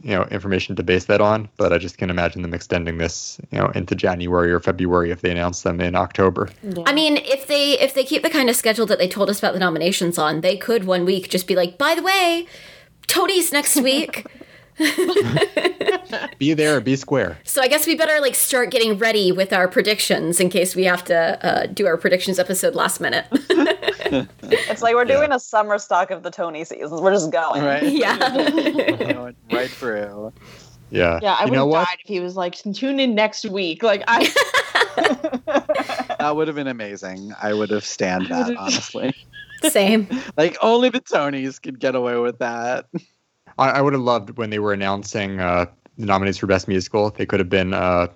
you 0.03 0.14
know, 0.14 0.25
information 0.25 0.77
to 0.77 0.83
base 0.83 1.07
that 1.07 1.20
on, 1.20 1.49
but 1.57 1.72
I 1.72 1.79
just 1.79 1.99
can 1.99 2.11
imagine 2.11 2.43
them 2.43 2.55
extending 2.55 2.99
this, 2.99 3.41
you 3.51 3.59
know, 3.59 3.68
into 3.75 3.95
January 3.95 4.53
or 4.53 4.61
February 4.61 5.11
if 5.11 5.22
they 5.22 5.31
announce 5.31 5.62
them 5.62 5.81
in 5.81 5.95
October. 5.95 6.51
I 6.87 6.93
mean, 6.93 7.16
if 7.18 7.47
they 7.47 7.79
if 7.79 7.95
they 7.95 8.05
keep 8.05 8.22
the 8.22 8.31
kind 8.31 8.49
of 8.49 8.57
schedule 8.57 8.87
that 8.87 8.99
they 8.99 9.09
told 9.09 9.31
us 9.31 9.39
about 9.39 9.55
the 9.55 9.61
nominations 9.61 10.18
on, 10.18 10.43
they 10.43 10.57
could 10.57 10.85
one 10.85 11.05
week 11.05 11.29
just 11.29 11.47
be 11.47 11.57
like, 11.57 11.79
"By 11.79 11.95
the 11.95 12.03
way, 12.03 12.47
Tony's 13.07 13.53
next 13.53 13.77
week." 13.77 14.27
Be 16.39 16.53
there, 16.53 16.81
be 16.81 16.97
square. 16.97 17.39
So 17.45 17.62
I 17.62 17.68
guess 17.68 17.87
we 17.87 17.95
better 17.95 18.20
like 18.20 18.35
start 18.35 18.72
getting 18.72 18.99
ready 18.99 19.31
with 19.31 19.53
our 19.53 19.68
predictions 19.68 20.41
in 20.41 20.49
case 20.49 20.75
we 20.75 20.85
have 20.85 21.05
to 21.05 21.47
uh, 21.47 21.66
do 21.66 21.87
our 21.87 21.97
predictions 21.97 22.41
episode 22.41 22.75
last 22.75 23.01
minute. 23.01 23.27
It's 24.43 24.83
like 24.83 24.95
we're 24.95 25.05
doing 25.05 25.33
a 25.33 25.41
summer 25.41 25.79
stock 25.79 26.11
of 26.11 26.23
the 26.23 26.31
Tony 26.31 26.65
seasons. 26.65 27.01
We're 27.01 27.13
just 27.13 27.31
going. 27.31 27.65
Right. 27.65 27.83
yeah. 27.93 29.31
Right 29.53 29.71
through. 29.71 30.33
Yeah. 30.91 31.19
Yeah, 31.23 31.35
I 31.35 31.45
you 31.45 31.51
would 31.51 31.57
know 31.57 31.61
have 31.63 31.69
what? 31.69 31.87
died 31.87 31.99
if 32.03 32.09
he 32.09 32.21
was 32.21 32.37
like, 32.37 32.55
tune 32.55 33.01
in 33.01 33.15
next 33.15 33.45
week. 33.47 33.83
Like 33.83 34.03
I 34.07 34.25
That 36.19 36.33
would 36.37 36.49
have 36.49 36.57
been 36.57 36.67
amazing. 36.67 37.33
I 37.43 37.53
would 37.53 37.71
have 37.71 37.85
stand 37.85 38.27
that 38.29 38.57
honestly. 38.57 39.15
Same. 39.63 40.09
Like 40.37 40.57
only 40.63 40.89
the 40.91 41.01
Tonys 41.01 41.61
could 41.61 41.79
get 41.81 41.95
away 41.95 42.17
with 42.17 42.39
that. 42.39 42.87
I, 43.59 43.71
I 43.71 43.81
would 43.81 43.93
have 43.93 44.03
loved 44.03 44.37
when 44.37 44.51
they 44.51 44.59
were 44.59 44.73
announcing 44.73 45.41
uh, 45.41 45.67
the 45.99 46.07
nominees 46.07 46.39
for 46.39 46.47
Best 46.47 46.69
Musical. 46.69 47.11
They 47.11 47.27
could 47.27 47.41
have 47.41 47.49
been 47.49 47.73
uh, 47.73 48.09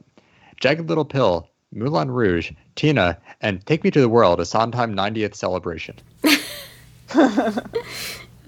Jagged 0.60 0.88
Little 0.88 1.04
Pill, 1.04 1.47
Moulin 1.72 2.10
Rouge, 2.10 2.52
Tina, 2.76 3.18
and 3.40 3.64
Take 3.66 3.84
Me 3.84 3.90
to 3.90 4.00
the 4.00 4.08
World, 4.08 4.40
a 4.40 4.44
Sondheim 4.44 4.94
90th 4.94 5.34
celebration. 5.34 5.96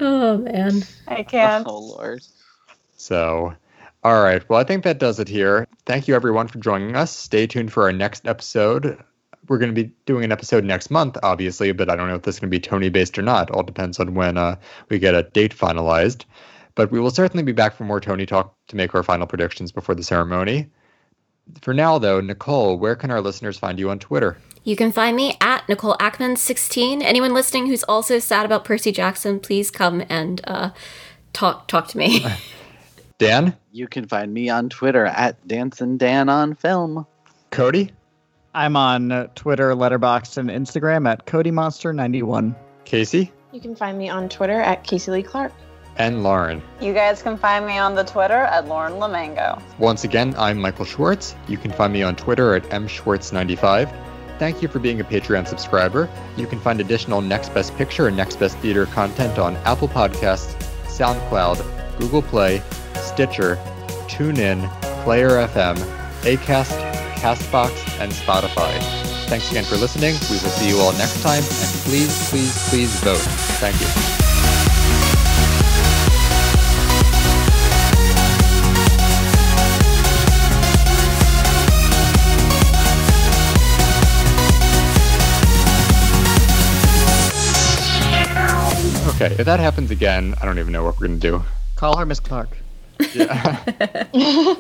Oh 0.01 0.39
man. 0.39 0.83
I 1.09 1.23
can't. 1.23 1.67
Oh 1.67 1.79
lord. 1.79 2.23
So, 2.97 3.55
all 4.03 4.23
right. 4.23 4.47
Well, 4.49 4.59
I 4.59 4.65
think 4.65 4.85
that 4.85 4.99
does 4.99 5.21
it 5.21 5.29
here. 5.29 5.67
Thank 5.85 6.09
you, 6.09 6.15
everyone, 6.15 6.49
for 6.49 6.59
joining 6.59 6.97
us. 6.97 7.15
Stay 7.15 7.47
tuned 7.47 7.73
for 7.73 7.85
our 7.85 7.93
next 7.93 8.27
episode. 8.27 8.99
We're 9.49 9.59
going 9.59 9.75
to 9.75 9.85
be 9.85 9.93
doing 10.07 10.25
an 10.25 10.33
episode 10.33 10.65
next 10.65 10.91
month, 10.91 11.19
obviously, 11.23 11.73
but 11.73 11.91
I 11.91 11.97
don't 11.97 12.09
know 12.09 12.15
if 12.15 12.23
this 12.23 12.37
is 12.37 12.41
going 12.41 12.51
to 12.51 12.57
be 12.57 12.61
Tony 12.61 12.89
based 12.89 13.19
or 13.19 13.23
not. 13.23 13.51
All 13.51 13.63
depends 13.63 13.99
on 13.99 14.15
when 14.15 14.39
uh, 14.39 14.57
we 14.89 14.99
get 14.99 15.15
a 15.15 15.25
date 15.25 15.55
finalized. 15.55 16.25
But 16.77 16.91
we 16.91 17.01
will 17.01 17.11
certainly 17.11 17.43
be 17.43 17.53
back 17.53 17.75
for 17.75 17.85
more 17.85 18.01
Tony 18.01 18.27
talk 18.27 18.55
to 18.69 18.77
make 18.77 18.95
our 18.95 19.03
final 19.03 19.27
predictions 19.27 19.73
before 19.73 19.95
the 19.95 20.05
ceremony. 20.05 20.71
For 21.63 21.75
now, 21.75 21.99
though, 21.99 22.21
Nicole, 22.21 22.79
where 22.79 22.97
can 22.97 23.11
our 23.11 23.21
listeners 23.21 23.59
find 23.59 23.79
you 23.79 23.91
on 23.91 23.99
Twitter? 23.99 24.39
You 24.65 24.77
can 24.77 24.93
find 24.93 25.17
me 25.17 25.37
at 25.41 25.69
Nicole 25.69 25.97
Ackman16. 25.99 27.03
Anyone 27.03 27.33
listening 27.33 27.67
who's 27.67 27.83
also 27.85 28.19
sad 28.19 28.45
about 28.45 28.65
Percy 28.65 28.93
Jackson, 28.93 29.41
please 29.41 29.71
come 29.71 30.03
and 30.09 30.41
uh, 30.45 30.71
talk 31.33 31.67
talk 31.67 31.89
to 31.89 31.99
me. 31.99 32.25
Dan? 33.19 33.57
You 33.73 33.87
can 33.87 34.07
find 34.07 34.33
me 34.33 34.49
on 34.49 34.69
Twitter 34.69 35.07
at 35.07 35.47
Dancing 35.47 35.99
Dan 35.99 36.29
on 36.29 36.55
Film. 36.55 37.07
Cody? 37.51 37.91
I'm 38.55 38.77
on 38.77 39.13
uh, 39.13 39.29
Twitter, 39.35 39.75
Letterboxd, 39.75 40.39
and 40.39 40.51
Instagram 40.51 41.09
at 41.09 41.27
CodyMonster91. 41.27 42.55
Casey? 42.85 43.33
You 43.53 43.61
can 43.61 43.77
find 43.77 43.97
me 43.97 44.09
on 44.09 44.29
Twitter 44.29 44.61
at 44.61 44.85
Casey 44.85 45.11
Lee 45.11 45.23
Clark. 45.23 45.53
And 45.97 46.23
Lauren. 46.23 46.63
You 46.81 46.95
guys 46.95 47.23
can 47.23 47.37
find 47.37 47.67
me 47.67 47.79
on 47.79 47.95
the 47.95 48.05
Twitter 48.05 48.35
at 48.35 48.67
Lauren 48.67 48.95
Lamango. 48.95 49.61
Once 49.79 50.05
again, 50.05 50.35
I'm 50.39 50.59
Michael 50.59 50.85
Schwartz. 50.85 51.35
You 51.49 51.59
can 51.59 51.73
find 51.73 51.93
me 51.93 52.03
on 52.03 52.17
Twitter 52.17 52.55
at 52.55 52.63
mschwartz95. 52.65 53.93
Thank 54.39 54.63
you 54.63 54.69
for 54.69 54.79
being 54.79 55.01
a 55.01 55.05
Patreon 55.05 55.47
subscriber. 55.47 56.09
You 56.39 56.47
can 56.47 56.59
find 56.61 56.81
additional 56.81 57.21
Next 57.21 57.53
Best 57.53 57.77
Picture 57.77 58.09
and 58.09 58.17
Next 58.17 58.37
Best 58.37 58.57
Theater 58.59 58.87
content 58.87 59.39
on 59.39 59.57
Apple 59.67 59.89
Podcasts, 59.89 60.55
SoundCloud, 60.87 61.99
Google 61.99 62.23
Play, 62.23 62.63
Stitcher, 62.95 63.57
TuneIn, 64.09 64.71
Player 65.05 65.47
FM, 65.47 65.77
Acast, 66.23 66.91
Castbox, 67.17 68.01
and 68.01 68.11
Spotify. 68.13 68.73
Thanks 69.29 69.51
again 69.51 69.65
for 69.65 69.77
listening. 69.77 70.15
We 70.31 70.39
will 70.43 70.51
see 70.51 70.71
you 70.71 70.79
all 70.79 70.93
next 70.93 71.23
time, 71.23 71.43
and 71.43 71.71
please, 71.85 72.31
please, 72.31 72.69
please 72.71 72.95
vote. 73.01 73.21
Thank 73.61 73.79
you. 73.81 74.20
Okay, 89.21 89.35
if 89.35 89.45
that 89.45 89.61
happens 89.61 89.91
again, 89.91 90.35
I 90.41 90.47
don't 90.47 90.59
even 90.59 90.73
know 90.73 90.83
what 90.83 90.99
we're 90.99 91.09
going 91.09 91.21
to 91.21 91.31
do. 91.31 91.45
Call 91.77 91.99
her 91.99 92.07
Miss 92.07 92.21
Clark. 92.21 92.57
Yeah. 93.13 93.63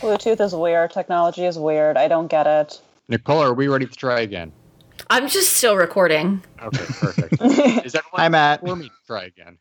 Bluetooth 0.00 0.40
is 0.40 0.54
weird. 0.54 0.92
Technology 0.92 1.44
is 1.44 1.58
weird. 1.58 1.96
I 1.96 2.06
don't 2.06 2.28
get 2.28 2.46
it. 2.46 2.80
Nicole, 3.08 3.40
are 3.40 3.52
we 3.52 3.66
ready 3.66 3.86
to 3.86 3.96
try 3.96 4.20
again? 4.20 4.52
I'm 5.10 5.26
just 5.26 5.54
still 5.54 5.74
recording. 5.74 6.40
Okay, 6.62 6.84
perfect. 7.00 7.32
Is 7.84 7.94
that 7.94 8.04
Hi, 8.12 8.28
Matt. 8.28 8.60
for 8.60 8.76
me 8.76 8.90
to 8.90 8.94
try 9.08 9.24
again? 9.24 9.58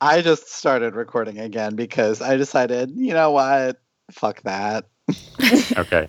I 0.00 0.22
just 0.22 0.50
started 0.50 0.94
recording 0.94 1.38
again 1.38 1.76
because 1.76 2.22
I 2.22 2.38
decided, 2.38 2.92
you 2.96 3.12
know 3.12 3.32
what? 3.32 3.78
Fuck 4.10 4.40
that. 4.44 4.86
Okay. 5.76 6.08